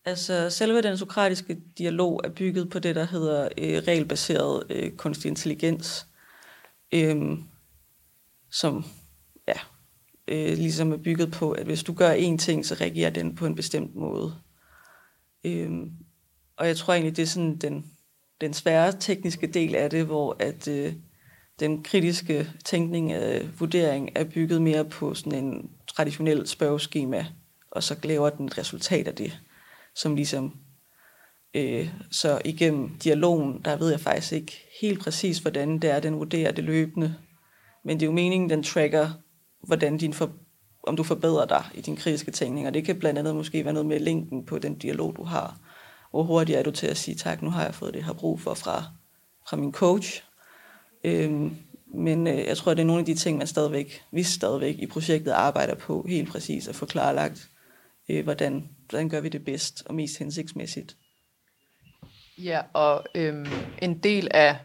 Altså, 0.05 0.51
selve 0.51 0.83
den 0.83 0.99
sokratiske 0.99 1.61
dialog 1.79 2.21
er 2.25 2.29
bygget 2.29 2.71
på 2.71 2.79
det, 2.79 2.95
der 2.95 3.05
hedder 3.05 3.49
øh, 3.59 3.83
regelbaseret 3.89 4.63
øh, 4.71 4.93
kunstig 4.93 5.29
intelligens, 5.29 6.07
øh, 6.95 7.39
som 8.51 8.85
ja, 9.49 9.59
øh, 10.29 10.59
ligesom 10.59 10.93
er 10.93 10.97
bygget 10.97 11.33
på, 11.33 11.53
at 11.53 11.67
hvis 11.67 11.83
du 11.83 11.93
gør 11.93 12.15
én 12.15 12.37
ting, 12.37 12.67
så 12.67 12.77
reagerer 12.81 13.11
den 13.11 13.35
på 13.35 13.47
en 13.47 13.55
bestemt 13.55 13.95
måde. 13.95 14.35
Øh, 15.45 15.71
og 16.57 16.67
jeg 16.67 16.77
tror 16.77 16.95
egentlig, 16.95 17.17
det 17.17 17.23
er 17.23 17.27
sådan 17.27 17.57
den, 17.57 17.93
den 18.41 18.55
svære 18.55 18.93
tekniske 18.93 19.47
del 19.47 19.75
af 19.75 19.91
det, 19.91 20.05
hvor 20.05 20.37
at 20.39 20.69
øh, 20.69 20.93
den 21.61 21.83
kritiske 21.83 22.51
tænkning 22.65 23.13
af 23.13 23.61
vurdering 23.61 24.11
er 24.15 24.25
bygget 24.25 24.63
mere 24.63 24.85
på 24.85 25.15
sådan 25.15 25.45
en 25.45 25.71
traditionel 25.89 26.47
spørgeskema, 26.47 27.27
og 27.71 27.83
så 27.83 27.97
laver 28.03 28.31
den 28.31 28.47
et 28.47 28.59
resultat 28.59 29.09
af 29.09 29.15
det 29.15 29.41
som 29.97 30.17
ligesom, 30.17 30.57
øh, 31.55 31.89
så 32.11 32.41
igennem 32.45 32.99
dialogen, 32.99 33.61
der 33.65 33.77
ved 33.77 33.91
jeg 33.91 34.01
faktisk 34.01 34.33
ikke 34.33 34.67
helt 34.81 35.01
præcis, 35.01 35.39
hvordan 35.39 35.79
det 35.79 35.91
er, 35.91 36.01
den 36.01 36.19
vurderer 36.19 36.53
det 36.53 36.65
løbende. 36.65 37.15
Men 37.85 38.01
det 38.01 38.03
er 38.03 38.07
jo 38.07 38.13
meningen, 38.13 38.51
den 38.51 38.63
tracker, 38.63 39.11
hvordan 39.67 39.99
din 39.99 40.13
for, 40.13 40.31
om 40.87 40.97
du 40.97 41.03
forbedrer 41.03 41.47
dig 41.47 41.65
i 41.75 41.81
din 41.81 41.97
kritiske 41.97 42.31
tænkning, 42.31 42.67
og 42.67 42.75
det 42.75 42.85
kan 42.85 42.99
blandt 42.99 43.19
andet 43.19 43.37
måske 43.37 43.65
være 43.65 43.75
noget 43.75 43.87
med 43.87 44.01
linken 44.01 44.47
på 44.47 44.59
den 44.59 44.79
dialog, 44.79 45.17
du 45.17 45.25
har. 45.25 45.61
Hvor 46.17 46.23
hurtigt 46.23 46.59
er 46.59 46.63
du 46.63 46.71
til 46.71 46.87
at 46.87 46.97
sige, 46.97 47.15
tak, 47.15 47.43
nu 47.43 47.51
har 47.51 47.65
jeg 47.65 47.75
fået 47.75 47.95
det, 47.95 47.99
jeg 47.99 48.07
har 48.07 48.13
brug 48.13 48.41
for 48.41 48.55
fra, 48.55 48.85
fra 49.49 49.57
min 49.57 49.73
coach. 49.73 50.23
Øhm, 51.05 51.57
men 51.87 52.27
øh, 52.27 52.39
jeg 52.39 52.57
tror, 52.57 52.75
det 52.75 52.81
er 52.81 52.87
nogle 52.87 53.01
af 53.01 53.07
de 53.07 53.15
ting, 53.15 53.39
man 53.39 53.47
stadigvæk, 53.47 54.03
vi 54.11 54.23
stadigvæk 54.23 54.79
i 54.79 54.87
projektet 54.87 55.31
arbejder 55.31 55.75
på 55.75 56.07
helt 56.09 56.29
præcis 56.29 56.69
at 56.69 56.75
få 56.75 56.87
klarlagt, 56.87 57.49
øh, 58.09 58.25
hvordan 58.25 58.69
hvordan 58.89 59.09
gør 59.09 59.21
vi 59.21 59.29
det 59.29 59.45
bedst 59.45 59.83
og 59.87 59.95
mest 59.95 60.19
hensigtsmæssigt. 60.19 60.97
Ja, 62.39 62.63
og 62.73 63.05
øhm, 63.15 63.47
en 63.83 63.99
del 63.99 64.29
af 64.31 64.59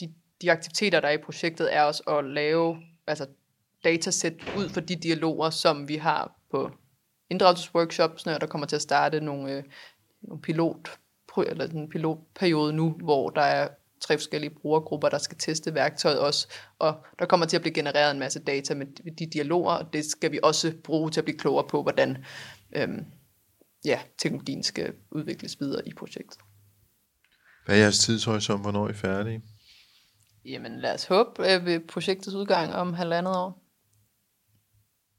de, 0.00 0.14
de 0.42 0.52
aktiviteter, 0.52 1.00
der 1.00 1.08
er 1.08 1.12
i 1.12 1.22
projektet, 1.24 1.74
er 1.74 1.82
også 1.82 2.02
at 2.02 2.24
lave 2.24 2.76
altså, 3.06 3.26
datasæt 3.84 4.34
ud 4.56 4.68
for 4.68 4.80
de 4.80 4.96
dialoger, 4.96 5.50
som 5.50 5.88
vi 5.88 5.96
har 5.96 6.32
på 6.50 6.70
inddragelsesworkshops, 7.30 8.26
når 8.26 8.38
der 8.38 8.46
kommer 8.46 8.66
til 8.66 8.76
at 8.76 8.82
starte 8.82 9.20
nogle, 9.20 9.52
øh, 9.52 9.64
nogle 10.22 10.42
pilot, 10.42 10.98
eller 11.46 11.68
en 11.68 11.88
pilotperiode 11.88 12.72
nu, 12.72 12.90
hvor 12.90 13.30
der 13.30 13.42
er 13.42 13.68
tre 14.00 14.18
forskellige 14.18 14.50
brugergrupper, 14.50 15.08
der 15.08 15.18
skal 15.18 15.38
teste 15.38 15.74
værktøjet 15.74 16.20
også, 16.20 16.48
og 16.78 17.06
der 17.18 17.26
kommer 17.26 17.46
til 17.46 17.56
at 17.56 17.62
blive 17.62 17.74
genereret 17.74 18.10
en 18.10 18.18
masse 18.18 18.40
data 18.40 18.74
med 18.74 18.86
de 19.18 19.26
dialoger, 19.26 19.72
og 19.72 19.92
det 19.92 20.04
skal 20.04 20.32
vi 20.32 20.40
også 20.42 20.74
bruge 20.84 21.10
til 21.10 21.20
at 21.20 21.24
blive 21.24 21.38
klogere 21.38 21.68
på, 21.68 21.82
hvordan 21.82 22.24
øhm, 22.76 23.04
ja, 23.84 24.00
teknologien 24.18 24.62
skal 24.62 24.94
udvikles 25.10 25.60
videre 25.60 25.88
i 25.88 25.94
projektet. 25.94 26.38
Hvad 27.66 27.76
er 27.76 27.80
jeres 27.80 27.98
tidshorisont? 27.98 28.62
Hvornår 28.62 28.84
er 28.86 28.90
I 28.90 28.94
færdige? 28.94 29.42
Jamen 30.44 30.80
lad 30.80 30.94
os 30.94 31.04
håbe 31.04 31.52
øh, 31.52 31.64
ved 31.64 31.80
projektets 31.88 32.34
udgang 32.34 32.74
om 32.74 32.92
halvandet 32.92 33.36
år. 33.36 33.64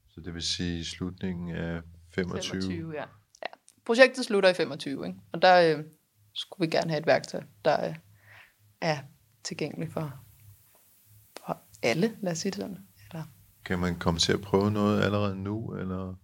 Så 0.08 0.20
det 0.24 0.34
vil 0.34 0.42
sige 0.42 0.84
slutningen 0.84 1.56
af 1.56 1.80
25? 2.14 2.62
25, 2.62 2.92
ja. 2.94 3.04
Projektet 3.86 4.24
slutter 4.24 4.48
i 4.48 4.54
25, 4.54 5.06
ikke? 5.06 5.18
og 5.32 5.42
der 5.42 5.76
øh, 5.76 5.84
skulle 6.34 6.66
vi 6.66 6.76
gerne 6.76 6.90
have 6.90 7.00
et 7.00 7.06
værktøj, 7.06 7.42
der 7.64 7.88
øh, 7.88 7.94
er 8.80 8.98
tilgængeligt 9.44 9.92
for, 9.92 10.12
for 11.36 11.58
alle, 11.82 12.16
lad 12.22 12.32
os 12.32 12.38
sige 12.38 12.50
det 12.50 12.60
sådan. 12.60 12.78
Eller? 13.10 13.24
Kan 13.64 13.78
man 13.78 13.98
komme 13.98 14.20
til 14.20 14.32
at 14.32 14.40
prøve 14.40 14.70
noget 14.70 15.02
allerede 15.02 15.36
nu, 15.36 15.74
eller 15.74 16.14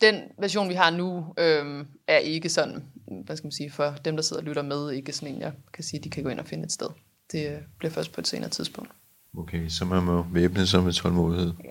den 0.00 0.22
version, 0.38 0.68
vi 0.68 0.74
har 0.74 0.90
nu, 0.90 1.34
øh, 1.38 1.86
er 2.06 2.18
ikke 2.18 2.48
sådan, 2.48 2.84
hvad 3.24 3.36
skal 3.36 3.46
man 3.46 3.52
sige, 3.52 3.70
for 3.70 3.90
dem, 4.04 4.16
der 4.16 4.22
sidder 4.22 4.42
og 4.42 4.46
lytter 4.46 4.62
med, 4.62 4.90
ikke 4.90 5.12
sådan 5.12 5.34
en, 5.34 5.40
jeg 5.40 5.52
kan 5.72 5.84
sige, 5.84 6.00
de 6.00 6.10
kan 6.10 6.22
gå 6.22 6.28
ind 6.28 6.40
og 6.40 6.46
finde 6.46 6.64
et 6.64 6.72
sted. 6.72 6.88
Det 7.32 7.52
øh, 7.52 7.58
bliver 7.78 7.92
først 7.92 8.12
på 8.12 8.20
et 8.20 8.28
senere 8.28 8.50
tidspunkt. 8.50 8.90
Okay, 9.38 9.68
så 9.68 9.84
man 9.84 10.02
må 10.02 10.22
væbne 10.22 10.66
sig 10.66 10.82
med 10.82 10.92
tålmodighed. 10.92 11.52
Ja. 11.64 11.70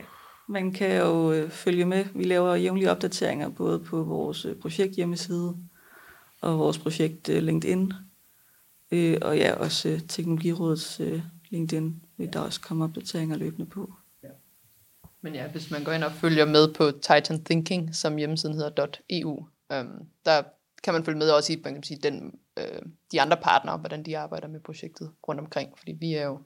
Man 0.50 0.72
kan 0.72 0.98
jo 0.98 1.32
øh, 1.32 1.50
følge 1.50 1.86
med. 1.86 2.06
Vi 2.16 2.24
laver 2.24 2.56
jævnlige 2.56 2.92
opdateringer 2.92 3.50
både 3.50 3.80
på 3.80 4.04
vores 4.04 4.46
øh, 4.46 4.56
projekt 4.56 4.96
hjemmeside 4.96 5.58
og 6.42 6.60
vores 6.60 6.78
projekt 6.78 7.30
øh, 7.30 7.44
LinkedIn. 7.44 7.94
Øh, 8.92 9.18
og 9.22 9.38
ja, 9.38 9.54
også 9.54 9.90
øh, 9.90 10.00
Teknologirådets 10.08 11.00
øh, 11.00 11.22
LinkedIn 11.50 12.02
vil 12.18 12.34
der 12.34 12.40
også 12.40 12.62
komme 12.62 12.84
opdateringer 12.84 13.38
løbende 13.38 13.66
på. 13.66 13.94
Men 15.22 15.36
ja, 15.36 15.48
hvis 15.48 15.72
man 15.72 15.84
går 15.84 15.92
ind 15.92 16.04
og 16.04 16.12
følger 16.12 16.46
med 16.46 16.74
på 16.74 16.92
Titan 16.92 17.44
Thinking, 17.44 17.96
som 17.96 18.18
hjemmesiden 18.18 18.56
hedder 18.56 18.88
.eu, 19.10 19.46
øhm, 19.72 20.06
der 20.26 20.44
kan 20.84 20.94
man 20.94 21.06
følge 21.06 21.18
med 21.18 21.30
også 21.30 21.54
i 21.54 21.62
man 21.64 21.74
kan 21.74 21.84
sige, 21.84 22.00
den, 22.04 22.40
øh, 22.60 22.82
de 23.12 23.22
andre 23.22 23.38
partnere, 23.38 23.78
hvordan 23.78 24.04
de 24.04 24.18
arbejder 24.18 24.48
med 24.48 24.60
projektet 24.60 25.12
rundt 25.28 25.42
omkring. 25.42 25.78
Fordi 25.78 25.92
vi 25.92 26.14
er 26.14 26.26
jo, 26.26 26.40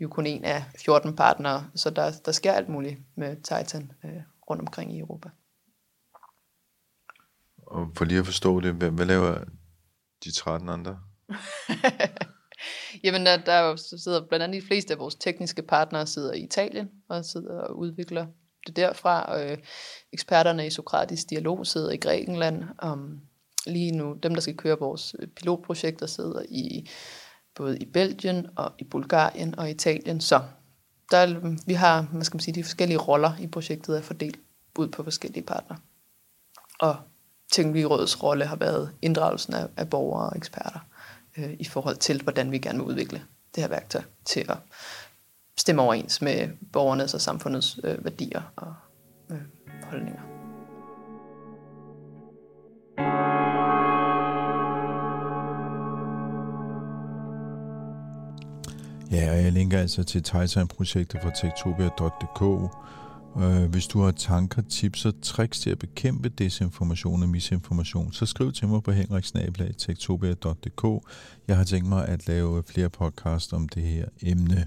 jo 0.00 0.08
kun 0.08 0.26
en 0.26 0.44
af 0.44 0.64
14 0.84 1.16
partnere, 1.16 1.70
så 1.74 1.90
der, 1.90 2.12
der 2.24 2.32
sker 2.32 2.52
alt 2.52 2.68
muligt 2.68 2.98
med 3.16 3.36
Titan 3.36 3.92
øh, 4.04 4.22
rundt 4.50 4.60
omkring 4.60 4.96
i 4.96 4.98
Europa. 4.98 5.28
Og 7.56 7.88
for 7.96 8.04
lige 8.04 8.18
at 8.18 8.26
forstå 8.26 8.60
det, 8.60 8.74
hvad, 8.74 8.90
hvad 8.90 9.06
laver 9.06 9.44
de 10.24 10.30
13 10.32 10.68
andre? 10.68 10.98
Jamen, 13.04 13.26
der, 13.26 13.36
der 13.36 13.76
sidder 13.76 14.26
blandt 14.28 14.44
andet 14.44 14.62
de 14.62 14.66
fleste 14.66 14.94
af 14.94 14.98
vores 14.98 15.14
tekniske 15.14 15.62
partnere 15.62 16.06
sidder 16.06 16.32
i 16.32 16.40
Italien 16.40 16.90
og 17.08 17.24
sidder 17.24 17.60
og 17.60 17.78
udvikler 17.78 18.26
det 18.66 18.76
derfra. 18.76 19.40
Øh, 19.40 19.58
eksperterne 20.12 20.66
i 20.66 20.70
Sokratisk 20.70 21.30
Dialog 21.30 21.66
sidder 21.66 21.90
i 21.90 21.96
Grækenland. 21.96 22.64
Um, 22.84 23.20
lige 23.66 23.92
nu, 23.92 24.12
dem 24.22 24.34
der 24.34 24.40
skal 24.40 24.56
køre 24.56 24.78
vores 24.78 25.16
pilotprojekter 25.36 26.06
sidder 26.06 26.42
i 26.48 26.90
både 27.56 27.78
i 27.78 27.84
Belgien 27.84 28.46
og 28.56 28.72
i 28.78 28.84
Bulgarien 28.84 29.58
og 29.58 29.70
Italien. 29.70 30.20
Så 30.20 30.40
der, 31.10 31.56
vi 31.66 31.74
har 31.74 32.02
hvad 32.02 32.24
skal 32.24 32.36
man 32.36 32.40
sige, 32.40 32.54
de 32.54 32.64
forskellige 32.64 32.98
roller 32.98 33.32
i 33.40 33.46
projektet 33.46 33.96
er 33.96 34.02
fordelt 34.02 34.38
ud 34.78 34.88
på 34.88 35.02
forskellige 35.02 35.42
partnere. 35.42 35.78
Og 36.80 36.96
Teknologirådets 37.52 38.22
rolle 38.22 38.46
har 38.46 38.56
været 38.56 38.90
inddragelsen 39.02 39.54
af, 39.54 39.68
af 39.76 39.90
borgere 39.90 40.30
og 40.30 40.36
eksperter 40.36 40.78
øh, 41.38 41.56
i 41.58 41.64
forhold 41.64 41.96
til, 41.96 42.22
hvordan 42.22 42.50
vi 42.50 42.58
gerne 42.58 42.78
vil 42.78 42.88
udvikle 42.88 43.22
det 43.54 43.62
her 43.62 43.68
værktøj 43.68 44.02
til 44.24 44.46
at 44.48 44.58
stemme 45.58 45.82
overens 45.82 46.22
med 46.22 46.48
borgernes 46.72 47.14
og 47.14 47.20
samfundets 47.20 47.80
øh, 47.84 48.04
værdier 48.04 48.42
og 48.56 48.74
øh, 49.30 49.40
holdninger. 49.90 50.35
Ja, 59.10 59.30
og 59.30 59.44
jeg 59.44 59.52
linker 59.52 59.78
altså 59.78 60.02
til 60.02 60.22
Titan-projektet 60.22 61.20
fra 61.22 61.30
tektopia.dk. 61.30 62.42
Øh, 63.42 63.70
hvis 63.70 63.86
du 63.86 64.00
har 64.00 64.10
tanker, 64.10 64.62
tips 64.62 65.04
og 65.04 65.14
tricks 65.22 65.60
til 65.60 65.70
at 65.70 65.78
bekæmpe 65.78 66.28
desinformation 66.28 67.22
og 67.22 67.28
misinformation, 67.28 68.12
så 68.12 68.26
skriv 68.26 68.52
til 68.52 68.68
mig 68.68 68.82
på 68.82 68.92
henriksnablag.tektopia.dk. 68.92 71.08
Jeg 71.48 71.56
har 71.56 71.64
tænkt 71.64 71.88
mig 71.88 72.08
at 72.08 72.28
lave 72.28 72.62
flere 72.62 72.90
podcast 72.90 73.52
om 73.52 73.68
det 73.68 73.82
her 73.82 74.06
emne. 74.22 74.66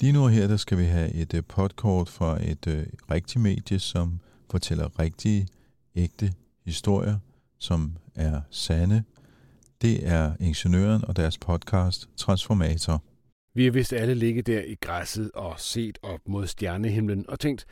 Lige 0.00 0.12
nu 0.12 0.26
her, 0.26 0.46
der 0.46 0.56
skal 0.56 0.78
vi 0.78 0.84
have 0.84 1.12
et 1.12 1.34
øh, 1.34 1.42
podkort 1.48 2.06
podcast 2.06 2.16
fra 2.16 2.38
et 2.42 2.66
øh, 2.66 2.86
rigtigt 3.10 3.42
medie, 3.42 3.78
som 3.78 4.20
fortæller 4.50 5.00
rigtige, 5.00 5.48
ægte 5.96 6.32
historier, 6.64 7.18
som 7.58 7.96
er 8.14 8.40
sande. 8.50 9.02
Det 9.82 10.08
er 10.08 10.32
Ingeniøren 10.40 11.04
og 11.04 11.16
deres 11.16 11.38
podcast 11.38 12.08
Transformator. 12.16 13.02
Vi 13.56 13.64
har 13.64 13.70
vist 13.70 13.92
alle 13.92 14.14
ligget 14.14 14.46
der 14.46 14.62
i 14.62 14.76
græsset 14.80 15.30
og 15.34 15.60
set 15.60 15.98
op 16.02 16.20
mod 16.26 16.46
stjernehimlen 16.46 17.24
og 17.28 17.40
tænkt, 17.40 17.66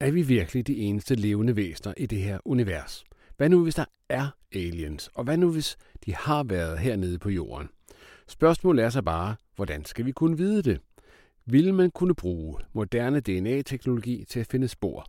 er 0.00 0.10
vi 0.10 0.22
virkelig 0.22 0.66
de 0.66 0.76
eneste 0.76 1.14
levende 1.14 1.56
væsener 1.56 1.94
i 1.96 2.06
det 2.06 2.18
her 2.18 2.38
univers? 2.44 3.04
Hvad 3.36 3.48
nu, 3.48 3.62
hvis 3.62 3.74
der 3.74 3.84
er 4.08 4.28
aliens? 4.54 5.10
Og 5.14 5.24
hvad 5.24 5.36
nu, 5.36 5.52
hvis 5.52 5.76
de 6.06 6.14
har 6.14 6.44
været 6.44 6.78
hernede 6.78 7.18
på 7.18 7.30
jorden? 7.30 7.68
Spørgsmålet 8.28 8.84
er 8.84 8.90
så 8.90 9.02
bare, 9.02 9.36
hvordan 9.56 9.84
skal 9.84 10.06
vi 10.06 10.12
kunne 10.12 10.36
vide 10.36 10.62
det? 10.62 10.80
Vil 11.46 11.74
man 11.74 11.90
kunne 11.90 12.14
bruge 12.14 12.58
moderne 12.72 13.20
DNA-teknologi 13.20 14.24
til 14.28 14.40
at 14.40 14.46
finde 14.46 14.68
spor? 14.68 15.06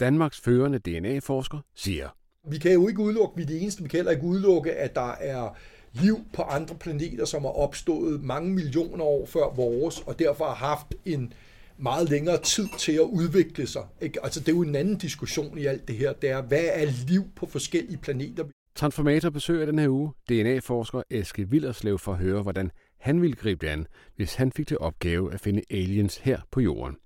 Danmarks 0.00 0.40
førende 0.40 0.78
DNA-forsker 0.78 1.58
siger. 1.74 2.08
Vi 2.50 2.58
kan 2.58 2.72
jo 2.72 2.88
ikke 2.88 3.00
udelukke, 3.00 3.36
vi 3.36 3.42
er 3.42 3.46
det 3.46 3.62
eneste, 3.62 3.82
vi 3.82 3.88
kan 3.88 3.98
heller 3.98 4.12
ikke 4.12 4.24
udelukke, 4.24 4.72
at 4.72 4.94
der 4.94 5.12
er 5.12 5.56
liv 5.94 6.20
på 6.32 6.42
andre 6.42 6.74
planeter, 6.74 7.24
som 7.24 7.44
er 7.44 7.58
opstået 7.58 8.22
mange 8.22 8.54
millioner 8.54 9.04
år 9.04 9.26
før 9.26 9.54
vores, 9.54 10.00
og 10.00 10.18
derfor 10.18 10.44
har 10.44 10.54
haft 10.54 10.94
en 11.04 11.32
meget 11.78 12.10
længere 12.10 12.38
tid 12.42 12.68
til 12.78 12.92
at 12.92 13.00
udvikle 13.00 13.66
sig. 13.66 13.82
Ikke? 14.00 14.24
Altså, 14.24 14.40
det 14.40 14.48
er 14.48 14.52
jo 14.52 14.62
en 14.62 14.74
anden 14.74 14.98
diskussion 14.98 15.58
i 15.58 15.64
alt 15.64 15.88
det 15.88 15.96
her. 15.96 16.12
Det 16.12 16.30
er, 16.30 16.42
hvad 16.42 16.64
er 16.72 16.86
liv 17.08 17.24
på 17.36 17.46
forskellige 17.46 17.96
planeter? 17.96 18.44
Transformator 18.74 19.30
besøger 19.30 19.66
den 19.66 19.78
her 19.78 19.88
uge 19.88 20.12
DNA-forsker 20.28 21.02
Eske 21.10 21.50
Villerslev 21.50 21.98
for 21.98 22.12
at 22.12 22.18
høre, 22.18 22.42
hvordan 22.42 22.70
han 22.98 23.22
ville 23.22 23.36
gribe 23.36 23.66
det 23.66 23.72
an, 23.72 23.86
hvis 24.16 24.34
han 24.34 24.52
fik 24.52 24.66
til 24.66 24.78
opgave 24.78 25.34
at 25.34 25.40
finde 25.40 25.62
aliens 25.70 26.16
her 26.16 26.40
på 26.50 26.60
jorden. 26.60 26.96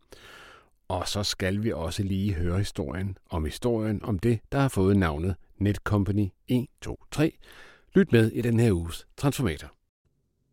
Og 0.89 1.09
så 1.09 1.23
skal 1.23 1.63
vi 1.63 1.73
også 1.73 2.03
lige 2.03 2.35
høre 2.35 2.59
historien 2.59 3.17
om 3.31 3.45
historien 3.45 4.01
om 4.05 4.19
det, 4.19 4.41
der 4.53 4.59
har 4.59 4.69
fået 4.69 4.97
navnet 4.97 5.35
Netcompany 5.59 6.29
123, 6.49 7.31
Lyt 7.95 8.13
med 8.13 8.33
i 8.33 8.43
den 8.43 8.61
her 8.61 8.73
uges 8.73 9.07
Transformator. 9.17 9.69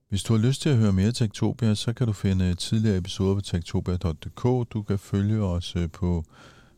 Hvis 0.09 0.23
du 0.23 0.33
har 0.33 0.41
lyst 0.41 0.61
til 0.61 0.69
at 0.69 0.77
høre 0.77 0.93
mere 0.93 1.11
Tektopia, 1.11 1.75
så 1.75 1.93
kan 1.93 2.07
du 2.07 2.13
finde 2.13 2.55
tidligere 2.55 2.97
episoder 2.97 3.35
på 3.35 3.41
tektopia.dk. 3.41 4.73
Du 4.73 4.81
kan 4.81 4.99
følge 4.99 5.41
os 5.41 5.75
øh, 5.75 5.91
på 5.91 6.23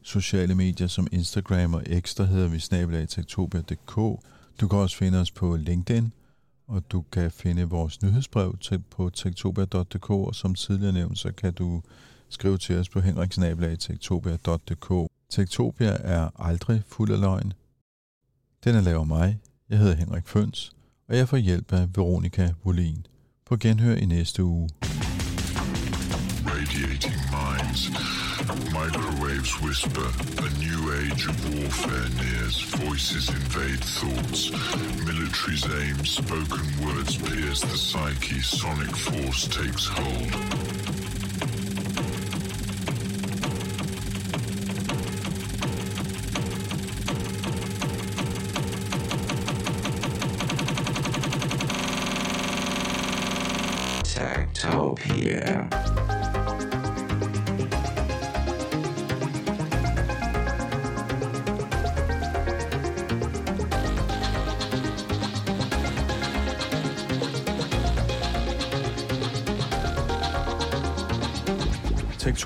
sociale 0.02 0.56
medier 0.56 0.88
som 0.88 1.08
Instagram 1.12 1.74
og 1.74 1.84
X, 2.00 2.16
der 2.16 2.26
hedder 2.26 2.48
vi 2.48 2.60
snabelag 2.60 3.10
tektopia.dk. 3.10 3.96
Du 4.62 4.68
kan 4.68 4.80
også 4.80 4.98
finde 4.98 5.20
os 5.20 5.32
på 5.32 5.56
LinkedIn, 5.56 6.14
og 6.68 6.92
du 6.92 7.04
kan 7.12 7.32
finde 7.32 7.64
vores 7.64 8.02
nyhedsbrev 8.02 8.58
på 8.90 9.10
tektopia.dk, 9.10 10.10
og 10.10 10.36
som 10.36 10.56
tidligere 10.56 10.94
nævnt, 10.94 11.18
så 11.18 11.32
kan 11.32 11.54
du 11.54 11.82
skrive 12.30 12.58
til 12.58 12.78
os 12.78 12.90
på 12.90 13.00
henriksnabelag.tektopia.dk. 13.00 15.12
Tektopia 15.30 15.98
er 16.00 16.30
aldrig 16.36 16.84
fuld 16.88 17.12
af 17.12 17.20
løgn. 17.20 17.54
Den 18.64 18.76
er 18.76 18.82
lavet 18.82 19.08
mig, 19.08 19.40
jeg 19.70 19.78
hedder 19.78 19.96
Henrik 19.96 20.28
Føns, 20.28 20.72
og 21.10 21.18
jeg 21.18 21.30
får 21.30 21.38
hjælp 21.38 21.74
af 21.74 21.88
Veronika 21.96 22.54
Volin. 22.64 23.06
På 23.46 23.58
genhør 23.58 23.96
i 23.96 24.06
næste 24.06 24.44
uge. 24.44 24.70
Radiating 26.46 27.18
minds, 27.36 27.82
microwaves 28.78 29.62
whisper, 29.64 30.10
a 30.46 30.50
new 30.64 30.82
age 31.02 31.24
of 31.32 31.38
warfare 31.46 32.10
nears, 32.22 32.58
voices 32.86 33.30
invade 33.30 33.82
thoughts, 34.00 34.52
military's 35.08 35.66
aim, 35.82 36.06
spoken 36.06 36.66
words 36.84 37.18
pierce 37.18 37.62
the 37.62 37.78
psyche, 37.78 38.42
sonic 38.42 38.96
force 38.96 39.48
takes 39.48 39.88
hold. 39.88 41.07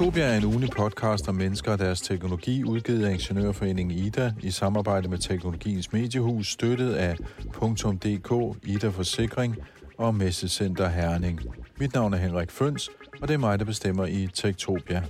Tektopia 0.01 0.23
er 0.23 0.37
en 0.37 0.45
ugenlig 0.45 0.69
podcast 0.69 1.29
om 1.29 1.35
mennesker 1.35 1.71
og 1.71 1.79
deres 1.79 2.01
teknologi, 2.01 2.63
udgivet 2.63 3.05
af 3.05 3.11
Ingeniørforeningen 3.11 3.97
IDA 3.97 4.33
i 4.41 4.51
samarbejde 4.51 5.07
med 5.07 5.17
Teknologiens 5.17 5.93
Mediehus, 5.93 6.51
støttet 6.51 6.93
af 6.93 7.17
.dk, 7.17 8.57
IDA 8.63 8.89
Forsikring 8.89 9.57
og 9.97 10.15
Messecenter 10.15 10.89
Herning. 10.89 11.39
Mit 11.79 11.93
navn 11.93 12.13
er 12.13 12.17
Henrik 12.17 12.51
Føns, 12.51 12.89
og 13.21 13.27
det 13.27 13.33
er 13.33 13.37
mig, 13.37 13.59
der 13.59 13.65
bestemmer 13.65 14.05
i 14.05 14.29
Tektopia. 14.33 15.03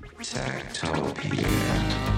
Tektopia. 0.74 2.11